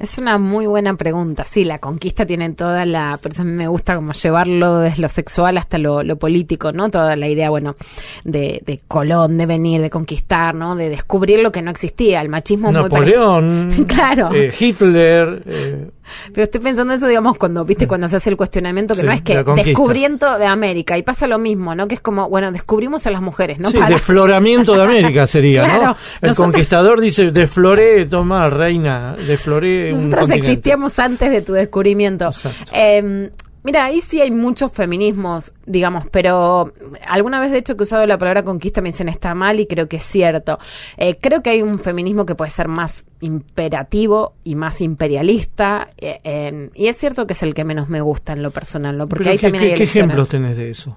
Es 0.01 0.17
una 0.17 0.39
muy 0.39 0.67
buena 0.67 0.95
pregunta. 0.97 1.45
Sí, 1.45 1.63
la 1.63 1.77
conquista 1.77 2.25
tiene 2.25 2.51
toda 2.55 2.87
la. 2.87 3.19
Por 3.19 3.33
eso 3.33 3.45
me 3.45 3.69
gusta 3.69 3.95
como 3.95 4.13
llevarlo 4.13 4.79
desde 4.79 5.03
lo 5.03 5.11
sexual 5.11 5.59
hasta 5.59 5.77
lo, 5.77 6.17
político, 6.17 6.73
¿no? 6.73 6.89
Toda 6.89 7.17
la 7.17 7.29
idea, 7.29 7.51
bueno, 7.51 7.77
de, 8.25 8.63
de, 8.65 8.81
Colón, 8.89 9.35
de 9.35 9.45
venir, 9.45 9.83
de 9.83 9.91
conquistar, 9.91 10.55
¿no? 10.55 10.75
De 10.75 10.89
descubrir 10.89 11.41
lo 11.41 11.53
que 11.53 11.61
no 11.61 11.71
existía. 11.71 12.23
El 12.23 12.31
machismo. 12.31 12.73
Napoleón. 12.73 13.85
claro. 13.87 14.31
Eh, 14.33 14.51
Hitler. 14.59 15.43
Eh, 15.45 15.91
pero 16.33 16.45
estoy 16.45 16.61
pensando 16.61 16.95
eso, 16.95 17.07
digamos, 17.07 17.37
cuando, 17.39 17.65
viste, 17.65 17.87
cuando 17.87 18.09
se 18.09 18.17
hace 18.17 18.31
el 18.31 18.37
cuestionamiento, 18.37 18.95
que 18.95 19.03
no 19.03 19.13
es 19.13 19.23
que 19.23 19.43
descubriendo 19.43 20.39
de 20.39 20.47
América, 20.47 20.97
y 20.99 21.03
pasa 21.03 21.27
lo 21.27 21.39
mismo, 21.39 21.75
¿no? 21.75 21.89
Que 21.89 21.97
es 21.97 22.01
como, 22.01 22.29
bueno, 22.29 22.53
descubrimos 22.53 23.07
a 23.07 23.11
las 23.11 23.23
mujeres, 23.23 23.59
¿no? 23.59 23.71
Sí, 23.71 23.79
desfloramiento 23.89 24.75
de 24.75 24.83
América 24.83 25.27
sería, 25.27 25.67
¿no? 25.67 25.97
El 26.21 26.35
conquistador 26.35 27.01
dice, 27.01 27.31
desfloré, 27.31 28.07
toma, 28.07 28.49
reina, 28.49 29.15
desfloré 29.27 29.93
Nosotros 29.93 30.31
existíamos 30.31 30.99
antes 30.99 31.31
de 31.31 31.43
tu 31.43 31.53
descubrimiento. 31.53 32.31
Eh, 32.73 33.31
Mira, 33.65 33.85
ahí 33.85 34.01
sí 34.01 34.21
hay 34.21 34.31
muchos 34.31 34.73
feminismos, 34.73 35.53
digamos, 35.67 36.05
pero 36.11 36.73
alguna 37.07 37.41
vez 37.41 37.51
de 37.51 37.59
hecho 37.59 37.77
que 37.77 37.83
he 37.83 37.85
usado 37.85 38.07
la 38.07 38.17
palabra 38.17 38.43
conquista 38.45 38.81
me 38.81 38.91
dicen 38.91 39.09
está 39.09 39.35
mal 39.35 39.61
y 39.61 39.67
creo 39.67 39.89
que 39.89 39.97
es 39.97 40.03
cierto. 40.05 40.59
Eh, 40.97 41.19
creo 41.21 41.43
que 41.43 41.51
hay 41.51 41.63
un 41.63 41.79
feminismo 41.79 42.25
que 42.25 42.35
puede 42.35 42.51
ser 42.51 42.69
más 42.69 43.05
imperativo 43.21 44.35
y 44.45 44.55
más 44.55 44.81
imperialista 44.81 45.89
eh, 45.99 46.21
en- 46.23 46.71
y 46.75 46.87
es 46.89 46.97
cierto 46.97 47.27
que 47.27 47.33
es 47.33 47.43
el 47.43 47.55
que 47.55 47.65
menos 47.65 47.89
me 47.89 48.01
gusta 48.01 48.33
en 48.33 48.43
lo 48.43 48.51
personal, 48.51 48.97
¿no? 48.97 49.09
Porque 49.09 49.25
Pero 49.25 49.31
ahí 49.33 49.39
¿qué, 49.39 49.47
también 49.47 49.65
qué- 49.65 49.71
hay 49.71 49.77
qué 49.77 49.85
ejemplos 49.85 50.29
tenés 50.29 50.57
de 50.57 50.71
eso? 50.71 50.97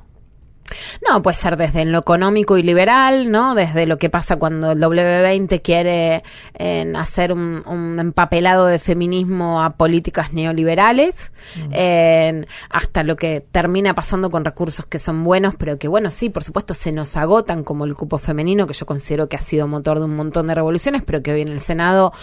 No, 1.08 1.22
puede 1.22 1.36
ser 1.36 1.58
desde 1.58 1.86
lo 1.86 2.00
económico 2.00 2.58
y 2.58 2.64
liberal, 2.64 3.32
¿no? 3.32 3.56
Desde 3.56 3.86
lo 3.86 3.98
que 3.98 4.10
pasa 4.10 4.38
cuando 4.38 4.72
el 4.72 4.80
W20 4.80 5.62
quiere 5.62 6.24
eh, 6.54 6.94
hacer 6.96 7.34
un, 7.34 7.64
un 7.66 8.00
empapelado 8.00 8.66
de 8.66 8.80
feminismo 8.80 9.62
a 9.64 9.72
políticas 9.72 10.34
neoliberales, 10.34 11.32
eh, 11.72 12.46
hasta 12.70 13.04
lo 13.04 13.16
que 13.16 13.46
termina 13.52 13.94
pasando 13.94 14.30
con 14.30 14.46
recursos 14.46 14.86
que 14.86 15.00
son 15.00 15.24
buenos, 15.24 15.56
pero 15.56 15.78
que, 15.78 15.88
bueno, 15.88 16.10
sí, 16.10 16.30
por 16.30 16.44
supuesto, 16.44 16.74
se 16.74 16.92
nos 16.92 17.18
agotan, 17.18 17.64
como 17.64 17.86
el 17.86 17.96
cupo 17.96 18.18
femenino, 18.18 18.68
que 18.68 18.74
yo 18.74 18.86
considero 18.86 19.28
que 19.28 19.38
ha 19.38 19.40
sido 19.40 19.68
motor 19.68 20.00
de 20.00 20.06
un 20.06 20.16
montón 20.16 20.48
de 20.48 20.56
revoluciones, 20.56 21.02
pero 21.06 21.22
que 21.22 21.32
hoy 21.34 21.42
en 21.42 21.50
el 21.50 21.60
Senado, 21.60 22.14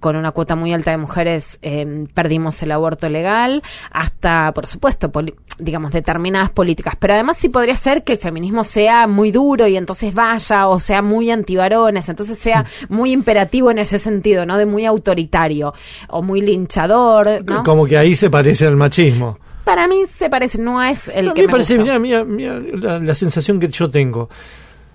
con 0.00 0.16
una 0.16 0.32
cuota 0.32 0.56
muy 0.56 0.72
alta 0.72 0.90
de 0.90 0.96
mujeres, 0.96 1.58
eh, 1.62 2.06
perdimos 2.14 2.62
el 2.62 2.72
aborto 2.72 3.08
legal, 3.08 3.62
hasta, 3.90 4.52
por 4.52 4.66
supuesto, 4.66 5.10
digamos, 5.58 5.90
determinadas 5.90 6.50
políticas. 6.50 6.94
Pero 6.98 7.14
además 7.14 7.36
sí 7.36 7.48
podría 7.48 7.76
ser 7.76 7.97
que 8.02 8.12
el 8.12 8.18
feminismo 8.18 8.64
sea 8.64 9.06
muy 9.06 9.30
duro 9.30 9.66
y 9.66 9.76
entonces 9.76 10.14
vaya, 10.14 10.68
o 10.68 10.80
sea 10.80 11.02
muy 11.02 11.30
antivarones, 11.30 12.08
entonces 12.08 12.38
sea 12.38 12.64
muy 12.88 13.12
imperativo 13.12 13.70
en 13.70 13.78
ese 13.78 13.98
sentido, 13.98 14.46
¿no? 14.46 14.58
De 14.58 14.66
muy 14.66 14.84
autoritario, 14.84 15.74
o 16.08 16.22
muy 16.22 16.40
linchador, 16.40 17.44
¿no? 17.44 17.62
Como 17.62 17.86
que 17.86 17.96
ahí 17.96 18.16
se 18.16 18.30
parece 18.30 18.66
al 18.66 18.76
machismo. 18.76 19.38
Para 19.64 19.86
mí 19.86 20.04
se 20.14 20.30
parece, 20.30 20.60
no 20.62 20.82
es 20.82 21.08
el 21.08 21.32
que 21.34 21.42
me 21.42 21.48
parece, 21.48 21.78
mira, 21.78 21.98
mira, 21.98 22.24
mira 22.24 22.58
la, 22.58 22.98
la 22.98 23.14
sensación 23.14 23.60
que 23.60 23.68
yo 23.68 23.90
tengo. 23.90 24.28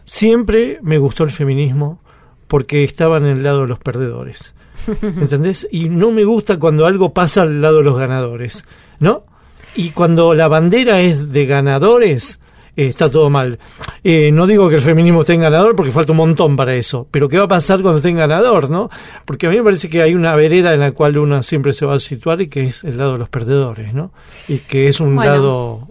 Siempre 0.05 0.79
me 0.81 0.97
gustó 0.97 1.23
el 1.23 1.31
feminismo 1.31 1.99
porque 2.47 2.83
estaba 2.83 3.17
en 3.17 3.25
el 3.25 3.43
lado 3.43 3.61
de 3.61 3.67
los 3.67 3.79
perdedores. 3.79 4.53
¿Entendés? 5.01 5.67
Y 5.71 5.89
no 5.89 6.11
me 6.11 6.23
gusta 6.23 6.59
cuando 6.59 6.85
algo 6.85 7.13
pasa 7.13 7.43
al 7.43 7.61
lado 7.61 7.77
de 7.77 7.83
los 7.83 7.97
ganadores, 7.97 8.65
¿no? 8.99 9.25
Y 9.75 9.89
cuando 9.89 10.33
la 10.33 10.47
bandera 10.47 11.01
es 11.01 11.31
de 11.31 11.45
ganadores, 11.45 12.39
eh, 12.75 12.88
está 12.88 13.09
todo 13.09 13.29
mal. 13.29 13.59
Eh, 14.03 14.31
no 14.31 14.47
digo 14.47 14.69
que 14.69 14.75
el 14.75 14.81
feminismo 14.81 15.21
esté 15.21 15.33
en 15.33 15.41
ganador 15.41 15.75
porque 15.75 15.91
falta 15.91 16.12
un 16.12 16.17
montón 16.17 16.55
para 16.55 16.75
eso, 16.75 17.07
pero 17.09 17.29
¿qué 17.29 17.38
va 17.38 17.45
a 17.45 17.47
pasar 17.47 17.81
cuando 17.81 17.97
esté 17.97 18.09
en 18.09 18.17
ganador, 18.17 18.69
no? 18.69 18.89
Porque 19.25 19.47
a 19.47 19.49
mí 19.49 19.57
me 19.57 19.63
parece 19.63 19.89
que 19.89 20.01
hay 20.01 20.13
una 20.15 20.36
vereda 20.36 20.73
en 20.73 20.79
la 20.81 20.91
cual 20.91 21.17
uno 21.17 21.41
siempre 21.43 21.73
se 21.73 21.86
va 21.86 21.95
a 21.95 21.99
situar 21.99 22.41
y 22.41 22.47
que 22.47 22.63
es 22.63 22.83
el 22.83 22.97
lado 22.97 23.13
de 23.13 23.19
los 23.19 23.29
perdedores, 23.29 23.93
¿no? 23.93 24.12
Y 24.47 24.57
que 24.57 24.88
es 24.88 24.99
un 24.99 25.15
Bueno, 25.15 25.31
lado 25.31 25.88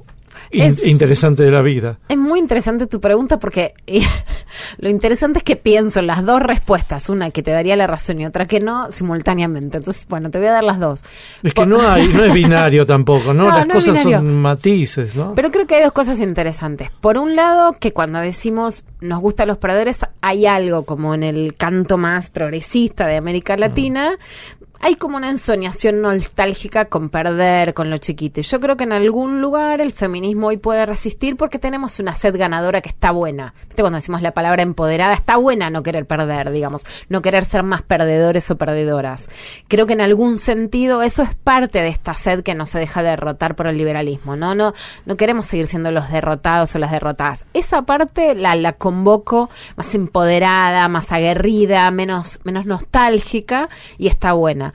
in- 0.52 0.62
es- 0.64 0.84
interesante 0.84 1.42
de 1.42 1.50
la 1.50 1.62
vida. 1.62 1.98
Es 2.08 2.16
muy 2.18 2.38
interesante 2.38 2.86
tu 2.86 3.00
pregunta 3.00 3.38
porque 3.38 3.74
eh, 3.86 4.00
lo 4.78 4.88
interesante 4.88 5.38
es 5.38 5.44
que 5.44 5.56
pienso 5.56 6.00
en 6.00 6.06
las 6.06 6.24
dos 6.24 6.42
respuestas, 6.42 7.08
una 7.08 7.30
que 7.30 7.42
te 7.42 7.50
daría 7.50 7.76
la 7.76 7.86
razón 7.86 8.20
y 8.20 8.26
otra 8.26 8.46
que 8.46 8.60
no, 8.60 8.90
simultáneamente. 8.92 9.78
Entonces, 9.78 10.06
bueno, 10.08 10.30
te 10.30 10.38
voy 10.38 10.48
a 10.48 10.52
dar 10.52 10.64
las 10.64 10.78
dos. 10.78 11.04
Es 11.42 11.54
que 11.54 11.66
no 11.66 11.80
hay, 11.88 12.06
no 12.08 12.24
es 12.24 12.32
binario 12.32 12.86
tampoco, 12.86 13.32
¿no? 13.34 13.48
No, 13.48 13.56
Las 13.56 13.66
no 13.66 13.74
cosas 13.74 14.02
son 14.02 14.34
matices, 14.34 15.14
¿no? 15.16 15.34
Pero 15.34 15.50
creo 15.50 15.66
que 15.66 15.76
hay 15.76 15.82
dos 15.82 15.92
cosas 15.92 16.20
interesantes. 16.20 16.90
Por 17.00 17.18
un 17.18 17.34
lado, 17.36 17.74
que 17.78 17.92
cuando 17.92 18.18
decimos 18.20 18.84
nos 19.00 19.20
gustan 19.20 19.48
los 19.48 19.58
perdedores, 19.58 20.00
hay 20.20 20.46
algo 20.46 20.84
como 20.84 21.14
en 21.14 21.22
el 21.24 21.54
canto 21.56 21.98
más 21.98 22.30
progresista 22.30 23.06
de 23.06 23.16
América 23.16 23.56
Latina. 23.56 24.12
Hay 24.84 24.96
como 24.96 25.16
una 25.16 25.30
ensoñación 25.30 26.00
nostálgica 26.02 26.86
con 26.86 27.08
perder, 27.08 27.72
con 27.72 27.88
lo 27.88 27.98
chiquito. 27.98 28.40
Yo 28.40 28.58
creo 28.58 28.76
que 28.76 28.82
en 28.82 28.92
algún 28.92 29.40
lugar 29.40 29.80
el 29.80 29.92
feminismo 29.92 30.48
hoy 30.48 30.56
puede 30.56 30.84
resistir 30.86 31.36
porque 31.36 31.60
tenemos 31.60 32.00
una 32.00 32.16
sed 32.16 32.36
ganadora 32.36 32.80
que 32.80 32.88
está 32.88 33.12
buena. 33.12 33.54
¿Viste 33.68 33.80
cuando 33.80 33.98
decimos 33.98 34.22
la 34.22 34.34
palabra 34.34 34.64
empoderada? 34.64 35.14
Está 35.14 35.36
buena 35.36 35.70
no 35.70 35.84
querer 35.84 36.04
perder, 36.08 36.50
digamos. 36.50 36.84
No 37.08 37.22
querer 37.22 37.44
ser 37.44 37.62
más 37.62 37.82
perdedores 37.82 38.50
o 38.50 38.58
perdedoras. 38.58 39.28
Creo 39.68 39.86
que 39.86 39.92
en 39.92 40.00
algún 40.00 40.36
sentido 40.36 41.02
eso 41.02 41.22
es 41.22 41.32
parte 41.32 41.80
de 41.80 41.86
esta 41.86 42.14
sed 42.14 42.42
que 42.42 42.56
no 42.56 42.66
se 42.66 42.80
deja 42.80 43.04
derrotar 43.04 43.54
por 43.54 43.68
el 43.68 43.76
liberalismo. 43.76 44.34
No, 44.34 44.56
no, 44.56 44.74
no 45.06 45.16
queremos 45.16 45.46
seguir 45.46 45.66
siendo 45.66 45.92
los 45.92 46.10
derrotados 46.10 46.74
o 46.74 46.80
las 46.80 46.90
derrotadas. 46.90 47.46
Esa 47.54 47.82
parte 47.82 48.34
la, 48.34 48.56
la 48.56 48.72
convoco 48.72 49.48
más 49.76 49.94
empoderada, 49.94 50.88
más 50.88 51.12
aguerrida, 51.12 51.88
menos, 51.92 52.40
menos 52.42 52.66
nostálgica 52.66 53.68
y 53.96 54.08
está 54.08 54.32
buena. 54.32 54.71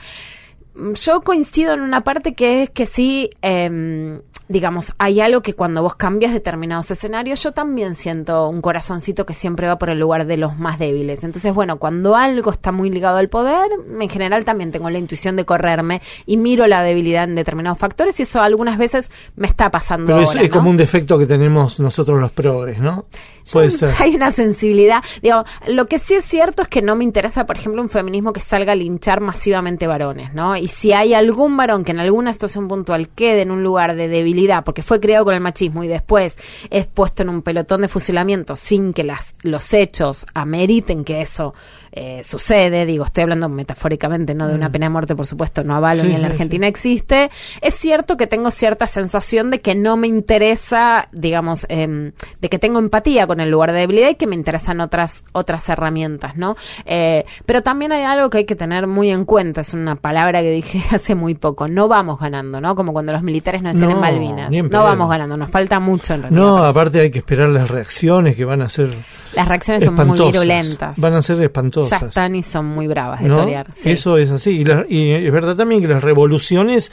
Yo 0.93 1.21
coincido 1.21 1.73
en 1.73 1.81
una 1.81 2.01
parte 2.01 2.35
que 2.35 2.63
es 2.63 2.69
que 2.69 2.85
sí, 2.85 3.31
em, 3.41 4.21
digamos, 4.47 4.93
hay 4.97 5.19
algo 5.19 5.41
que 5.41 5.53
cuando 5.53 5.81
vos 5.81 5.95
cambias 5.95 6.33
determinados 6.33 6.89
escenarios, 6.91 7.41
yo 7.43 7.51
también 7.51 7.95
siento 7.95 8.47
un 8.47 8.61
corazoncito 8.61 9.25
que 9.25 9.33
siempre 9.33 9.67
va 9.67 9.77
por 9.77 9.89
el 9.89 9.99
lugar 9.99 10.25
de 10.25 10.37
los 10.37 10.57
más 10.57 10.79
débiles. 10.79 11.23
Entonces, 11.23 11.53
bueno, 11.53 11.77
cuando 11.79 12.15
algo 12.15 12.51
está 12.51 12.71
muy 12.71 12.89
ligado 12.89 13.17
al 13.17 13.27
poder, 13.27 13.69
en 13.99 14.09
general 14.09 14.45
también 14.45 14.71
tengo 14.71 14.89
la 14.89 14.99
intuición 14.99 15.35
de 15.35 15.45
correrme 15.45 16.01
y 16.25 16.37
miro 16.37 16.67
la 16.67 16.83
debilidad 16.83 17.23
en 17.25 17.35
determinados 17.35 17.77
factores 17.77 18.19
y 18.19 18.23
eso 18.23 18.41
algunas 18.41 18.77
veces 18.77 19.11
me 19.35 19.47
está 19.47 19.69
pasando 19.71 20.07
Pero 20.07 20.21
es, 20.21 20.29
ahora, 20.29 20.43
es 20.43 20.49
como 20.49 20.69
un 20.69 20.77
defecto 20.77 21.17
que 21.17 21.25
tenemos 21.25 21.79
nosotros 21.79 22.19
los 22.19 22.31
progres, 22.31 22.79
¿no? 22.79 23.07
Puede 23.51 23.69
ser. 23.69 23.93
Hay 23.99 24.15
una 24.15 24.31
sensibilidad. 24.31 25.03
Digo, 25.21 25.43
lo 25.67 25.85
que 25.87 25.99
sí 25.99 26.15
es 26.15 26.25
cierto 26.25 26.63
es 26.63 26.67
que 26.67 26.81
no 26.81 26.95
me 26.95 27.03
interesa, 27.03 27.45
por 27.45 27.57
ejemplo, 27.57 27.81
un 27.81 27.89
feminismo 27.89 28.33
que 28.33 28.39
salga 28.39 28.73
a 28.73 28.75
linchar 28.75 29.21
masivamente 29.21 29.87
varones, 29.87 30.33
¿no? 30.33 30.55
Y 30.55 30.67
si 30.67 30.93
hay 30.93 31.13
algún 31.13 31.57
varón 31.57 31.83
que 31.83 31.91
en 31.91 31.99
alguna 31.99 32.33
situación 32.33 32.67
puntual 32.67 33.09
quede 33.09 33.41
en 33.41 33.51
un 33.51 33.63
lugar 33.63 33.95
de 33.95 34.07
debilidad, 34.07 34.63
porque 34.63 34.83
fue 34.83 34.99
criado 34.99 35.25
con 35.25 35.35
el 35.35 35.41
machismo 35.41 35.83
y 35.83 35.87
después 35.87 36.37
es 36.69 36.87
puesto 36.87 37.23
en 37.23 37.29
un 37.29 37.41
pelotón 37.41 37.81
de 37.81 37.87
fusilamiento 37.87 38.55
sin 38.55 38.93
que 38.93 39.03
las, 39.03 39.35
los 39.41 39.73
hechos 39.73 40.25
ameriten 40.33 41.03
que 41.03 41.21
eso 41.21 41.53
eh, 41.99 42.21
sucede, 42.23 42.85
digo, 42.85 43.05
estoy 43.05 43.23
hablando 43.23 43.49
metafóricamente, 43.49 44.35
no 44.35 44.47
de 44.47 44.53
una 44.53 44.69
pena 44.69 44.85
de 44.85 44.89
muerte, 44.91 45.15
por 45.15 45.25
supuesto, 45.25 45.63
no 45.63 45.75
avalo 45.75 46.03
Mm. 46.03 46.05
Sí, 46.05 46.09
ni 46.09 46.15
en 46.15 46.21
la 46.21 46.27
sí, 46.27 46.33
Argentina 46.33 46.67
existe. 46.67 47.31
Es 47.61 47.73
cierto 47.73 48.17
que 48.17 48.27
tengo 48.27 48.51
cierta 48.51 48.85
sensación 48.85 49.49
de 49.49 49.61
que 49.61 49.73
no 49.73 49.97
me 49.97 50.07
interesa, 50.07 51.07
digamos, 51.11 51.65
em, 51.69 52.11
de 52.39 52.49
que 52.49 52.59
tengo 52.59 52.77
empatía 52.79 53.25
con 53.25 53.39
el 53.39 53.49
lugar 53.49 53.71
de 53.71 53.79
debilidad 53.79 54.09
y 54.09 54.15
que 54.15 54.27
me 54.27 54.35
interesan 54.35 54.79
otras 54.79 55.23
otras 55.31 55.67
herramientas, 55.69 56.37
¿no? 56.37 56.55
Eh, 56.85 57.25
pero 57.47 57.63
también 57.63 57.91
hay 57.91 58.03
algo 58.03 58.29
que 58.29 58.39
hay 58.39 58.45
que 58.45 58.55
tener 58.55 58.85
muy 58.85 59.09
en 59.09 59.25
cuenta, 59.25 59.61
es 59.61 59.73
una 59.73 59.95
palabra 59.95 60.41
que 60.41 60.51
dije 60.51 60.81
hace 60.95 61.15
muy 61.15 61.33
poco, 61.33 61.67
no 61.67 61.87
vamos 61.87 62.19
ganando, 62.19 62.61
¿no? 62.61 62.75
Como 62.75 62.93
cuando 62.93 63.11
los 63.11 63.23
militares 63.23 63.63
nos 63.63 63.73
decían 63.73 63.89
No, 63.89 63.95
en 63.95 64.01
Malvinas, 64.01 64.53
en 64.53 64.69
no 64.69 64.83
vamos 64.83 65.09
ganando, 65.09 65.35
nos 65.35 65.49
falta 65.49 65.79
mucho 65.79 66.13
en 66.13 66.21
realidad. 66.23 66.41
No, 66.41 66.57
aparte 66.63 66.99
hay 66.99 67.09
que 67.09 67.19
esperar 67.19 67.49
las 67.49 67.69
reacciones 67.71 68.35
que 68.35 68.45
van 68.45 68.61
a 68.61 68.69
ser 68.69 68.89
Las 69.33 69.47
reacciones 69.47 69.83
son 69.83 69.95
muy 69.95 70.03
espantosas. 70.03 70.31
virulentas. 70.33 70.99
Van 70.99 71.13
a 71.13 71.21
ser 71.21 71.41
ya 71.89 71.95
espantosas. 71.97 72.09
están 72.09 72.35
y 72.35 72.43
son 72.43 72.65
muy 72.67 72.87
bravas 72.87 73.21
de 73.21 73.29
¿no? 73.29 73.35
torear. 73.35 73.67
sí. 73.73 73.91
Eso 73.91 74.17
es 74.17 74.29
así. 74.31 74.51
Y, 74.61 74.65
la- 74.65 74.85
y 74.87 75.11
es 75.11 75.31
verdad 75.31 75.55
también 75.55 75.81
que 75.81 75.87
las 75.87 76.03
revoluciones 76.03 76.91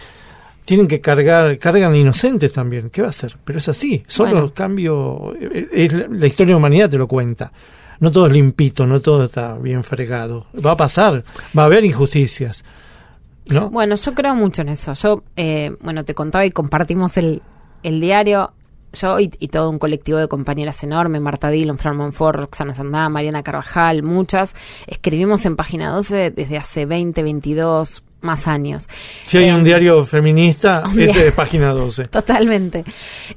tienen 0.64 0.86
que 0.88 1.00
cargar, 1.00 1.58
cargan 1.58 1.94
inocentes 1.94 2.52
también. 2.52 2.88
¿Qué 2.90 3.02
va 3.02 3.08
a 3.08 3.10
hacer? 3.10 3.36
Pero 3.44 3.58
es 3.58 3.68
así. 3.68 4.02
Solo 4.06 4.30
Bueno. 4.30 4.54
cambio. 4.54 5.34
eh, 5.38 5.68
es 5.72 5.92
la, 5.92 6.06
la 6.08 6.26
historia 6.26 6.46
de 6.48 6.52
la 6.52 6.56
humanidad 6.58 6.88
te 6.90 6.96
lo 6.98 7.06
cuenta. 7.06 7.52
No 8.00 8.10
todo 8.10 8.26
es 8.26 8.32
limpito, 8.32 8.86
no 8.86 9.00
todo 9.00 9.24
está 9.24 9.54
bien 9.58 9.84
fregado. 9.84 10.46
Va 10.64 10.72
a 10.72 10.76
pasar, 10.76 11.22
va 11.56 11.62
a 11.62 11.66
haber 11.66 11.84
injusticias. 11.84 12.64
¿No? 13.46 13.68
Bueno, 13.70 13.94
yo 13.96 14.14
creo 14.14 14.34
mucho 14.34 14.62
en 14.62 14.70
eso. 14.70 14.94
Yo, 14.94 15.22
eh, 15.36 15.76
bueno, 15.80 16.02
te 16.04 16.14
contaba 16.14 16.46
y 16.46 16.50
compartimos 16.50 17.16
el, 17.18 17.42
el 17.82 18.00
diario. 18.00 18.52
Yo 18.94 19.20
y, 19.20 19.30
y 19.38 19.48
todo 19.48 19.70
un 19.70 19.78
colectivo 19.78 20.18
de 20.18 20.28
compañeras 20.28 20.82
enorme, 20.82 21.20
Marta 21.20 21.50
Dillon, 21.50 21.78
Fran 21.78 21.96
Monfort, 21.96 22.38
Roxana 22.38 22.74
Sandá, 22.74 23.08
Mariana 23.08 23.42
Carvajal, 23.42 24.02
muchas, 24.02 24.54
escribimos 24.86 25.44
en 25.46 25.56
Página 25.56 25.90
12 25.90 26.30
desde 26.30 26.56
hace 26.56 26.86
20, 26.86 27.22
22 27.22 28.04
más 28.24 28.48
años. 28.48 28.88
si 29.22 29.38
hay 29.38 29.50
Eh, 29.50 29.54
un 29.54 29.62
diario 29.62 30.04
feminista, 30.04 30.82
un 30.86 31.00
ese 31.00 31.28
es 31.28 31.32
página 31.34 31.72
12. 31.72 32.08
Totalmente. 32.08 32.84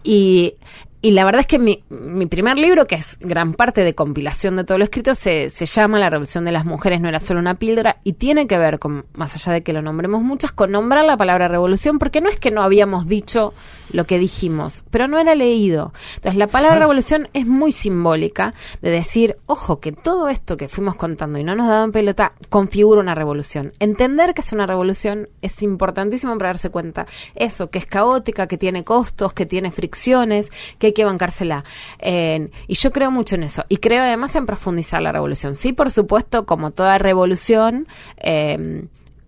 Y, 0.03 0.55
y 1.01 1.11
la 1.11 1.25
verdad 1.25 1.41
es 1.41 1.47
que 1.47 1.59
mi, 1.59 1.83
mi 1.89 2.25
primer 2.25 2.57
libro, 2.57 2.87
que 2.87 2.95
es 2.95 3.17
gran 3.19 3.53
parte 3.53 3.83
de 3.83 3.93
compilación 3.93 4.55
de 4.55 4.63
todo 4.63 4.77
lo 4.79 4.83
escrito, 4.83 5.13
se, 5.13 5.49
se 5.49 5.65
llama 5.65 5.99
La 5.99 6.09
Revolución 6.09 6.43
de 6.43 6.51
las 6.51 6.65
Mujeres, 6.65 7.01
no 7.01 7.07
era 7.07 7.19
solo 7.19 7.39
una 7.39 7.55
píldora, 7.55 7.97
y 8.03 8.13
tiene 8.13 8.47
que 8.47 8.57
ver 8.57 8.79
con, 8.79 9.05
más 9.13 9.35
allá 9.35 9.53
de 9.53 9.63
que 9.63 9.73
lo 9.73 9.81
nombremos 9.83 10.23
muchas, 10.23 10.51
con 10.51 10.71
nombrar 10.71 11.05
la 11.05 11.15
palabra 11.15 11.47
revolución, 11.47 11.99
porque 11.99 12.19
no 12.19 12.29
es 12.29 12.39
que 12.39 12.49
no 12.49 12.63
habíamos 12.63 13.07
dicho 13.07 13.53
lo 13.91 14.05
que 14.05 14.17
dijimos, 14.17 14.83
pero 14.89 15.07
no 15.07 15.19
era 15.19 15.35
leído. 15.35 15.93
Entonces, 16.15 16.37
la 16.37 16.47
palabra 16.47 16.79
revolución 16.79 17.29
es 17.33 17.45
muy 17.45 17.71
simbólica 17.71 18.53
de 18.81 18.89
decir, 18.89 19.37
ojo, 19.45 19.79
que 19.79 19.91
todo 19.91 20.29
esto 20.29 20.57
que 20.57 20.67
fuimos 20.67 20.95
contando 20.95 21.39
y 21.39 21.43
no 21.43 21.55
nos 21.55 21.67
daban 21.67 21.91
pelota 21.91 22.33
configura 22.49 23.01
una 23.01 23.15
revolución. 23.15 23.71
Entender 23.79 24.33
que 24.33 24.41
es 24.41 24.51
una 24.51 24.65
revolución 24.65 25.29
es 25.41 25.61
importantísimo 25.61 26.37
para 26.37 26.49
darse 26.49 26.69
cuenta. 26.69 27.05
Eso, 27.35 27.69
que 27.69 27.79
es 27.79 27.85
caótica, 27.85 28.47
que 28.47 28.57
tiene 28.57 28.83
costos, 28.83 29.33
que 29.33 29.45
tiene 29.45 29.71
fricciones, 29.71 30.51
que 30.79 30.86
hay 30.87 30.93
que 30.93 31.05
bancársela. 31.05 31.63
Eh, 31.99 32.49
y 32.67 32.73
yo 32.75 32.91
creo 32.91 33.11
mucho 33.11 33.35
en 33.35 33.43
eso. 33.43 33.63
Y 33.69 33.77
creo 33.77 34.03
además 34.03 34.35
en 34.35 34.45
profundizar 34.45 35.01
la 35.01 35.11
revolución. 35.11 35.55
Sí, 35.55 35.73
por 35.73 35.91
supuesto, 35.91 36.45
como 36.45 36.71
toda 36.71 36.97
revolución, 36.97 37.87
eh, 38.17 38.87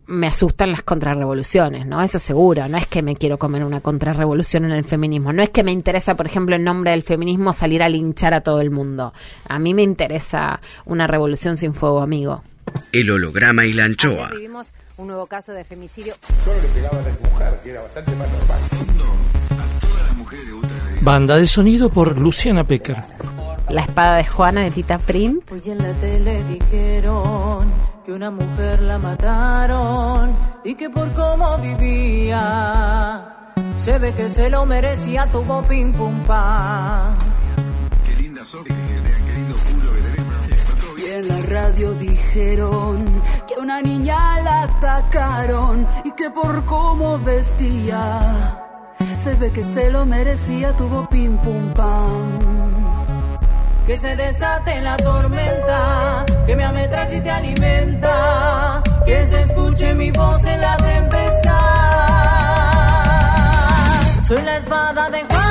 me 0.09 0.27
asustan 0.27 0.71
las 0.71 0.81
contrarrevoluciones, 0.81 1.85
¿no? 1.85 2.01
Eso 2.01 2.17
seguro, 2.17 2.67
no 2.67 2.77
es 2.77 2.87
que 2.87 3.03
me 3.03 3.15
quiero 3.15 3.37
comer 3.37 3.63
una 3.63 3.79
contrarrevolución 3.79 4.65
en 4.65 4.71
el 4.71 4.83
feminismo, 4.83 5.31
no 5.31 5.43
es 5.43 5.51
que 5.51 5.63
me 5.63 5.71
interesa, 5.71 6.15
por 6.15 6.25
ejemplo, 6.25 6.55
en 6.55 6.63
nombre 6.63 6.91
del 6.91 7.03
feminismo 7.03 7.53
salir 7.53 7.83
a 7.83 7.89
linchar 7.89 8.33
a 8.33 8.41
todo 8.41 8.59
el 8.59 8.71
mundo. 8.71 9.13
A 9.47 9.59
mí 9.59 9.73
me 9.73 9.83
interesa 9.83 10.61
una 10.85 11.05
revolución 11.05 11.57
sin 11.57 11.75
fuego 11.75 12.01
amigo. 12.01 12.43
El 12.91 13.11
holograma 13.11 13.65
y 13.65 13.73
la 13.73 13.85
anchoa. 13.85 14.29
Vivimos 14.31 14.71
un 14.97 15.07
nuevo 15.07 15.27
caso 15.27 15.53
de 15.53 15.63
femicidio. 15.63 16.15
Banda 21.01 21.37
de 21.37 21.47
sonido 21.47 21.89
por 21.89 22.19
Luciana 22.19 22.63
Pecker. 22.63 22.97
La 23.69 23.81
espada 23.81 24.17
de 24.17 24.25
Juana 24.25 24.61
de 24.61 24.71
Tita 24.71 24.97
Print. 24.97 25.51
Hoy 25.51 25.61
en 25.65 25.77
la 25.77 25.93
tele 25.93 26.43
dijeron 26.43 27.67
que 28.05 28.11
una 28.13 28.31
mujer 28.31 28.81
la 28.81 28.97
mataron 28.97 30.35
y 30.65 30.75
que 30.75 30.89
por 30.89 31.11
cómo 31.13 31.57
vivía 31.59 33.35
se 33.77 33.97
ve 33.97 34.11
que 34.13 34.27
se 34.27 34.49
lo 34.49 34.65
merecía, 34.65 35.25
tuvo 35.27 35.61
pim 35.63 35.93
pum 35.93 36.13
pam. 36.27 37.15
Y 40.97 41.11
en 41.11 41.27
la 41.27 41.39
radio 41.41 41.93
dijeron 41.93 43.05
que 43.47 43.59
una 43.59 43.81
niña 43.81 44.41
la 44.41 44.63
atacaron 44.63 45.87
y 46.03 46.11
que 46.11 46.29
por 46.29 46.65
cómo 46.65 47.17
vestía 47.19 48.68
se 49.19 49.33
ve 49.35 49.51
que 49.51 49.65
se 49.65 49.91
lo 49.91 50.05
merecía, 50.05 50.71
tuvo 50.77 51.05
pim 51.09 51.37
pum 51.39 51.73
pam. 51.73 52.39
Que 53.85 53.97
se 53.97 54.15
desate 54.15 54.79
la 54.81 54.95
tormenta, 54.95 56.25
que 56.45 56.55
me 56.55 56.63
ametralle 56.63 57.17
y 57.17 57.21
te 57.21 57.29
alimenta, 57.29 58.81
que 59.05 59.27
se 59.27 59.41
escuche 59.41 59.93
mi 59.95 60.09
voz 60.11 60.45
en 60.45 60.61
la 60.61 60.77
tempestad. 60.77 61.51
Soy 64.25 64.41
la 64.43 64.57
espada 64.57 65.09
de 65.09 65.21
Juana, 65.25 65.48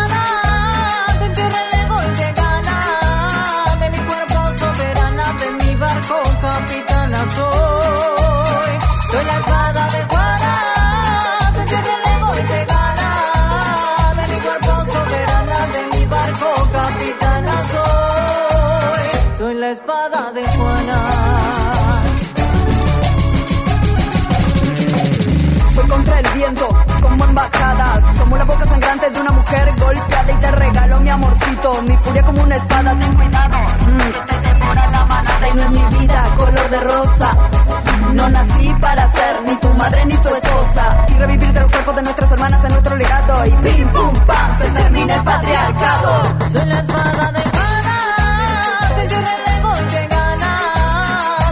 Como 26.39 27.24
embajadas. 27.24 28.16
Somos 28.16 28.39
la 28.39 28.45
boca 28.45 28.64
sangrante 28.64 29.11
de 29.11 29.20
una 29.20 29.32
mujer 29.32 29.68
golpeada 29.76 30.32
y 30.32 30.36
te 30.36 30.51
regalo 30.53 31.01
mi 31.01 31.11
amorcito. 31.11 31.82
Mi 31.82 31.97
furia 31.97 32.22
como 32.22 32.43
una 32.45 32.55
espada, 32.55 32.95
ten 32.97 33.12
cuidado. 33.14 33.59
Te 34.39 34.55
la 34.93 35.05
manada 35.05 35.49
y 35.49 35.55
no 35.57 35.62
es 35.62 35.70
mi 35.70 35.99
vida 35.99 36.34
color 36.36 36.70
de 36.70 36.80
rosa. 36.80 37.36
No 38.12 38.28
nací 38.28 38.72
para 38.80 39.12
ser 39.12 39.43
ni 39.47 39.57
tu 39.57 39.68
madre 39.70 40.07
ni 40.07 40.16
tu 40.16 40.28
esposa. 40.28 41.07
Y 41.09 41.14
revivir 41.14 41.53
de 41.53 41.61
los 41.61 41.72
cuerpos 41.72 41.97
de 41.97 42.03
nuestras 42.03 42.30
hermanas 42.30 42.64
en 42.64 42.70
nuestro 42.70 42.95
legado. 42.95 43.47
Y 43.47 43.51
pim 43.51 43.91
pum 43.91 44.12
pam, 44.24 44.59
se 44.59 44.70
termina 44.70 45.14
el 45.16 45.24
patriarcado. 45.24 46.22
Soy 46.53 46.66
la 46.66 46.78
espada 46.78 47.32
de 47.32 47.43
gana. 50.09 50.55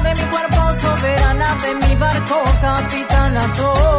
De 0.05 0.15
mi 0.15 0.23
cuerpo 0.31 0.61
soberana, 0.81 1.57
de 1.57 1.75
mi 1.75 1.95
barco 1.97 2.41
capitana 2.63 3.41
soy. 3.57 3.96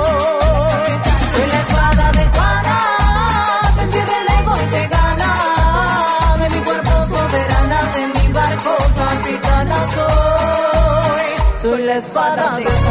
Soy. 12.01 12.63
Soy 12.63 12.86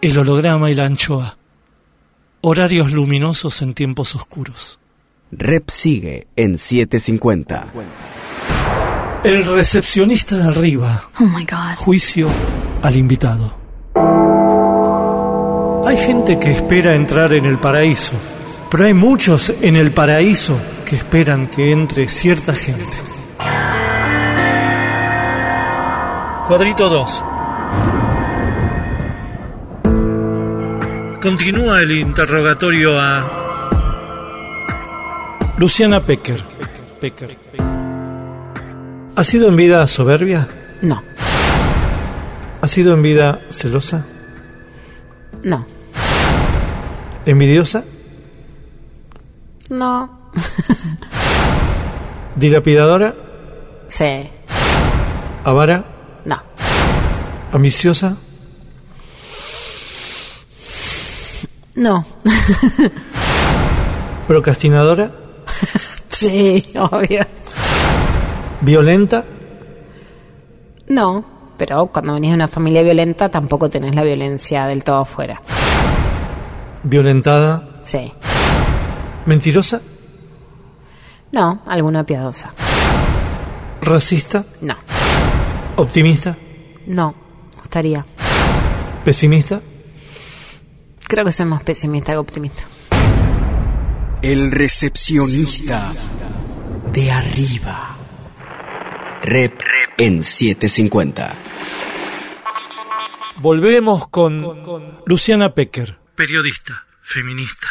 El 0.00 0.16
holograma 0.16 0.70
y 0.70 0.76
la 0.76 0.84
anchoa. 0.84 1.38
Horarios 2.40 2.92
luminosos 2.92 3.62
en 3.62 3.74
tiempos 3.74 4.14
oscuros. 4.14 4.78
Rep 5.32 5.68
sigue 5.70 6.28
en 6.36 6.56
750. 6.56 7.66
El 9.24 9.44
recepcionista 9.44 10.36
de 10.36 10.44
arriba. 10.44 11.02
Oh 11.18 11.24
my 11.24 11.44
god. 11.44 11.76
Juicio 11.78 12.28
al 12.80 12.94
invitado. 12.94 13.56
Hay 15.84 15.96
gente 15.96 16.38
que 16.38 16.52
espera 16.52 16.94
entrar 16.94 17.32
en 17.32 17.44
el 17.44 17.58
paraíso, 17.58 18.12
pero 18.70 18.84
hay 18.84 18.94
muchos 18.94 19.52
en 19.62 19.74
el 19.76 19.90
paraíso 19.90 20.56
que 20.86 20.94
esperan 20.94 21.48
que 21.48 21.72
entre 21.72 22.06
cierta 22.06 22.54
gente. 22.54 22.96
Cuadrito 26.46 26.88
2. 26.88 27.24
Continúa 31.20 31.82
el 31.82 31.90
interrogatorio 31.92 32.98
a 32.98 33.70
Luciana 35.58 36.00
Pecker. 36.00 36.42
Pecker. 37.00 37.36
¿Ha 39.16 39.24
sido 39.24 39.48
en 39.48 39.56
vida 39.56 39.84
soberbia? 39.88 40.46
No, 40.82 41.02
¿Ha 42.62 42.68
sido 42.68 42.94
en 42.94 43.02
vida 43.02 43.40
celosa? 43.50 44.04
no, 45.44 45.66
¿Envidiosa? 47.26 47.84
no. 49.70 50.30
¿Dilapidadora? 52.36 53.14
Sí, 53.88 54.28
¿Avara? 55.44 55.84
no, 56.24 56.36
¿Ambiciosa? 57.52 58.16
No. 61.78 62.04
¿Procrastinadora? 64.26 65.10
Sí, 66.10 66.64
obvio. 66.76 67.24
¿Violenta? 68.60 69.24
No, 70.88 71.24
pero 71.56 71.86
cuando 71.86 72.14
venís 72.14 72.30
de 72.30 72.34
una 72.34 72.48
familia 72.48 72.82
violenta 72.82 73.28
tampoco 73.28 73.70
tenés 73.70 73.94
la 73.94 74.02
violencia 74.02 74.66
del 74.66 74.82
todo 74.82 74.96
afuera. 74.96 75.40
¿Violentada? 76.82 77.68
Sí. 77.84 78.12
¿Mentirosa? 79.26 79.80
No, 81.30 81.60
alguna 81.66 82.04
piadosa. 82.04 82.50
¿Racista? 83.82 84.44
No, 84.60 84.74
¿Optimista? 85.76 86.36
no, 86.86 87.14
gustaría. 87.58 88.04
¿Pesimista? 89.04 89.60
Creo 91.08 91.24
que 91.24 91.32
soy 91.32 91.46
más 91.46 91.62
pesimista 91.62 92.12
que 92.12 92.18
optimista. 92.18 92.64
El 94.20 94.50
recepcionista 94.50 95.90
de 96.92 97.10
arriba. 97.10 97.96
Rep 99.22 99.58
en 99.96 100.22
750. 100.22 101.34
Volvemos 103.40 104.06
con 104.08 104.38
Luciana 105.06 105.54
Pecker, 105.54 105.96
periodista, 106.14 106.86
feminista. 107.02 107.68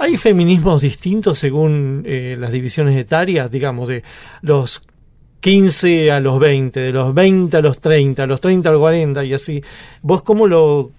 ¿Hay 0.00 0.16
feminismos 0.16 0.82
distintos 0.82 1.38
según 1.38 2.02
eh, 2.04 2.34
las 2.38 2.50
divisiones 2.50 2.98
etarias, 2.98 3.48
digamos, 3.48 3.88
de 3.88 4.02
los 4.42 4.82
15 5.40 6.10
a 6.10 6.18
los 6.18 6.40
20, 6.40 6.80
de 6.80 6.92
los 6.92 7.14
20 7.14 7.56
a 7.56 7.60
los 7.60 7.78
30, 7.78 8.24
a 8.24 8.26
los 8.26 8.40
30 8.40 8.70
al 8.70 8.78
40 8.78 9.24
y 9.24 9.34
así? 9.34 9.62
¿Vos 10.02 10.22
cómo 10.22 10.46
lo 10.46 10.90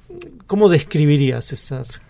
cómo 0.52 0.68
describirías 0.68 1.54
esas 1.54 2.02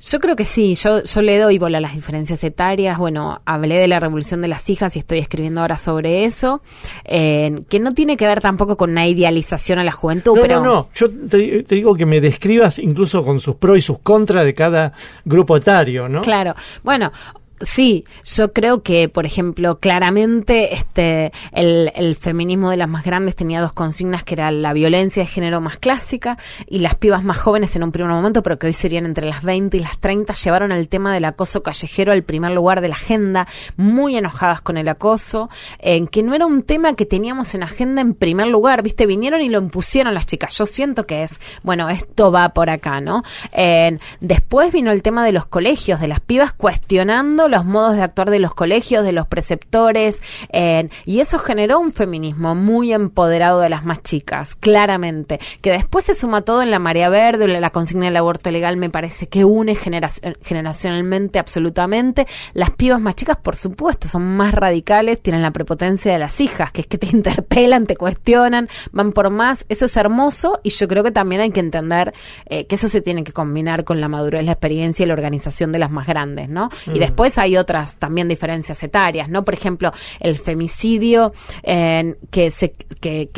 Yo 0.00 0.18
creo 0.18 0.34
que 0.34 0.44
sí, 0.44 0.74
yo, 0.74 1.04
yo 1.04 1.22
le 1.22 1.38
doy 1.38 1.58
bola 1.58 1.78
a 1.78 1.80
las 1.80 1.94
diferencias 1.94 2.42
etarias. 2.42 2.98
Bueno, 2.98 3.40
hablé 3.44 3.76
de 3.76 3.86
la 3.86 4.00
revolución 4.00 4.42
de 4.42 4.48
las 4.48 4.68
hijas 4.68 4.96
y 4.96 4.98
estoy 4.98 5.20
escribiendo 5.20 5.60
ahora 5.60 5.78
sobre 5.78 6.24
eso, 6.24 6.60
eh, 7.04 7.60
que 7.68 7.78
no 7.78 7.92
tiene 7.92 8.16
que 8.16 8.26
ver 8.26 8.40
tampoco 8.40 8.76
con 8.76 8.90
una 8.90 9.06
idealización 9.06 9.78
a 9.78 9.84
la 9.84 9.92
juventud, 9.92 10.34
No, 10.34 10.42
pero 10.42 10.60
no, 10.60 10.64
no. 10.64 10.88
Yo 10.92 11.08
te, 11.08 11.62
te 11.62 11.76
digo 11.76 11.94
que 11.94 12.04
me 12.04 12.20
describas 12.20 12.80
incluso 12.80 13.24
con 13.24 13.38
sus 13.38 13.54
pros 13.54 13.78
y 13.78 13.80
sus 13.80 14.00
contras 14.00 14.44
de 14.44 14.52
cada 14.52 14.92
grupo 15.24 15.56
etario, 15.56 16.08
¿no? 16.08 16.22
Claro. 16.22 16.52
Bueno, 16.82 17.12
sí, 17.60 18.04
yo 18.24 18.52
creo 18.52 18.82
que, 18.82 19.08
por 19.08 19.26
ejemplo, 19.26 19.76
claramente 19.78 20.74
este 20.74 21.32
el, 21.52 22.16
feminismo 22.16 22.70
de 22.70 22.76
las 22.76 22.88
más 22.88 23.04
grandes 23.04 23.36
tenía 23.36 23.60
dos 23.60 23.72
consignas 23.72 24.24
que 24.24 24.34
era 24.34 24.50
la 24.50 24.72
violencia 24.72 25.22
de 25.22 25.28
género 25.28 25.60
más 25.60 25.78
clásica 25.78 26.38
y 26.66 26.80
las 26.80 26.94
pibas 26.94 27.24
más 27.24 27.38
jóvenes 27.38 27.76
en 27.76 27.82
un 27.82 27.92
primer 27.92 28.12
momento, 28.12 28.42
pero 28.42 28.58
que 28.58 28.66
hoy 28.66 28.72
serían 28.72 29.06
entre 29.06 29.26
las 29.26 29.42
20 29.42 29.76
y 29.76 29.80
las 29.80 29.98
30, 29.98 30.34
llevaron 30.34 30.72
el 30.72 30.88
tema 30.88 31.12
del 31.12 31.24
acoso 31.24 31.62
callejero 31.62 32.12
al 32.12 32.22
primer 32.22 32.52
lugar 32.52 32.80
de 32.80 32.88
la 32.88 32.94
agenda, 32.94 33.46
muy 33.76 34.16
enojadas 34.16 34.60
con 34.60 34.76
el 34.76 34.88
acoso, 34.88 35.48
en 35.78 36.06
que 36.06 36.22
no 36.22 36.34
era 36.34 36.46
un 36.46 36.62
tema 36.62 36.94
que 36.94 37.06
teníamos 37.06 37.54
en 37.54 37.62
agenda 37.62 38.02
en 38.02 38.14
primer 38.14 38.48
lugar, 38.48 38.82
¿viste? 38.82 39.06
Vinieron 39.06 39.40
y 39.40 39.48
lo 39.48 39.58
impusieron 39.58 40.14
las 40.14 40.26
chicas. 40.26 40.56
Yo 40.56 40.66
siento 40.66 41.06
que 41.06 41.22
es, 41.22 41.40
bueno, 41.62 41.88
esto 41.90 42.32
va 42.32 42.50
por 42.50 42.70
acá, 42.70 43.00
¿no? 43.00 43.22
Eh, 43.52 43.98
después 44.20 44.72
vino 44.72 44.90
el 44.90 45.02
tema 45.02 45.24
de 45.24 45.32
los 45.32 45.46
colegios, 45.46 46.00
de 46.00 46.08
las 46.08 46.20
pibas 46.20 46.52
cuestionando 46.52 47.45
los 47.48 47.64
modos 47.64 47.96
de 47.96 48.02
actuar 48.02 48.30
de 48.30 48.38
los 48.38 48.54
colegios, 48.54 49.04
de 49.04 49.12
los 49.12 49.26
preceptores, 49.26 50.22
eh, 50.52 50.88
y 51.04 51.20
eso 51.20 51.38
generó 51.38 51.78
un 51.78 51.92
feminismo 51.92 52.54
muy 52.54 52.92
empoderado 52.92 53.60
de 53.60 53.68
las 53.68 53.84
más 53.84 54.02
chicas, 54.02 54.54
claramente, 54.54 55.38
que 55.60 55.70
después 55.72 56.04
se 56.04 56.14
suma 56.14 56.42
todo 56.42 56.62
en 56.62 56.70
la 56.70 56.78
marea 56.78 57.08
verde, 57.08 57.46
la 57.48 57.70
consigna 57.70 58.06
del 58.06 58.16
aborto 58.16 58.50
legal 58.50 58.76
me 58.76 58.90
parece 58.90 59.28
que 59.28 59.44
une 59.44 59.74
generaci- 59.74 60.36
generacionalmente 60.42 61.38
absolutamente. 61.38 62.26
Las 62.54 62.70
pibas 62.70 63.00
más 63.00 63.14
chicas, 63.16 63.36
por 63.36 63.56
supuesto, 63.56 64.08
son 64.08 64.36
más 64.36 64.54
radicales, 64.54 65.20
tienen 65.22 65.42
la 65.42 65.50
prepotencia 65.52 66.12
de 66.12 66.18
las 66.18 66.40
hijas, 66.40 66.72
que 66.72 66.82
es 66.82 66.86
que 66.86 66.98
te 66.98 67.06
interpelan, 67.12 67.86
te 67.86 67.96
cuestionan, 67.96 68.68
van 68.92 69.12
por 69.12 69.30
más. 69.30 69.64
Eso 69.68 69.84
es 69.86 69.96
hermoso 69.96 70.60
y 70.62 70.70
yo 70.70 70.88
creo 70.88 71.02
que 71.02 71.12
también 71.12 71.40
hay 71.40 71.50
que 71.50 71.60
entender 71.60 72.12
eh, 72.46 72.66
que 72.66 72.74
eso 72.74 72.88
se 72.88 73.00
tiene 73.00 73.24
que 73.24 73.32
combinar 73.32 73.84
con 73.84 74.00
la 74.00 74.08
madurez, 74.08 74.44
la 74.44 74.52
experiencia 74.52 75.04
y 75.04 75.06
la 75.06 75.14
organización 75.14 75.72
de 75.72 75.78
las 75.78 75.90
más 75.90 76.06
grandes, 76.06 76.48
¿no? 76.48 76.68
Y 76.86 76.98
Mm. 76.98 77.00
Hay 77.38 77.56
otras 77.56 77.96
también 77.96 78.28
diferencias 78.28 78.82
etarias, 78.82 79.28
¿no? 79.28 79.44
Por 79.44 79.54
ejemplo, 79.54 79.92
el 80.20 80.38
femicidio 80.38 81.32
que, 81.62 82.50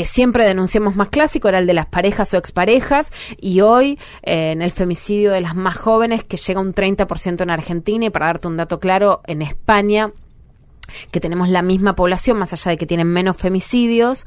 siempre 0.05 0.47
denunciamos 0.47 0.97
más 0.97 1.09
clásico 1.09 1.49
era 1.49 1.59
el 1.59 1.67
de 1.67 1.75
las 1.75 1.87
parejas 1.87 2.33
o 2.35 2.37
exparejas 2.37 3.13
y 3.41 3.61
hoy 3.61 3.99
en 4.23 4.63
el 4.63 4.71
femicidio 4.71 5.33
de 5.33 5.41
las 5.41 5.55
más 5.55 5.77
jóvenes 5.77 6.25
que 6.25 6.37
llega 6.37 6.61
un 6.61 6.75
30% 6.75 7.43
en 7.43 7.51
Argentina 7.51 8.07
y 8.07 8.11
para 8.11 8.27
darte 8.27 8.49
un 8.49 8.57
dato 8.57 8.81
claro, 8.81 9.21
en 9.27 9.43
España 9.43 10.13
que 11.11 11.21
tenemos 11.21 11.49
la 11.49 11.63
misma 11.63 11.95
población, 11.95 12.39
más 12.39 12.53
allá 12.53 12.71
de 12.71 12.79
que 12.79 12.87
tienen 12.87 13.09
menos 13.09 13.37
femicidios, 13.37 14.27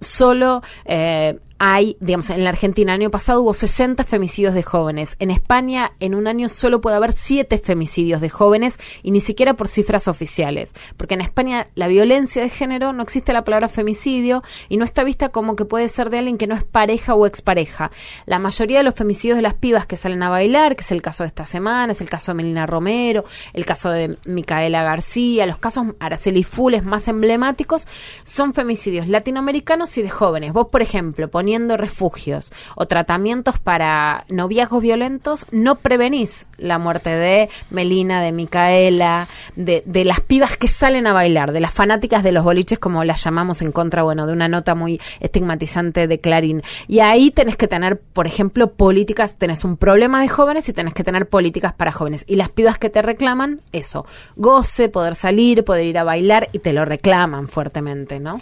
solo 0.00 0.62
eh, 0.84 1.38
hay, 1.58 1.96
digamos, 2.00 2.30
en 2.30 2.44
la 2.44 2.50
Argentina 2.50 2.92
el 2.94 3.00
año 3.00 3.10
pasado 3.10 3.42
hubo 3.42 3.54
60 3.54 4.04
femicidios 4.04 4.54
de 4.54 4.62
jóvenes. 4.62 5.16
En 5.18 5.30
España 5.30 5.92
en 6.00 6.14
un 6.14 6.26
año 6.26 6.48
solo 6.48 6.80
puede 6.80 6.96
haber 6.96 7.12
7 7.12 7.58
femicidios 7.58 8.20
de 8.20 8.28
jóvenes 8.28 8.78
y 9.02 9.10
ni 9.10 9.20
siquiera 9.20 9.54
por 9.54 9.68
cifras 9.68 10.08
oficiales. 10.08 10.74
Porque 10.96 11.14
en 11.14 11.22
España 11.22 11.68
la 11.74 11.88
violencia 11.88 12.42
de 12.42 12.50
género 12.50 12.92
no 12.92 13.02
existe 13.02 13.32
la 13.32 13.44
palabra 13.44 13.68
femicidio 13.68 14.42
y 14.68 14.76
no 14.76 14.84
está 14.84 15.04
vista 15.04 15.30
como 15.30 15.56
que 15.56 15.64
puede 15.64 15.88
ser 15.88 16.10
de 16.10 16.18
alguien 16.18 16.38
que 16.38 16.46
no 16.46 16.54
es 16.54 16.64
pareja 16.64 17.14
o 17.14 17.26
expareja. 17.26 17.90
La 18.26 18.38
mayoría 18.38 18.78
de 18.78 18.84
los 18.84 18.94
femicidios 18.94 19.36
de 19.36 19.42
las 19.42 19.54
pibas 19.54 19.86
que 19.86 19.96
salen 19.96 20.22
a 20.22 20.28
bailar, 20.28 20.76
que 20.76 20.82
es 20.82 20.92
el 20.92 21.02
caso 21.02 21.22
de 21.22 21.28
esta 21.28 21.46
semana, 21.46 21.92
es 21.92 22.00
el 22.00 22.10
caso 22.10 22.32
de 22.32 22.36
Melina 22.36 22.66
Romero, 22.66 23.24
el 23.54 23.64
caso 23.64 23.90
de 23.90 24.18
Micaela 24.26 24.82
García, 24.82 25.46
los 25.46 25.58
casos 25.58 25.86
Araceli 26.00 26.44
Fules 26.44 26.84
más 26.84 27.08
emblemáticos, 27.08 27.88
son 28.24 28.52
femicidios 28.52 29.08
latinoamericanos 29.08 29.96
y 29.96 30.02
de 30.02 30.10
jóvenes. 30.10 30.52
Vos, 30.52 30.68
por 30.68 30.82
ejemplo, 30.82 31.30
refugios 31.76 32.52
o 32.74 32.86
tratamientos 32.86 33.58
para 33.58 34.24
noviazgos 34.28 34.82
violentos, 34.82 35.46
no 35.50 35.76
prevenís 35.76 36.46
la 36.58 36.78
muerte 36.78 37.10
de 37.10 37.48
Melina, 37.70 38.20
de 38.20 38.32
Micaela, 38.32 39.28
de, 39.54 39.82
de 39.86 40.04
las 40.04 40.20
pibas 40.20 40.56
que 40.56 40.68
salen 40.68 41.06
a 41.06 41.12
bailar, 41.12 41.52
de 41.52 41.60
las 41.60 41.72
fanáticas 41.72 42.22
de 42.22 42.32
los 42.32 42.44
boliches, 42.44 42.78
como 42.78 43.04
las 43.04 43.22
llamamos 43.24 43.62
en 43.62 43.72
contra, 43.72 44.02
bueno, 44.02 44.26
de 44.26 44.32
una 44.32 44.48
nota 44.48 44.74
muy 44.74 45.00
estigmatizante 45.20 46.06
de 46.06 46.18
Clarín. 46.18 46.62
Y 46.88 47.00
ahí 47.00 47.30
tenés 47.30 47.56
que 47.56 47.68
tener, 47.68 48.00
por 48.00 48.26
ejemplo, 48.26 48.72
políticas, 48.72 49.36
tenés 49.36 49.64
un 49.64 49.76
problema 49.76 50.20
de 50.20 50.28
jóvenes 50.28 50.68
y 50.68 50.72
tenés 50.72 50.94
que 50.94 51.04
tener 51.04 51.28
políticas 51.28 51.72
para 51.72 51.92
jóvenes. 51.92 52.24
Y 52.26 52.36
las 52.36 52.48
pibas 52.48 52.78
que 52.78 52.90
te 52.90 53.02
reclaman, 53.02 53.60
eso, 53.72 54.06
goce, 54.36 54.88
poder 54.88 55.14
salir, 55.14 55.64
poder 55.64 55.86
ir 55.86 55.98
a 55.98 56.04
bailar 56.04 56.48
y 56.52 56.58
te 56.58 56.72
lo 56.72 56.84
reclaman 56.84 57.48
fuertemente, 57.48 58.20
¿no? 58.20 58.40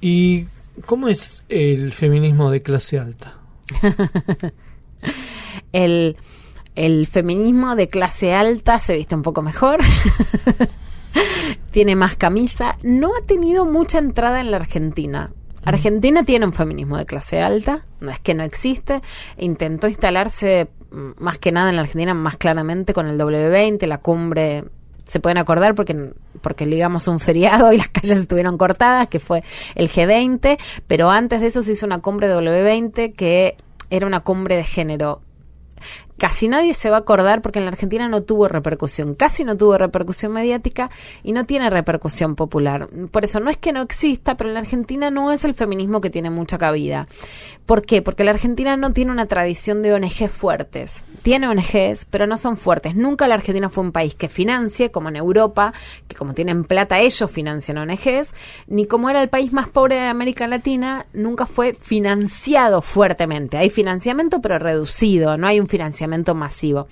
¿Y 0.00 0.46
cómo 0.86 1.08
es 1.08 1.42
el 1.48 1.92
feminismo 1.92 2.50
de 2.50 2.62
clase 2.62 2.98
alta? 2.98 3.38
el, 5.72 6.16
el 6.74 7.06
feminismo 7.06 7.76
de 7.76 7.88
clase 7.88 8.34
alta 8.34 8.78
se 8.78 8.94
viste 8.94 9.14
un 9.14 9.22
poco 9.22 9.42
mejor. 9.42 9.80
tiene 11.70 11.96
más 11.96 12.16
camisa. 12.16 12.76
No 12.82 13.10
ha 13.16 13.26
tenido 13.26 13.64
mucha 13.64 13.98
entrada 13.98 14.40
en 14.40 14.50
la 14.50 14.58
Argentina. 14.58 15.32
Argentina 15.64 16.24
tiene 16.24 16.46
un 16.46 16.52
feminismo 16.52 16.96
de 16.96 17.04
clase 17.04 17.40
alta, 17.40 17.84
no 18.00 18.10
es 18.10 18.18
que 18.18 18.34
no 18.34 18.42
existe. 18.42 19.02
Intentó 19.36 19.88
instalarse 19.88 20.68
mm, 20.90 21.22
más 21.22 21.38
que 21.38 21.52
nada 21.52 21.70
en 21.70 21.76
la 21.76 21.82
Argentina, 21.82 22.14
más 22.14 22.36
claramente 22.36 22.94
con 22.94 23.06
el 23.06 23.18
W20, 23.18 23.86
la 23.86 23.98
cumbre. 23.98 24.64
Se 25.10 25.18
pueden 25.18 25.38
acordar 25.38 25.74
porque, 25.74 26.12
porque 26.40 26.66
ligamos 26.66 27.08
un 27.08 27.18
feriado 27.18 27.72
y 27.72 27.78
las 27.78 27.88
calles 27.88 28.18
estuvieron 28.18 28.56
cortadas, 28.56 29.08
que 29.08 29.18
fue 29.18 29.42
el 29.74 29.88
G20, 29.88 30.56
pero 30.86 31.10
antes 31.10 31.40
de 31.40 31.48
eso 31.48 31.62
se 31.62 31.72
hizo 31.72 31.84
una 31.84 31.98
cumbre 31.98 32.32
W20 32.32 33.16
que 33.16 33.56
era 33.90 34.06
una 34.06 34.20
cumbre 34.20 34.54
de 34.54 34.62
género 34.62 35.20
casi 36.20 36.48
nadie 36.48 36.74
se 36.74 36.90
va 36.90 36.96
a 36.96 37.00
acordar 37.00 37.40
porque 37.40 37.60
en 37.60 37.64
la 37.64 37.70
Argentina 37.70 38.06
no 38.06 38.22
tuvo 38.22 38.46
repercusión, 38.46 39.14
casi 39.14 39.42
no 39.42 39.56
tuvo 39.56 39.78
repercusión 39.78 40.32
mediática 40.32 40.90
y 41.22 41.32
no 41.32 41.46
tiene 41.46 41.70
repercusión 41.70 42.36
popular. 42.36 42.90
Por 43.10 43.24
eso 43.24 43.40
no 43.40 43.48
es 43.48 43.56
que 43.56 43.72
no 43.72 43.80
exista, 43.80 44.36
pero 44.36 44.50
en 44.50 44.54
la 44.54 44.60
Argentina 44.60 45.10
no 45.10 45.32
es 45.32 45.44
el 45.44 45.54
feminismo 45.54 46.02
que 46.02 46.10
tiene 46.10 46.28
mucha 46.28 46.58
cabida. 46.58 47.08
¿Por 47.64 47.86
qué? 47.86 48.02
Porque 48.02 48.22
la 48.22 48.32
Argentina 48.32 48.76
no 48.76 48.92
tiene 48.92 49.12
una 49.12 49.26
tradición 49.26 49.80
de 49.80 49.94
ONGs 49.94 50.30
fuertes. 50.30 51.06
Tiene 51.22 51.48
ONGs, 51.48 52.04
pero 52.10 52.26
no 52.26 52.36
son 52.36 52.58
fuertes. 52.58 52.94
Nunca 52.94 53.26
la 53.26 53.36
Argentina 53.36 53.70
fue 53.70 53.84
un 53.84 53.92
país 53.92 54.14
que 54.14 54.28
financie, 54.28 54.90
como 54.90 55.08
en 55.08 55.16
Europa, 55.16 55.72
que 56.06 56.16
como 56.16 56.34
tienen 56.34 56.64
plata 56.64 56.98
ellos 56.98 57.30
financian 57.30 57.78
ONGs, 57.78 58.34
ni 58.66 58.84
como 58.84 59.08
era 59.08 59.22
el 59.22 59.30
país 59.30 59.54
más 59.54 59.68
pobre 59.68 59.94
de 59.94 60.08
América 60.08 60.46
Latina, 60.46 61.06
nunca 61.14 61.46
fue 61.46 61.72
financiado 61.72 62.82
fuertemente. 62.82 63.56
Hay 63.56 63.70
financiamiento, 63.70 64.42
pero 64.42 64.58
reducido, 64.58 65.38
no 65.38 65.46
hay 65.46 65.60
un 65.60 65.66
financiamiento 65.66 66.09
masivo. 66.34 66.86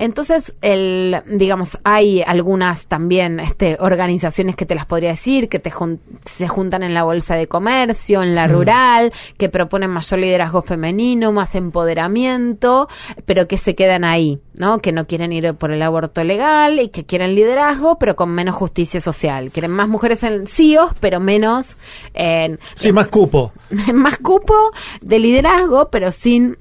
Entonces, 0.00 0.54
el, 0.60 1.20
digamos, 1.26 1.80
hay 1.82 2.22
algunas 2.22 2.86
también 2.86 3.40
este, 3.40 3.76
organizaciones 3.80 4.54
que 4.54 4.64
te 4.64 4.76
las 4.76 4.86
podría 4.86 5.08
decir, 5.08 5.48
que 5.48 5.58
te 5.58 5.72
jun- 5.72 5.98
se 6.24 6.46
juntan 6.46 6.84
en 6.84 6.94
la 6.94 7.02
bolsa 7.02 7.34
de 7.34 7.48
comercio, 7.48 8.22
en 8.22 8.36
la 8.36 8.46
Mm. 8.46 8.50
rural, 8.52 9.12
que 9.38 9.48
proponen 9.48 9.90
mayor 9.90 10.20
liderazgo 10.20 10.62
femenino, 10.62 11.32
más 11.32 11.56
empoderamiento, 11.56 12.88
pero 13.26 13.48
que 13.48 13.56
se 13.56 13.74
quedan 13.74 14.04
ahí, 14.04 14.40
¿no? 14.54 14.78
Que 14.78 14.92
no 14.92 15.08
quieren 15.08 15.32
ir 15.32 15.52
por 15.54 15.72
el 15.72 15.82
aborto 15.82 16.22
legal 16.22 16.78
y 16.78 16.88
que 16.90 17.04
quieren 17.04 17.34
liderazgo, 17.34 17.98
pero 17.98 18.14
con 18.14 18.30
menos 18.30 18.54
justicia 18.54 19.00
social. 19.00 19.50
Quieren 19.50 19.72
más 19.72 19.88
mujeres 19.88 20.22
en 20.22 20.46
CIOs, 20.46 20.92
pero 21.00 21.18
menos 21.18 21.76
en 22.14 22.60
Sí, 22.76 22.92
más 22.92 23.08
cupo. 23.08 23.52
más 23.92 24.18
cupo 24.18 24.54
de 25.02 25.18
liderazgo, 25.18 25.90
pero 25.90 26.12
sin 26.12 26.56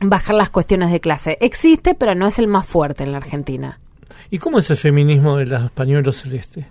bajar 0.00 0.34
las 0.34 0.50
cuestiones 0.50 0.90
de 0.92 1.00
clase. 1.00 1.38
Existe, 1.40 1.94
pero 1.94 2.14
no 2.14 2.26
es 2.26 2.38
el 2.38 2.46
más 2.46 2.66
fuerte 2.66 3.04
en 3.04 3.12
la 3.12 3.18
Argentina. 3.18 3.80
¿Y 4.30 4.38
cómo 4.38 4.58
es 4.58 4.70
el 4.70 4.76
feminismo 4.76 5.36
de 5.36 5.46
los 5.46 5.70
pañuelos 5.70 6.18
celestes? 6.18 6.66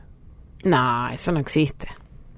No, 0.63 1.09
eso 1.09 1.32
no 1.32 1.39
existe. 1.39 1.88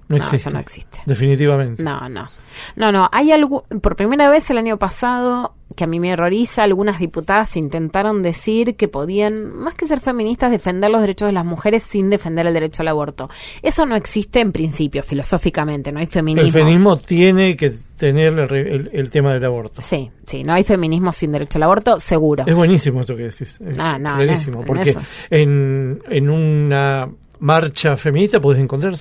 No 0.09 0.15
existe. 0.15 0.35
eso 0.37 0.51
no 0.51 0.59
existe. 0.59 0.99
Definitivamente. 1.05 1.83
No, 1.83 2.07
no. 2.07 2.29
No, 2.75 2.91
no, 2.91 3.09
hay 3.11 3.31
algo, 3.31 3.63
por 3.81 3.95
primera 3.95 4.29
vez 4.29 4.49
el 4.49 4.57
año 4.57 4.77
pasado, 4.77 5.53
que 5.75 5.83
a 5.83 5.87
mí 5.87 5.99
me 5.99 6.13
horroriza, 6.13 6.63
algunas 6.63 6.99
diputadas 6.99 7.55
intentaron 7.55 8.23
decir 8.23 8.75
que 8.75 8.87
podían, 8.87 9.53
más 9.53 9.75
que 9.75 9.87
ser 9.87 9.99
feministas, 9.99 10.49
defender 10.49 10.89
los 10.89 11.01
derechos 11.01 11.27
de 11.27 11.33
las 11.33 11.45
mujeres 11.45 11.83
sin 11.83 12.09
defender 12.09 12.47
el 12.47 12.53
derecho 12.53 12.81
al 12.81 12.87
aborto. 12.87 13.29
Eso 13.61 13.85
no 13.85 13.95
existe 13.95 14.39
en 14.39 14.51
principio, 14.51 15.03
filosóficamente, 15.03 15.91
no 15.91 15.99
hay 15.99 16.07
feminismo. 16.07 16.47
El 16.47 16.53
feminismo 16.53 16.97
tiene 16.97 17.55
que 17.55 17.75
tener 17.97 18.37
el, 18.37 18.51
el- 18.55 18.89
el 18.93 19.09
tema 19.09 19.33
del 19.33 19.43
aborto. 19.45 19.81
Sí, 19.81 20.09
sí, 20.25 20.43
no 20.43 20.53
hay 20.53 20.63
feminismo 20.63 21.11
sin 21.11 21.31
derecho 21.31 21.59
al 21.59 21.63
aborto, 21.63 21.99
seguro. 21.99 22.43
Es 22.47 22.55
buenísimo 22.55 23.01
esto 23.01 23.15
que 23.15 23.23
decís. 23.23 23.59
Es 23.59 23.77
No, 23.77 23.97
no, 23.99 24.15
clarísimo. 24.15 24.59
no, 24.61 24.65
porque 24.65 24.95
en, 25.29 26.01
en 26.09 26.29
una 26.29 27.09
marcha 27.39 27.97
feminista 27.97 28.39
puedes 28.39 28.61
encontrar 28.61 28.93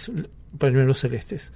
pañuelos 0.59 0.99
celestes. 0.99 1.53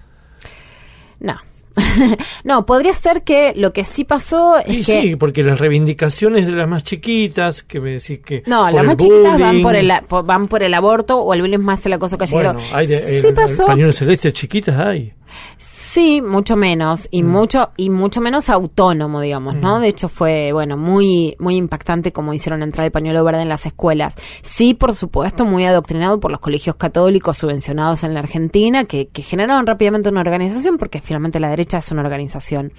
No. 1.18 1.36
no, 2.44 2.66
podría 2.66 2.92
ser 2.92 3.22
que 3.22 3.52
lo 3.54 3.72
que 3.72 3.84
sí 3.84 4.04
pasó 4.04 4.58
es 4.58 4.84
que... 4.86 5.00
sí, 5.02 5.16
porque 5.16 5.42
las 5.44 5.58
reivindicaciones 5.60 6.44
de 6.46 6.52
las 6.52 6.66
más 6.68 6.82
chiquitas, 6.82 7.62
que 7.62 7.80
me 7.80 7.92
decís 7.92 8.18
que. 8.20 8.42
No, 8.46 8.68
las 8.70 8.84
más 8.84 8.96
chiquitas 8.96 9.38
van 9.38 9.62
por, 9.62 9.76
el, 9.76 9.92
van 10.24 10.46
por 10.46 10.62
el 10.64 10.74
aborto 10.74 11.18
o 11.20 11.32
el 11.32 11.42
bullying 11.42 11.58
más 11.58 11.84
el 11.86 11.92
acoso 11.92 12.18
callejero. 12.18 12.54
Bueno, 12.54 12.68
hay 12.72 12.86
de, 12.88 13.20
sí 13.22 13.26
el- 13.28 13.34
pasó, 13.34 13.62
el 13.62 13.66
pañuelos 13.68 13.96
celestes 13.96 14.32
chiquitas 14.32 14.76
hay. 14.78 15.12
Sí, 15.56 16.22
mucho 16.22 16.56
menos 16.56 17.08
y 17.10 17.22
mucho 17.22 17.70
y 17.76 17.90
mucho 17.90 18.20
menos 18.20 18.48
autónomo, 18.50 19.20
digamos, 19.20 19.56
¿no? 19.56 19.80
De 19.80 19.88
hecho 19.88 20.08
fue, 20.08 20.52
bueno, 20.52 20.76
muy 20.76 21.36
muy 21.38 21.56
impactante 21.56 22.12
como 22.12 22.32
hicieron 22.32 22.62
entrar 22.62 22.86
el 22.86 22.92
pañuelo 22.92 23.24
verde 23.24 23.42
en 23.42 23.48
las 23.48 23.66
escuelas. 23.66 24.16
Sí, 24.42 24.74
por 24.74 24.94
supuesto, 24.94 25.44
muy 25.44 25.64
adoctrinado 25.64 26.20
por 26.20 26.30
los 26.30 26.40
colegios 26.40 26.76
católicos 26.76 27.38
subvencionados 27.38 28.04
en 28.04 28.14
la 28.14 28.20
Argentina 28.20 28.84
que, 28.84 29.08
que 29.08 29.22
generaron 29.22 29.66
rápidamente 29.66 30.08
una 30.08 30.20
organización 30.20 30.78
porque 30.78 31.00
finalmente 31.00 31.40
la 31.40 31.50
derecha 31.50 31.78
es 31.78 31.90
una 31.90 32.02
organización. 32.02 32.72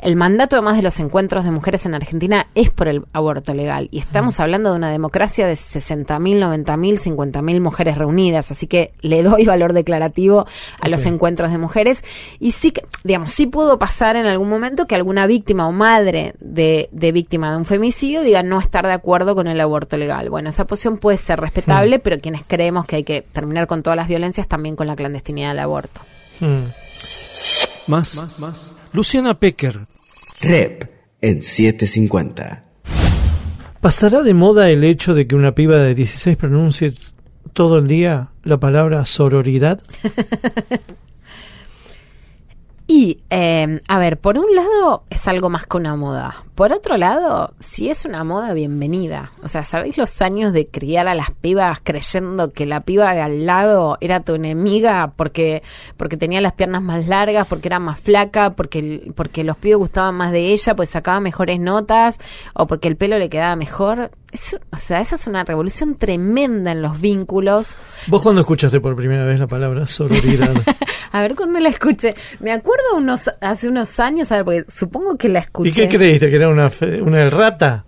El 0.00 0.16
mandato 0.16 0.56
además 0.56 0.76
de 0.76 0.82
los 0.82 0.98
encuentros 1.00 1.44
de 1.44 1.50
mujeres 1.50 1.86
en 1.86 1.94
Argentina 1.94 2.48
es 2.54 2.70
por 2.70 2.88
el 2.88 3.04
aborto 3.12 3.54
legal 3.54 3.88
y 3.90 3.98
estamos 3.98 4.40
hablando 4.40 4.70
de 4.70 4.76
una 4.76 4.90
democracia 4.90 5.46
de 5.46 5.54
60.000, 5.54 6.64
90.000, 6.64 7.16
50.000 7.16 7.60
mujeres 7.60 7.98
reunidas, 7.98 8.50
así 8.50 8.66
que 8.66 8.92
le 9.00 9.22
doy 9.22 9.44
valor 9.44 9.72
declarativo 9.72 10.46
a 10.80 10.88
los 10.88 11.06
encuentros 11.06 11.50
de 11.50 11.58
mujeres 11.58 11.97
y 12.38 12.52
sí 12.52 12.70
que, 12.70 12.82
digamos, 13.04 13.32
sí 13.32 13.46
pudo 13.46 13.78
pasar 13.78 14.16
en 14.16 14.26
algún 14.26 14.48
momento 14.48 14.86
que 14.86 14.94
alguna 14.94 15.26
víctima 15.26 15.66
o 15.66 15.72
madre 15.72 16.34
de, 16.40 16.88
de 16.92 17.12
víctima 17.12 17.50
de 17.50 17.58
un 17.58 17.64
femicidio 17.64 18.22
diga 18.22 18.42
no 18.42 18.58
estar 18.58 18.86
de 18.86 18.92
acuerdo 18.92 19.34
con 19.34 19.46
el 19.48 19.60
aborto 19.60 19.96
legal. 19.96 20.30
Bueno, 20.30 20.50
esa 20.50 20.66
posición 20.66 20.98
puede 20.98 21.16
ser 21.16 21.40
respetable, 21.40 21.98
pero 21.98 22.18
quienes 22.18 22.42
creemos 22.46 22.86
que 22.86 22.96
hay 22.96 23.04
que 23.04 23.22
terminar 23.22 23.66
con 23.66 23.82
todas 23.82 23.96
las 23.96 24.08
violencias 24.08 24.48
también 24.48 24.76
con 24.76 24.86
la 24.86 24.96
clandestinidad 24.96 25.50
del 25.50 25.60
aborto. 25.60 26.00
Mm. 26.40 26.64
Más. 27.88 28.90
Luciana 28.92 29.34
Pecker. 29.34 29.80
Rep 30.40 30.90
en 31.20 31.42
750. 31.42 32.64
¿Pasará 33.80 34.22
de 34.22 34.34
moda 34.34 34.70
el 34.70 34.84
hecho 34.84 35.14
de 35.14 35.26
que 35.26 35.34
una 35.34 35.54
piba 35.54 35.78
de 35.78 35.94
16 35.94 36.36
pronuncie 36.36 36.94
todo 37.52 37.78
el 37.78 37.88
día 37.88 38.30
la 38.42 38.58
palabra 38.58 39.04
sororidad? 39.04 39.80
Y, 42.90 43.20
eh, 43.28 43.80
a 43.86 43.98
ver, 43.98 44.16
por 44.18 44.38
un 44.38 44.46
lado 44.56 45.04
es 45.10 45.28
algo 45.28 45.50
más 45.50 45.66
que 45.66 45.76
una 45.76 45.94
moda. 45.94 46.44
Por 46.54 46.72
otro 46.72 46.96
lado, 46.96 47.52
si 47.60 47.90
es 47.90 48.06
una 48.06 48.24
moda, 48.24 48.54
bienvenida. 48.54 49.30
O 49.42 49.48
sea, 49.48 49.62
¿sabéis 49.64 49.98
los 49.98 50.22
años 50.22 50.54
de 50.54 50.66
criar 50.68 51.06
a 51.06 51.14
las 51.14 51.30
pibas 51.30 51.80
creyendo 51.84 52.50
que 52.50 52.64
la 52.64 52.80
piba 52.80 53.14
de 53.14 53.20
al 53.20 53.44
lado 53.44 53.98
era 54.00 54.20
tu 54.20 54.34
enemiga 54.36 55.12
porque, 55.16 55.62
porque 55.98 56.16
tenía 56.16 56.40
las 56.40 56.54
piernas 56.54 56.80
más 56.82 57.06
largas, 57.06 57.46
porque 57.46 57.68
era 57.68 57.78
más 57.78 58.00
flaca, 58.00 58.54
porque, 58.54 59.12
porque 59.14 59.44
los 59.44 59.58
pibes 59.58 59.76
gustaban 59.78 60.14
más 60.14 60.32
de 60.32 60.46
ella, 60.50 60.74
pues 60.74 60.88
sacaba 60.88 61.20
mejores 61.20 61.60
notas 61.60 62.18
o 62.54 62.66
porque 62.66 62.88
el 62.88 62.96
pelo 62.96 63.18
le 63.18 63.28
quedaba 63.28 63.54
mejor? 63.54 64.10
Es- 64.32 64.58
o 64.72 64.76
sea, 64.78 65.00
esa 65.00 65.14
es 65.16 65.26
una 65.26 65.44
revolución 65.44 65.94
tremenda 65.96 66.72
en 66.72 66.80
los 66.82 66.98
vínculos. 67.00 67.76
¿Vos 68.08 68.22
cuándo 68.22 68.40
escuchaste 68.40 68.80
por 68.80 68.96
primera 68.96 69.24
vez 69.26 69.38
la 69.38 69.46
palabra 69.46 69.86
sororidad? 69.86 70.54
A 71.12 71.20
ver 71.20 71.34
cuándo 71.34 71.58
la 71.60 71.68
escuché. 71.68 72.14
Me 72.40 72.52
acuerdo 72.52 72.96
unos 72.96 73.30
hace 73.40 73.68
unos 73.68 73.98
años, 74.00 74.30
a 74.32 74.36
ver, 74.36 74.44
porque 74.44 74.64
supongo 74.70 75.16
que 75.16 75.28
la 75.28 75.40
escuché. 75.40 75.68
¿Y 75.70 75.72
qué 75.72 75.96
creíste? 75.96 76.30
¿Que 76.30 76.36
era 76.36 76.48
una, 76.48 76.70
una 77.02 77.22
errata? 77.22 77.84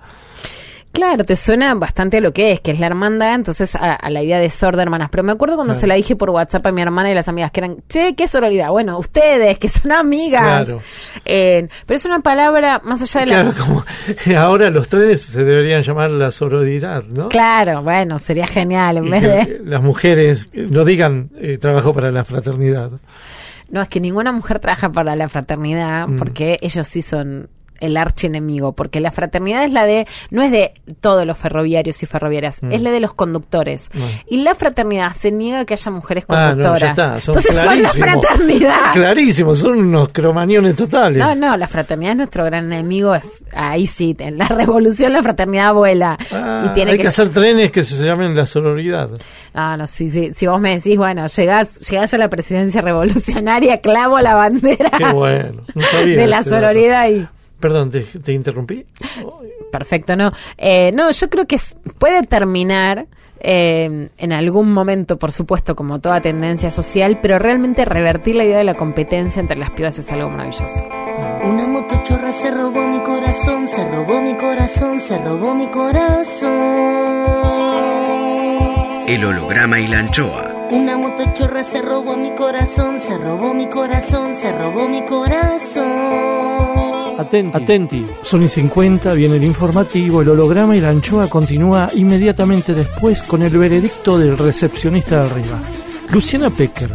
Claro, 0.92 1.24
te 1.24 1.36
suena 1.36 1.72
bastante 1.76 2.16
a 2.16 2.20
lo 2.20 2.32
que 2.32 2.50
es, 2.50 2.60
que 2.60 2.72
es 2.72 2.80
la 2.80 2.86
hermandad, 2.86 3.34
entonces 3.36 3.76
a, 3.76 3.94
a 3.94 4.10
la 4.10 4.22
idea 4.22 4.38
de 4.40 4.50
sor 4.50 4.76
de 4.76 4.82
hermanas. 4.82 5.08
Pero 5.10 5.22
me 5.22 5.30
acuerdo 5.32 5.54
cuando 5.54 5.72
Claro. 5.72 5.80
se 5.80 5.86
la 5.86 5.94
dije 5.94 6.16
por 6.16 6.30
WhatsApp 6.30 6.66
a 6.66 6.72
mi 6.72 6.82
hermana 6.82 7.10
y 7.10 7.14
las 7.14 7.28
amigas, 7.28 7.52
que 7.52 7.60
eran, 7.60 7.76
che, 7.88 8.14
qué 8.16 8.26
sororidad. 8.26 8.70
Bueno, 8.70 8.98
ustedes, 8.98 9.58
que 9.58 9.68
son 9.68 9.92
amigas. 9.92 10.66
Claro. 10.66 10.80
Eh, 11.24 11.68
pero 11.86 11.96
es 11.96 12.04
una 12.06 12.20
palabra 12.20 12.80
más 12.84 13.00
allá 13.02 13.20
de 13.20 13.26
la... 13.26 13.42
Claro, 13.50 13.56
como 13.64 13.84
ahora 14.38 14.68
los 14.70 14.88
trenes 14.88 15.22
se 15.22 15.44
deberían 15.44 15.82
llamar 15.82 16.10
la 16.10 16.32
sororidad, 16.32 17.04
¿no? 17.04 17.28
Claro, 17.28 17.82
bueno, 17.82 18.18
sería 18.18 18.48
genial 18.48 18.96
en 18.98 19.06
Y 19.06 19.10
vez 19.10 19.22
de... 19.22 19.60
las 19.64 19.82
mujeres 19.82 20.48
no 20.52 20.84
digan 20.84 21.30
eh, 21.38 21.56
trabajo 21.58 21.94
para 21.94 22.10
la 22.10 22.24
fraternidad. 22.24 22.90
No, 23.68 23.80
es 23.80 23.88
que 23.88 24.00
ninguna 24.00 24.32
mujer 24.32 24.58
trabaja 24.58 24.90
para 24.90 25.14
la 25.14 25.28
fraternidad 25.28 26.08
Mm. 26.08 26.16
porque 26.16 26.56
ellos 26.60 26.88
sí 26.88 27.02
son 27.02 27.48
el 27.80 27.96
archienemigo, 27.96 28.72
porque 28.72 29.00
la 29.00 29.10
fraternidad 29.10 29.64
es 29.64 29.72
la 29.72 29.84
de, 29.86 30.06
no 30.30 30.42
es 30.42 30.50
de 30.50 30.72
todos 31.00 31.26
los 31.26 31.36
ferroviarios 31.38 32.02
y 32.02 32.06
ferroviarias, 32.06 32.62
Mm. 32.62 32.72
es 32.72 32.82
la 32.82 32.90
de 32.90 33.00
los 33.00 33.14
conductores. 33.14 33.88
Y 34.28 34.38
la 34.42 34.54
fraternidad 34.54 35.12
se 35.12 35.30
niega 35.32 35.60
a 35.60 35.64
que 35.64 35.74
haya 35.74 35.90
mujeres 35.90 36.24
Ah, 36.28 36.48
no, 36.48 36.54
conductoras. 36.54 36.90
está. 36.90 37.20
Son 37.20 37.34
Entonces 37.36 37.54
son 37.62 37.82
la 37.82 37.88
fraternidad. 37.88 38.92
Clarísimo, 38.92 39.54
son 39.54 39.78
unos 39.78 40.08
cromañones 40.10 40.76
totales. 40.76 41.18
No, 41.18 41.34
no, 41.34 41.56
la 41.56 41.66
fraternidad 41.68 42.12
es 42.12 42.16
nuestro 42.18 42.44
gran 42.44 42.72
enemigo. 42.72 43.14
Es, 43.14 43.44
ahí 43.52 43.86
sí, 43.86 44.14
en 44.18 44.38
la 44.38 44.46
revolución 44.48 45.12
la 45.12 45.22
fraternidad 45.22 45.72
vuela. 45.74 46.18
Ah, 46.32 46.66
y 46.66 46.74
tiene 46.74 46.92
hay 46.92 46.96
que, 46.98 47.02
que 47.02 47.08
hacer 47.08 47.30
trenes 47.30 47.70
que 47.70 47.82
se 47.84 48.04
llamen 48.04 48.34
la 48.36 48.46
sororidad. 48.46 49.10
No, 49.54 49.76
no, 49.76 49.86
sí, 49.86 50.08
sí, 50.08 50.30
si 50.36 50.46
vos 50.46 50.60
me 50.60 50.76
decís, 50.76 50.96
bueno, 50.96 51.26
llegás, 51.26 51.74
llegás 51.90 52.14
a 52.14 52.18
la 52.18 52.28
presidencia 52.28 52.80
revolucionaria, 52.82 53.80
clavo 53.80 54.20
la 54.20 54.34
bandera 54.34 54.90
Qué 54.96 55.06
bueno. 55.12 55.62
No 55.74 55.82
sabía 55.90 56.16
de 56.16 56.26
la 56.26 56.38
este 56.38 56.50
sororidad 56.50 57.08
y 57.08 57.26
Perdón, 57.60 57.90
te, 57.90 58.00
te 58.00 58.32
interrumpí. 58.32 58.86
Perfecto, 59.70 60.16
no. 60.16 60.32
Eh, 60.56 60.90
no, 60.94 61.10
yo 61.10 61.30
creo 61.30 61.46
que 61.46 61.58
puede 61.98 62.22
terminar 62.22 63.06
eh, 63.42 64.10
en 64.16 64.32
algún 64.32 64.72
momento, 64.72 65.18
por 65.18 65.32
supuesto, 65.32 65.74
como 65.74 66.00
toda 66.00 66.20
tendencia 66.20 66.70
social, 66.70 67.20
pero 67.22 67.38
realmente 67.38 67.84
revertir 67.84 68.36
la 68.36 68.44
idea 68.44 68.58
de 68.58 68.64
la 68.64 68.74
competencia 68.74 69.40
entre 69.40 69.56
las 69.56 69.70
pibas 69.70 69.98
es 69.98 70.12
algo 70.12 70.28
maravilloso. 70.28 70.84
Una 71.44 71.66
motochorra 71.66 72.32
se 72.32 72.50
robó 72.50 72.86
mi 72.86 72.98
corazón, 73.00 73.66
se 73.68 73.88
robó 73.90 74.20
mi 74.20 74.34
corazón, 74.34 75.00
se 75.00 75.18
robó 75.18 75.54
mi 75.54 75.68
corazón. 75.68 76.50
El 79.06 79.24
holograma 79.24 79.80
y 79.80 79.86
la 79.86 80.00
anchoa. 80.00 80.68
Una 80.70 80.96
motochorra 80.96 81.64
se 81.64 81.82
robó 81.82 82.16
mi 82.16 82.30
corazón, 82.32 83.00
se 83.00 83.16
robó 83.18 83.54
mi 83.54 83.68
corazón, 83.68 84.36
se 84.36 84.52
robó 84.52 84.88
mi 84.88 85.02
corazón. 85.02 86.99
Atenti. 87.20 87.56
Atenti. 87.56 88.06
Son 88.22 88.42
y 88.42 88.48
50, 88.48 89.12
viene 89.14 89.36
el 89.36 89.44
informativo, 89.44 90.22
el 90.22 90.30
holograma 90.30 90.76
y 90.76 90.80
la 90.80 90.88
anchoa 90.88 91.28
continúa 91.28 91.90
inmediatamente 91.94 92.74
después 92.74 93.22
con 93.22 93.42
el 93.42 93.56
veredicto 93.56 94.18
del 94.18 94.38
recepcionista 94.38 95.20
de 95.20 95.30
arriba. 95.30 95.60
Luciana 96.12 96.50
Pecker, 96.50 96.90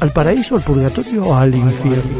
¿al 0.00 0.10
paraíso, 0.10 0.56
al 0.56 0.62
purgatorio 0.62 1.22
o 1.22 1.34
al 1.34 1.54
infierno? 1.54 2.18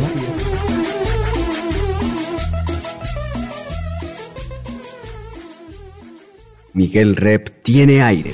Miguel 6.75 7.17
Rep 7.17 7.63
tiene 7.63 8.03
aire. 8.03 8.33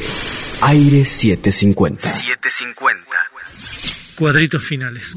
Aire 0.62 1.04
750. 1.04 2.08
750. 2.08 3.04
Cuadritos 4.18 4.62
finales. 4.62 5.16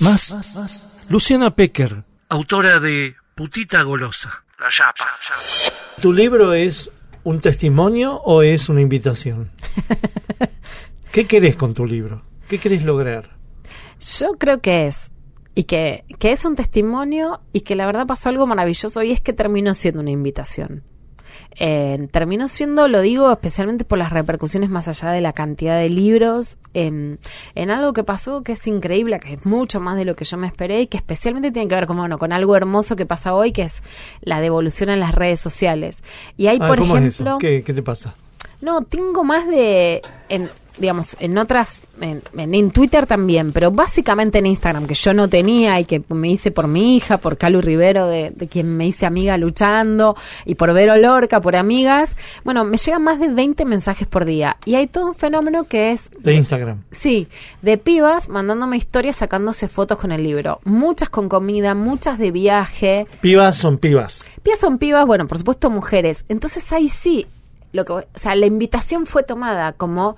Más. 0.00 1.06
Luciana 1.10 1.50
Pecker, 1.50 2.02
autora 2.28 2.80
de 2.80 3.14
Putita 3.36 3.82
Golosa. 3.82 4.30
La 4.58 4.70
chapa. 4.70 5.04
¿Tu 6.00 6.10
libro 6.10 6.54
es 6.54 6.90
un 7.22 7.38
testimonio 7.38 8.14
o 8.14 8.40
es 8.40 8.70
una 8.70 8.80
invitación? 8.80 9.50
¿Qué 11.12 11.26
querés 11.26 11.54
con 11.54 11.74
tu 11.74 11.84
libro? 11.84 12.22
¿Qué 12.48 12.56
querés 12.58 12.82
lograr? 12.82 13.36
Yo 14.00 14.38
creo 14.38 14.62
que 14.62 14.86
es. 14.86 15.10
Y 15.54 15.64
que, 15.64 16.06
que 16.18 16.32
es 16.32 16.46
un 16.46 16.56
testimonio 16.56 17.42
y 17.52 17.60
que 17.60 17.76
la 17.76 17.84
verdad 17.84 18.06
pasó 18.06 18.30
algo 18.30 18.46
maravilloso 18.46 19.02
y 19.02 19.12
es 19.12 19.20
que 19.20 19.34
terminó 19.34 19.74
siendo 19.74 20.00
una 20.00 20.12
invitación. 20.12 20.82
Eh, 21.58 22.08
terminó 22.10 22.48
siendo, 22.48 22.86
lo 22.88 23.00
digo 23.00 23.32
especialmente 23.32 23.84
por 23.84 23.98
las 23.98 24.12
repercusiones 24.12 24.68
más 24.68 24.88
allá 24.88 25.10
de 25.10 25.20
la 25.20 25.32
cantidad 25.32 25.78
de 25.78 25.88
libros, 25.88 26.58
en, 26.74 27.18
en 27.54 27.70
algo 27.70 27.92
que 27.92 28.04
pasó 28.04 28.42
que 28.42 28.52
es 28.52 28.66
increíble, 28.66 29.18
que 29.20 29.34
es 29.34 29.46
mucho 29.46 29.80
más 29.80 29.96
de 29.96 30.04
lo 30.04 30.14
que 30.16 30.24
yo 30.24 30.36
me 30.36 30.46
esperé 30.46 30.82
y 30.82 30.86
que 30.86 30.98
especialmente 30.98 31.50
tiene 31.50 31.68
que 31.68 31.74
ver 31.74 31.86
con, 31.86 31.96
bueno, 31.96 32.18
con 32.18 32.32
algo 32.32 32.56
hermoso 32.56 32.94
que 32.96 33.06
pasa 33.06 33.34
hoy, 33.34 33.52
que 33.52 33.62
es 33.62 33.82
la 34.20 34.40
devolución 34.40 34.90
en 34.90 35.00
las 35.00 35.14
redes 35.14 35.40
sociales. 35.40 36.02
Y 36.36 36.48
hay, 36.48 36.58
Ah, 36.60 36.68
por 36.68 36.78
¿Cómo 36.78 36.96
es 36.96 37.04
ejemplo... 37.04 37.30
eso? 37.32 37.38
¿Qué, 37.38 37.62
qué 37.62 37.72
te 37.72 37.82
pasa? 37.82 38.14
No, 38.60 38.82
tengo 38.82 39.22
más 39.24 39.46
de... 39.46 40.00
En, 40.28 40.48
digamos, 40.78 41.16
en 41.20 41.38
otras, 41.38 41.82
en, 42.00 42.22
en, 42.36 42.54
en 42.54 42.70
Twitter 42.70 43.06
también, 43.06 43.52
pero 43.52 43.70
básicamente 43.70 44.38
en 44.38 44.46
Instagram, 44.46 44.86
que 44.86 44.94
yo 44.94 45.14
no 45.14 45.28
tenía 45.28 45.78
y 45.80 45.84
que 45.84 46.02
me 46.08 46.28
hice 46.30 46.50
por 46.50 46.68
mi 46.68 46.96
hija, 46.96 47.18
por 47.18 47.38
Calu 47.38 47.60
Rivero, 47.60 48.06
de, 48.06 48.30
de 48.30 48.48
quien 48.48 48.76
me 48.76 48.86
hice 48.86 49.06
amiga 49.06 49.36
luchando, 49.36 50.16
y 50.44 50.54
por 50.56 50.72
Vero 50.72 50.96
Lorca, 50.96 51.40
por 51.40 51.56
amigas. 51.56 52.16
Bueno, 52.44 52.64
me 52.64 52.76
llegan 52.76 53.02
más 53.02 53.20
de 53.20 53.28
20 53.28 53.64
mensajes 53.64 54.06
por 54.06 54.24
día. 54.24 54.56
Y 54.64 54.74
hay 54.74 54.86
todo 54.86 55.06
un 55.06 55.14
fenómeno 55.14 55.64
que 55.64 55.92
es 55.92 56.10
De 56.18 56.34
Instagram. 56.34 56.82
Sí, 56.90 57.28
de 57.62 57.78
pibas 57.78 58.28
mandándome 58.28 58.76
historias 58.76 59.16
sacándose 59.16 59.68
fotos 59.68 59.98
con 59.98 60.12
el 60.12 60.22
libro. 60.22 60.60
Muchas 60.64 61.08
con 61.08 61.28
comida, 61.28 61.74
muchas 61.74 62.18
de 62.18 62.30
viaje. 62.30 63.06
Pibas 63.20 63.56
son 63.56 63.78
pibas. 63.78 64.26
Pibas 64.42 64.60
son 64.60 64.78
pibas, 64.78 65.06
bueno, 65.06 65.26
por 65.26 65.38
supuesto 65.38 65.70
mujeres. 65.70 66.24
Entonces 66.28 66.72
ahí 66.72 66.88
sí, 66.88 67.26
lo 67.76 67.84
que, 67.84 67.92
o 67.92 68.04
sea, 68.14 68.34
la 68.34 68.46
invitación 68.46 69.06
fue 69.06 69.22
tomada 69.22 69.72
como 69.72 70.16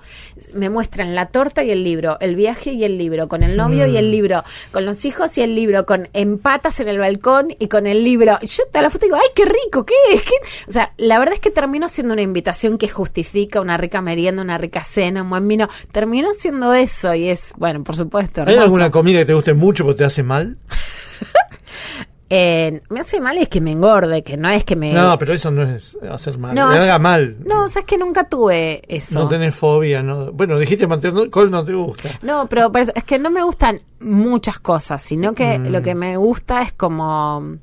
me 0.53 0.69
muestran 0.69 1.13
la 1.13 1.27
torta 1.27 1.63
y 1.63 1.71
el 1.71 1.83
libro, 1.83 2.17
el 2.21 2.35
viaje 2.35 2.71
y 2.71 2.83
el 2.83 2.97
libro, 2.97 3.27
con 3.27 3.43
el 3.43 3.55
novio 3.55 3.85
y 3.85 3.97
el 3.97 4.11
libro, 4.11 4.43
con 4.71 4.85
los 4.85 5.05
hijos 5.05 5.37
y 5.37 5.41
el 5.41 5.53
libro, 5.53 5.85
con 5.85 6.09
empatas 6.13 6.79
en 6.79 6.87
el 6.87 6.97
balcón 6.97 7.49
y 7.59 7.67
con 7.67 7.85
el 7.85 8.03
libro. 8.03 8.37
Y 8.41 8.47
yo 8.47 8.63
te 8.71 8.81
la 8.81 8.89
foto 8.89 9.05
digo, 9.05 9.17
¡ay, 9.17 9.29
qué 9.35 9.45
rico! 9.45 9.85
¿Qué 9.85 9.93
es? 10.13 10.23
¿Qué? 10.23 10.33
O 10.67 10.71
sea, 10.71 10.93
la 10.97 11.19
verdad 11.19 11.35
es 11.35 11.39
que 11.39 11.51
terminó 11.51 11.89
siendo 11.89 12.13
una 12.13 12.21
invitación 12.21 12.77
que 12.77 12.87
justifica 12.87 13.61
una 13.61 13.77
rica 13.77 14.01
merienda, 14.01 14.41
una 14.41 14.57
rica 14.57 14.83
cena, 14.83 15.21
un 15.23 15.29
buen 15.29 15.47
vino. 15.47 15.67
Terminó 15.91 16.33
siendo 16.33 16.73
eso 16.73 17.13
y 17.13 17.29
es, 17.29 17.53
bueno, 17.57 17.83
por 17.83 17.95
supuesto. 17.95 18.41
¿Hay 18.41 18.53
hermoso. 18.53 18.63
alguna 18.63 18.91
comida 18.91 19.19
que 19.19 19.25
te 19.25 19.33
guste 19.33 19.53
mucho 19.53 19.83
porque 19.83 19.99
te 19.99 20.05
hace 20.05 20.23
mal? 20.23 20.57
Eh, 22.31 22.81
me 22.89 22.99
hace 22.99 23.19
mal 23.19 23.37
es 23.39 23.49
que 23.49 23.59
me 23.59 23.71
engorde, 23.71 24.23
que 24.23 24.37
no 24.37 24.49
es 24.49 24.63
que 24.63 24.75
me... 24.75 24.93
No, 24.93 25.17
pero 25.17 25.33
eso 25.33 25.49
no 25.49 25.63
es 25.63 25.97
hacer 26.11 26.37
mal. 26.37 26.53
No, 26.53 26.67
Me 26.67 26.77
haga 26.77 26.99
mal. 26.99 27.37
No, 27.43 27.67
sabes 27.69 27.85
que 27.85 27.97
nunca 27.97 28.25
tuve 28.29 28.81
eso. 28.87 29.17
No 29.19 29.27
tenés 29.27 29.55
fobia, 29.55 30.03
¿no? 30.03 30.31
Bueno, 30.31 30.59
dijiste 30.59 30.85
mantener 30.85 31.29
col 31.31 31.49
no 31.49 31.63
te 31.63 31.73
gusta. 31.73 32.09
No, 32.21 32.47
pero, 32.47 32.71
pero 32.71 32.91
es 32.93 33.03
que 33.03 33.17
no 33.17 33.31
me 33.31 33.41
gustan 33.41 33.79
muchas 33.99 34.59
cosas, 34.59 35.01
sino 35.01 35.33
que 35.33 35.57
Mm. 35.57 35.67
lo 35.69 35.81
que 35.81 35.95
me 35.95 36.17
gusta 36.17 36.61
es 36.61 36.73
como 36.73 37.55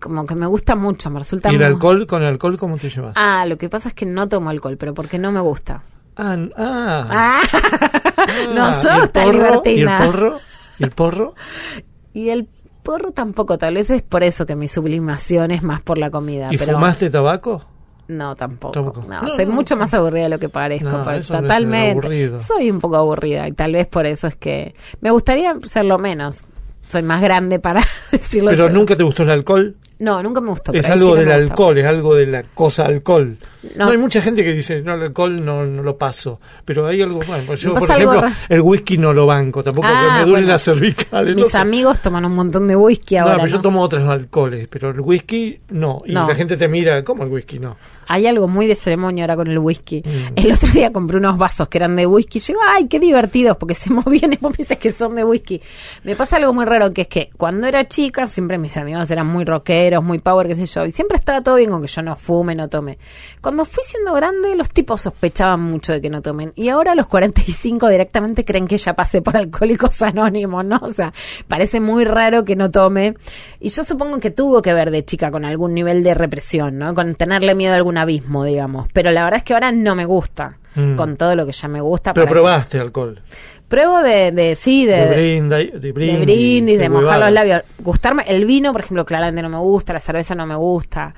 como 0.00 0.26
que 0.26 0.34
me 0.34 0.46
gusta 0.46 0.74
mucho, 0.74 1.08
me 1.10 1.20
resulta 1.20 1.52
¿Y 1.52 1.54
el 1.54 1.62
alcohol, 1.62 2.08
con 2.08 2.22
el 2.22 2.28
alcohol 2.28 2.58
cómo 2.58 2.76
te 2.76 2.90
llevas? 2.90 3.12
Ah, 3.16 3.46
lo 3.46 3.56
que 3.56 3.68
pasa 3.68 3.88
es 3.90 3.94
que 3.94 4.04
no 4.04 4.28
tomo 4.28 4.50
alcohol, 4.50 4.76
pero 4.76 4.94
porque 4.94 5.16
no 5.16 5.30
me 5.30 5.38
gusta. 5.38 5.84
Ah, 6.16 6.36
ah. 6.56 7.06
Ah, 7.08 7.40
no 8.52 8.64
Ah, 8.64 8.78
¿y 8.80 8.82
sos 8.84 8.98
el 9.04 9.10
tan 9.10 9.24
porro? 9.26 9.62
libertina. 9.62 9.98
¿Y 10.00 10.02
el 10.02 10.10
porro? 10.10 10.38
¿Y 10.78 10.82
el 10.84 10.90
porro? 10.90 11.34
Y 12.14 12.28
el 12.30 12.48
porro 12.82 13.12
tampoco, 13.12 13.58
tal 13.58 13.74
vez 13.74 13.90
es 13.90 14.02
por 14.02 14.22
eso 14.22 14.46
que 14.46 14.56
mi 14.56 14.68
sublimación 14.68 15.50
es 15.50 15.62
más 15.62 15.82
por 15.82 15.98
la 15.98 16.10
comida. 16.10 16.48
¿Y 16.52 16.58
pero 16.58 16.74
fumaste 16.74 17.10
tabaco? 17.10 17.64
No, 18.08 18.34
tampoco. 18.34 18.72
Tampoco. 18.72 19.04
No, 19.08 19.22
No, 19.22 19.28
soy 19.34 19.46
no. 19.46 19.52
mucho 19.52 19.76
más 19.76 19.94
aburrida 19.94 20.24
de 20.24 20.28
lo 20.28 20.38
que 20.38 20.48
parezco. 20.48 20.90
Totalmente. 20.90 22.38
soy 22.42 22.70
un 22.70 22.80
poco 22.80 22.96
aburrida 22.96 23.46
y 23.48 23.52
tal 23.52 23.72
vez 23.72 23.86
por 23.86 24.06
eso 24.06 24.26
es 24.26 24.36
que 24.36 24.74
me 25.00 25.10
gustaría 25.10 25.54
serlo 25.64 25.98
menos. 25.98 26.44
Soy 26.86 27.02
más 27.02 27.22
grande 27.22 27.58
para 27.58 27.80
decirlo. 28.12 28.50
¿Pero 28.50 28.68
nunca 28.68 28.96
te 28.96 29.02
gustó 29.02 29.22
el 29.22 29.30
alcohol? 29.30 29.76
No, 29.98 30.22
nunca 30.22 30.40
me 30.40 30.48
gustó. 30.50 30.72
Es 30.72 30.88
algo 30.90 31.14
sí 31.14 31.20
del 31.20 31.30
alcohol, 31.30 31.78
es 31.78 31.86
algo 31.86 32.14
de 32.16 32.26
la 32.26 32.42
cosa 32.42 32.84
alcohol. 32.86 33.38
No. 33.76 33.84
No. 33.86 33.90
hay 33.92 33.98
mucha 33.98 34.20
gente 34.20 34.42
que 34.44 34.52
dice, 34.52 34.82
no, 34.82 34.94
el 34.94 35.02
alcohol 35.02 35.44
no, 35.44 35.64
no 35.64 35.82
lo 35.82 35.96
paso. 35.96 36.40
Pero 36.64 36.86
hay 36.86 37.00
algo, 37.02 37.20
bueno, 37.26 37.44
pues 37.46 37.60
yo, 37.60 37.74
por 37.74 37.90
ejemplo, 37.90 38.24
el 38.48 38.60
whisky 38.60 38.98
no 38.98 39.12
lo 39.12 39.26
banco, 39.26 39.62
tampoco 39.62 39.86
Ah, 39.90 40.14
me 40.14 40.18
duele 40.20 40.30
bueno. 40.32 40.46
las 40.48 40.62
cervicales. 40.64 41.36
Mis 41.36 41.44
no 41.44 41.50
sé. 41.50 41.58
amigos 41.58 42.00
toman 42.02 42.24
un 42.24 42.34
montón 42.34 42.66
de 42.66 42.74
whisky 42.76 43.16
No, 43.16 43.22
ahora. 43.22 43.34
pero 43.36 43.46
yo 43.48 43.56
¿no? 43.56 43.62
tomo 43.62 43.82
otros 43.82 44.08
alcoholes, 44.08 44.66
pero 44.68 44.90
el 44.90 45.00
whisky 45.00 45.60
no. 45.70 46.02
Y 46.06 46.12
No. 46.12 46.26
la 46.26 46.34
gente 46.34 46.56
te 46.56 46.66
mira, 46.68 47.04
¿cómo 47.04 47.22
el 47.22 47.30
whisky 47.30 47.58
no? 47.58 47.76
Hay 48.08 48.26
algo 48.26 48.48
muy 48.48 48.66
de 48.66 48.74
ceremonia 48.74 49.24
ahora 49.24 49.36
con 49.36 49.46
el 49.46 49.58
whisky. 49.58 50.02
Mm. 50.04 50.32
El 50.34 50.52
otro 50.52 50.68
día 50.70 50.92
compré 50.92 51.16
unos 51.18 51.38
vasos 51.38 51.68
que 51.68 51.78
eran 51.78 51.94
de 51.94 52.04
whisky. 52.04 52.40
Yo 52.40 52.46
digo, 52.48 52.60
ay, 52.66 52.88
qué 52.88 52.98
divertidos, 52.98 53.56
porque 53.56 53.74
se 53.76 53.90
movían 53.92 54.32
y 54.32 54.36
vos 54.36 54.50
me 54.50 54.56
dices 54.58 54.76
que 54.76 54.90
son 54.90 55.14
de 55.14 55.24
whisky. 55.24 55.62
Me 56.02 56.16
pasa 56.16 56.36
algo 56.36 56.52
muy 56.52 56.64
raro, 56.64 56.92
que 56.92 57.02
es 57.02 57.08
que 57.08 57.30
cuando 57.36 57.66
era 57.68 57.86
chica, 57.86 58.26
siempre 58.26 58.58
mis 58.58 58.76
amigos 58.76 59.08
eran 59.12 59.28
muy 59.28 59.44
rockeros, 59.44 60.02
muy 60.02 60.18
power, 60.18 60.48
qué 60.48 60.56
sé 60.56 60.66
yo. 60.66 60.84
Y 60.84 60.90
siempre 60.90 61.16
estaba 61.16 61.40
todo 61.42 61.56
bien 61.56 61.70
con 61.70 61.80
que 61.80 61.86
yo 61.88 62.02
no 62.02 62.16
fume, 62.16 62.54
no 62.56 62.68
tome. 62.68 62.98
Cuando 63.40 63.51
fui 63.64 63.82
siendo 63.84 64.12
grande, 64.12 64.54
los 64.56 64.70
tipos 64.70 65.02
sospechaban 65.02 65.60
mucho 65.60 65.92
de 65.92 66.00
que 66.00 66.10
no 66.10 66.22
tomen. 66.22 66.52
Y 66.56 66.68
ahora 66.68 66.92
a 66.92 66.94
los 66.94 67.06
45 67.08 67.88
directamente 67.88 68.44
creen 68.44 68.66
que 68.66 68.78
ya 68.78 68.94
pasé 68.94 69.22
por 69.22 69.36
Alcohólicos 69.36 70.02
Anónimos, 70.02 70.64
¿no? 70.64 70.78
O 70.82 70.90
sea, 70.90 71.12
parece 71.48 71.80
muy 71.80 72.04
raro 72.04 72.44
que 72.44 72.56
no 72.56 72.70
tome. 72.70 73.14
Y 73.60 73.68
yo 73.68 73.84
supongo 73.84 74.18
que 74.20 74.30
tuvo 74.30 74.62
que 74.62 74.72
ver 74.74 74.90
de 74.90 75.04
chica 75.04 75.30
con 75.30 75.44
algún 75.44 75.74
nivel 75.74 76.02
de 76.02 76.14
represión, 76.14 76.78
¿no? 76.78 76.94
Con 76.94 77.14
tenerle 77.14 77.54
miedo 77.54 77.72
a 77.72 77.76
algún 77.76 77.98
abismo, 77.98 78.44
digamos. 78.44 78.88
Pero 78.92 79.10
la 79.12 79.24
verdad 79.24 79.38
es 79.38 79.44
que 79.44 79.54
ahora 79.54 79.72
no 79.72 79.94
me 79.94 80.04
gusta. 80.04 80.58
Mm. 80.74 80.96
Con 80.96 81.16
todo 81.18 81.36
lo 81.36 81.44
que 81.44 81.52
ya 81.52 81.68
me 81.68 81.82
gusta. 81.82 82.14
Pero 82.14 82.26
probaste 82.26 82.78
alcohol. 82.78 83.20
Pruebo 83.68 84.02
de, 84.02 84.32
de 84.32 84.54
sí, 84.54 84.84
de, 84.84 85.06
De, 85.06 85.14
brinda, 85.14 85.56
de 85.56 85.66
de 85.78 85.92
brindis. 85.92 86.20
brindis, 86.20 86.78
de, 86.78 86.88
mojar 86.90 87.20
los 87.20 87.32
labios. 87.32 87.62
Gustarme, 87.78 88.22
el 88.26 88.44
vino, 88.44 88.70
por 88.72 88.82
ejemplo, 88.82 89.04
claramente 89.04 89.42
no 89.42 89.48
me 89.48 89.58
gusta, 89.58 89.94
la 89.94 89.98
cerveza 89.98 90.34
no 90.34 90.46
me 90.46 90.56
gusta. 90.56 91.14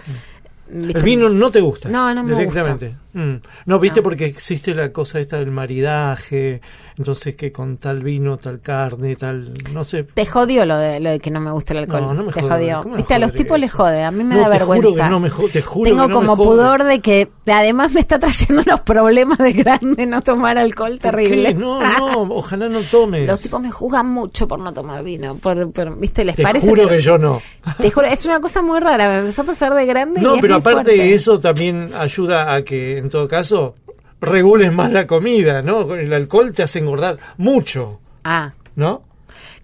¿Viste? 0.69 0.99
El 0.99 1.05
vino 1.05 1.29
no 1.29 1.51
te 1.51 1.61
gusta. 1.61 1.89
No, 1.89 2.15
no 2.15 2.23
me 2.23 2.31
Directamente. 2.35 2.95
Mm. 3.13 3.35
No, 3.67 3.79
viste, 3.79 4.01
No. 4.01 4.05
porque 4.05 4.27
existe 4.27 4.75
la 4.75 4.93
cosa 4.93 5.21
esta 5.21 5.39
del 5.39 5.51
maridaje. 5.51 6.61
Entonces, 6.97 7.35
que 7.35 7.51
con 7.51 7.77
tal 7.79 8.03
vino, 8.05 8.37
tal 8.37 8.61
carne, 8.61 9.17
tal. 9.17 9.53
No 9.73 9.83
sé. 9.83 10.05
Te 10.05 10.27
jodió 10.27 10.65
lo 10.65 10.77
de, 10.79 11.01
lo 11.01 11.11
de 11.11 11.19
que 11.21 11.31
no 11.31 11.41
me 11.41 11.51
gusta 11.51 11.73
el 11.73 11.81
alcohol. 11.81 12.03
No, 12.03 12.15
no 12.15 12.23
me 12.25 12.33
te 12.33 12.41
jode. 12.41 12.53
jodió. 12.55 12.83
¿Cómo 12.83 12.91
me 12.93 12.97
Viste, 12.99 13.15
a 13.15 13.19
los 13.19 13.33
tipos 13.33 13.59
les 13.59 13.73
jode. 13.73 14.05
A 14.05 14.11
mí 14.13 14.23
me 14.23 14.37
No, 14.37 14.43
da 14.43 14.51
te 14.59 14.65
juro 14.65 14.69
vergüenza. 14.81 15.05
que 15.05 15.11
no 15.11 15.21
me 15.21 15.31
jo- 15.31 15.49
te 15.49 15.61
juro 15.63 15.91
Tengo 15.91 16.03
que 16.07 16.13
no 16.13 16.21
me 16.21 16.27
como 16.27 16.37
jode. 16.37 16.49
pudor 16.49 16.85
de 16.85 17.01
que 17.01 17.29
además 17.47 17.93
me 17.93 18.01
está 18.01 18.19
trayendo 18.21 18.63
los 18.67 18.81
problemas 18.83 19.39
de 19.39 19.53
grande 19.53 20.07
no 20.07 20.23
tomar 20.23 20.57
alcohol 20.57 20.93
¿Por 20.93 21.11
terrible. 21.11 21.49
qué? 21.49 21.55
No, 21.55 21.81
no, 22.27 22.35
ojalá 22.37 22.69
no 22.69 22.81
tomes. 22.83 23.27
Los 23.27 23.41
tipos 23.41 23.61
me 23.61 23.71
juzgan 23.73 24.07
mucho 24.07 24.47
por 24.47 24.61
no 24.61 24.73
tomar 24.73 25.03
vino. 25.03 25.35
Por, 25.35 25.73
por- 25.73 25.99
¿Viste? 25.99 26.25
¿Les 26.25 26.37
Te 26.37 26.43
parece? 26.45 26.69
juro 26.69 26.89
que 26.89 27.01
yo 27.01 27.19
no. 27.19 27.43
Te 27.81 27.91
juro, 27.91 28.07
es 28.07 28.25
una 28.27 28.41
cosa 28.41 28.63
muy 28.63 28.79
rara. 28.79 29.09
Me 29.09 29.19
empezó 29.19 29.43
a 29.43 29.47
pasar 29.47 29.75
de 29.75 29.85
grande. 29.87 30.21
y 30.21 30.23
No, 30.23 30.37
es 30.37 30.41
pero 30.41 30.55
muy 30.55 30.61
aparte 30.61 30.83
fuerte. 30.95 31.15
eso 31.15 31.41
también 31.41 31.91
ayuda 31.99 32.55
a 32.55 32.63
que, 32.63 32.99
en 32.99 33.09
todo 33.09 33.27
caso, 33.27 33.75
regules 34.21 34.73
más 34.73 34.93
la 34.93 35.07
comida, 35.07 35.63
¿no? 35.63 35.95
El 35.95 36.13
alcohol 36.13 36.53
te 36.53 36.63
hace 36.63 36.79
engordar 36.79 37.19
mucho, 37.37 38.01
Ah, 38.25 38.53
¿no? 38.77 39.03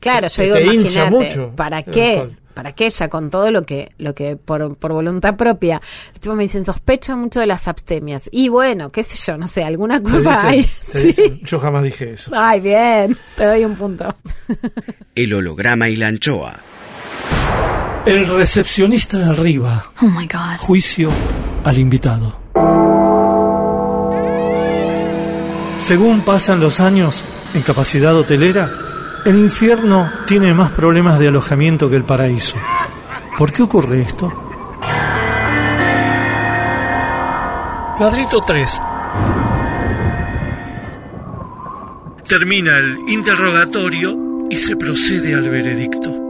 claro, 0.00 0.28
yo 0.28 0.34
Te- 0.36 0.42
digo, 0.44 0.58
imagínate, 0.72 1.10
mucho 1.10 1.52
¿para 1.56 1.82
qué? 1.82 2.12
alcohol. 2.12 2.36
¿Para 2.52 2.72
qué 2.72 2.86
ella 2.86 3.08
con 3.08 3.30
todo 3.30 3.50
lo 3.52 3.62
que, 3.62 3.92
lo 3.96 4.12
que 4.14 4.36
por, 4.36 4.76
por 4.76 4.92
voluntad 4.92 5.36
propia? 5.36 5.80
Los 6.12 6.20
tipos 6.20 6.36
me 6.36 6.42
dicen, 6.42 6.64
sospecho 6.64 7.16
mucho 7.16 7.40
de 7.40 7.46
las 7.46 7.68
abstemias. 7.68 8.28
Y 8.32 8.48
bueno, 8.50 8.90
qué 8.90 9.02
sé 9.02 9.16
yo, 9.24 9.38
no 9.38 9.46
sé, 9.46 9.62
alguna 9.64 10.02
cosa 10.02 10.42
dicen- 10.42 10.46
hay. 10.46 10.64
Sí. 11.14 11.40
yo 11.44 11.58
jamás 11.58 11.84
dije 11.84 12.10
eso. 12.12 12.32
Ay, 12.34 12.60
bien, 12.60 13.16
te 13.36 13.46
doy 13.46 13.64
un 13.64 13.76
punto. 13.76 14.14
El 15.14 15.32
holograma 15.32 15.88
y 15.88 15.96
la 15.96 16.08
anchoa. 16.08 16.54
El 18.04 18.26
recepcionista 18.26 19.18
de 19.18 19.30
arriba. 19.30 19.84
Oh 20.02 20.06
my 20.06 20.26
god. 20.26 20.58
Juicio 20.58 21.10
al 21.64 21.78
invitado. 21.78 22.39
Según 25.80 26.20
pasan 26.20 26.60
los 26.60 26.78
años 26.78 27.24
en 27.54 27.62
capacidad 27.62 28.14
hotelera, 28.14 28.70
el 29.24 29.38
infierno 29.38 30.10
tiene 30.26 30.52
más 30.52 30.70
problemas 30.70 31.18
de 31.18 31.28
alojamiento 31.28 31.88
que 31.88 31.96
el 31.96 32.04
paraíso. 32.04 32.56
¿Por 33.36 33.50
qué 33.50 33.62
ocurre 33.62 34.02
esto? 34.02 34.30
Cuadrito 37.96 38.40
3. 38.42 38.80
Termina 42.28 42.76
el 42.76 42.98
interrogatorio 43.08 44.16
y 44.50 44.58
se 44.58 44.76
procede 44.76 45.34
al 45.34 45.48
veredicto. 45.48 46.29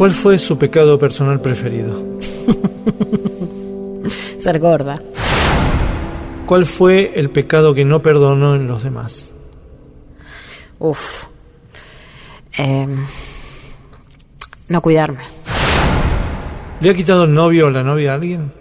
¿Cuál 0.00 0.12
fue 0.12 0.38
su 0.38 0.56
pecado 0.56 0.98
personal 0.98 1.42
preferido? 1.42 1.92
Ser 4.38 4.58
gorda. 4.58 4.98
¿Cuál 6.46 6.64
fue 6.64 7.12
el 7.16 7.28
pecado 7.28 7.74
que 7.74 7.84
no 7.84 8.00
perdonó 8.00 8.54
en 8.54 8.66
los 8.66 8.82
demás? 8.82 9.34
Uf. 10.78 11.24
Em, 12.54 12.96
no 14.68 14.80
cuidarme. 14.80 15.20
¿Le 16.80 16.88
ha 16.88 16.94
quitado 16.94 17.24
el 17.24 17.34
novio 17.34 17.66
o 17.66 17.70
la 17.70 17.82
novia 17.82 18.12
a 18.12 18.14
alguien? 18.14 18.54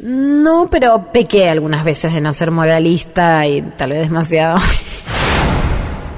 No, 0.00 0.68
pero 0.70 1.10
pequé 1.12 1.48
algunas 1.48 1.84
veces 1.84 2.14
de 2.14 2.20
no 2.20 2.32
ser 2.32 2.52
moralista 2.52 3.44
y 3.48 3.62
tal 3.62 3.90
vez 3.90 4.08
demasiado 4.08 4.60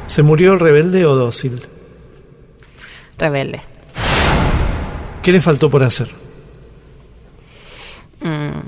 ¿Se 0.09 0.23
murió 0.23 0.57
rebelde 0.57 1.07
o 1.07 1.15
dócil? 1.15 1.63
Rebelde. 3.19 3.61
¿Qué 5.23 5.33
le 5.33 5.41
faltó 5.41 5.69
por 5.71 5.83
hacer? 5.83 6.09
Mm. 8.21 8.61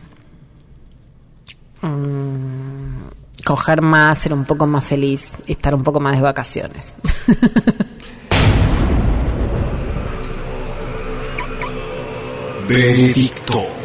coger 3.45 3.81
más, 3.81 4.19
ser 4.19 4.33
un 4.35 4.45
poco 4.45 4.67
más 4.67 4.85
feliz, 4.85 5.33
y 5.47 5.53
estar 5.53 5.75
un 5.75 5.83
poco 5.83 6.01
más 6.01 6.17
de 6.17 6.23
vacaciones. 6.23 6.95
Veredicto. 12.69 13.78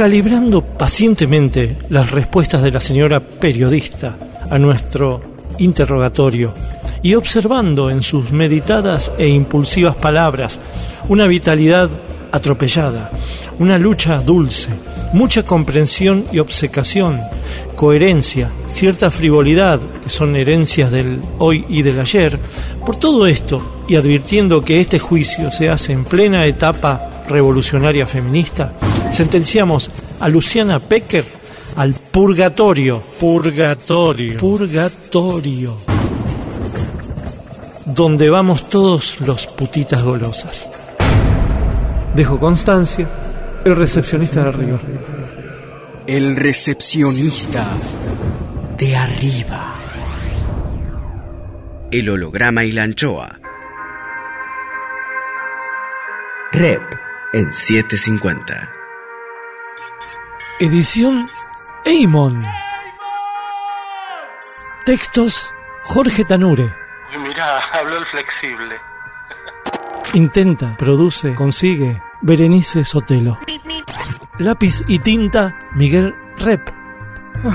Calibrando 0.00 0.62
pacientemente 0.62 1.76
las 1.90 2.10
respuestas 2.10 2.62
de 2.62 2.70
la 2.70 2.80
señora 2.80 3.20
periodista 3.20 4.16
a 4.48 4.58
nuestro 4.58 5.20
interrogatorio 5.58 6.54
y 7.02 7.16
observando 7.16 7.90
en 7.90 8.02
sus 8.02 8.32
meditadas 8.32 9.12
e 9.18 9.28
impulsivas 9.28 9.94
palabras 9.96 10.58
una 11.10 11.26
vitalidad 11.26 11.90
atropellada, 12.32 13.10
una 13.58 13.76
lucha 13.76 14.22
dulce, 14.22 14.70
mucha 15.12 15.42
comprensión 15.42 16.24
y 16.32 16.38
obcecación, 16.38 17.20
coherencia, 17.76 18.48
cierta 18.68 19.10
frivolidad, 19.10 19.80
que 20.02 20.08
son 20.08 20.34
herencias 20.34 20.90
del 20.90 21.20
hoy 21.36 21.66
y 21.68 21.82
del 21.82 22.00
ayer, 22.00 22.38
por 22.86 22.96
todo 22.96 23.26
esto, 23.26 23.82
y 23.86 23.96
advirtiendo 23.96 24.62
que 24.62 24.80
este 24.80 24.98
juicio 24.98 25.52
se 25.52 25.68
hace 25.68 25.92
en 25.92 26.06
plena 26.06 26.46
etapa 26.46 27.22
revolucionaria 27.28 28.06
feminista, 28.06 28.72
sentenciamos 29.10 29.90
a 30.20 30.28
Luciana 30.28 30.78
Pecker 30.78 31.24
al 31.76 31.94
purgatorio. 31.94 33.00
Purgatorio. 33.00 34.38
Purgatorio. 34.38 35.76
Donde 37.86 38.30
vamos 38.30 38.68
todos 38.68 39.20
los 39.20 39.46
putitas 39.46 40.02
golosas. 40.02 40.68
Dejo 42.14 42.38
constancia, 42.38 43.08
el 43.64 43.76
recepcionista 43.76 44.42
de 44.42 44.48
arriba. 44.48 44.78
El 46.06 46.36
recepcionista 46.36 47.64
de 48.78 48.96
arriba. 48.96 49.74
El 51.90 52.08
holograma 52.08 52.64
y 52.64 52.72
la 52.72 52.84
anchoa. 52.84 53.38
Rep 56.52 56.82
en 57.32 57.52
750. 57.52 58.79
Edición 60.60 61.26
Eimon. 61.86 62.44
Textos 64.84 65.54
Jorge 65.84 66.26
Tanure. 66.26 66.64
Uy, 66.64 67.18
mira, 67.26 67.58
habló 67.72 67.96
el 67.96 68.04
flexible. 68.04 68.76
Intenta, 70.12 70.76
produce, 70.76 71.34
consigue 71.34 72.02
Berenice 72.20 72.84
Sotelo. 72.84 73.40
Lápiz 74.36 74.82
y 74.86 74.98
tinta 74.98 75.58
Miguel 75.72 76.14
Rep. 76.36 76.70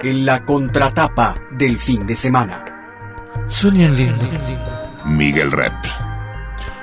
En 0.00 0.24
la 0.24 0.46
contratapa 0.46 1.34
del 1.50 1.78
fin 1.78 2.06
de 2.06 2.16
semana. 2.16 2.64
Sonia 3.48 3.88
Lindo. 3.88 4.24
Miguel 5.04 5.50
Rep. 5.50 5.74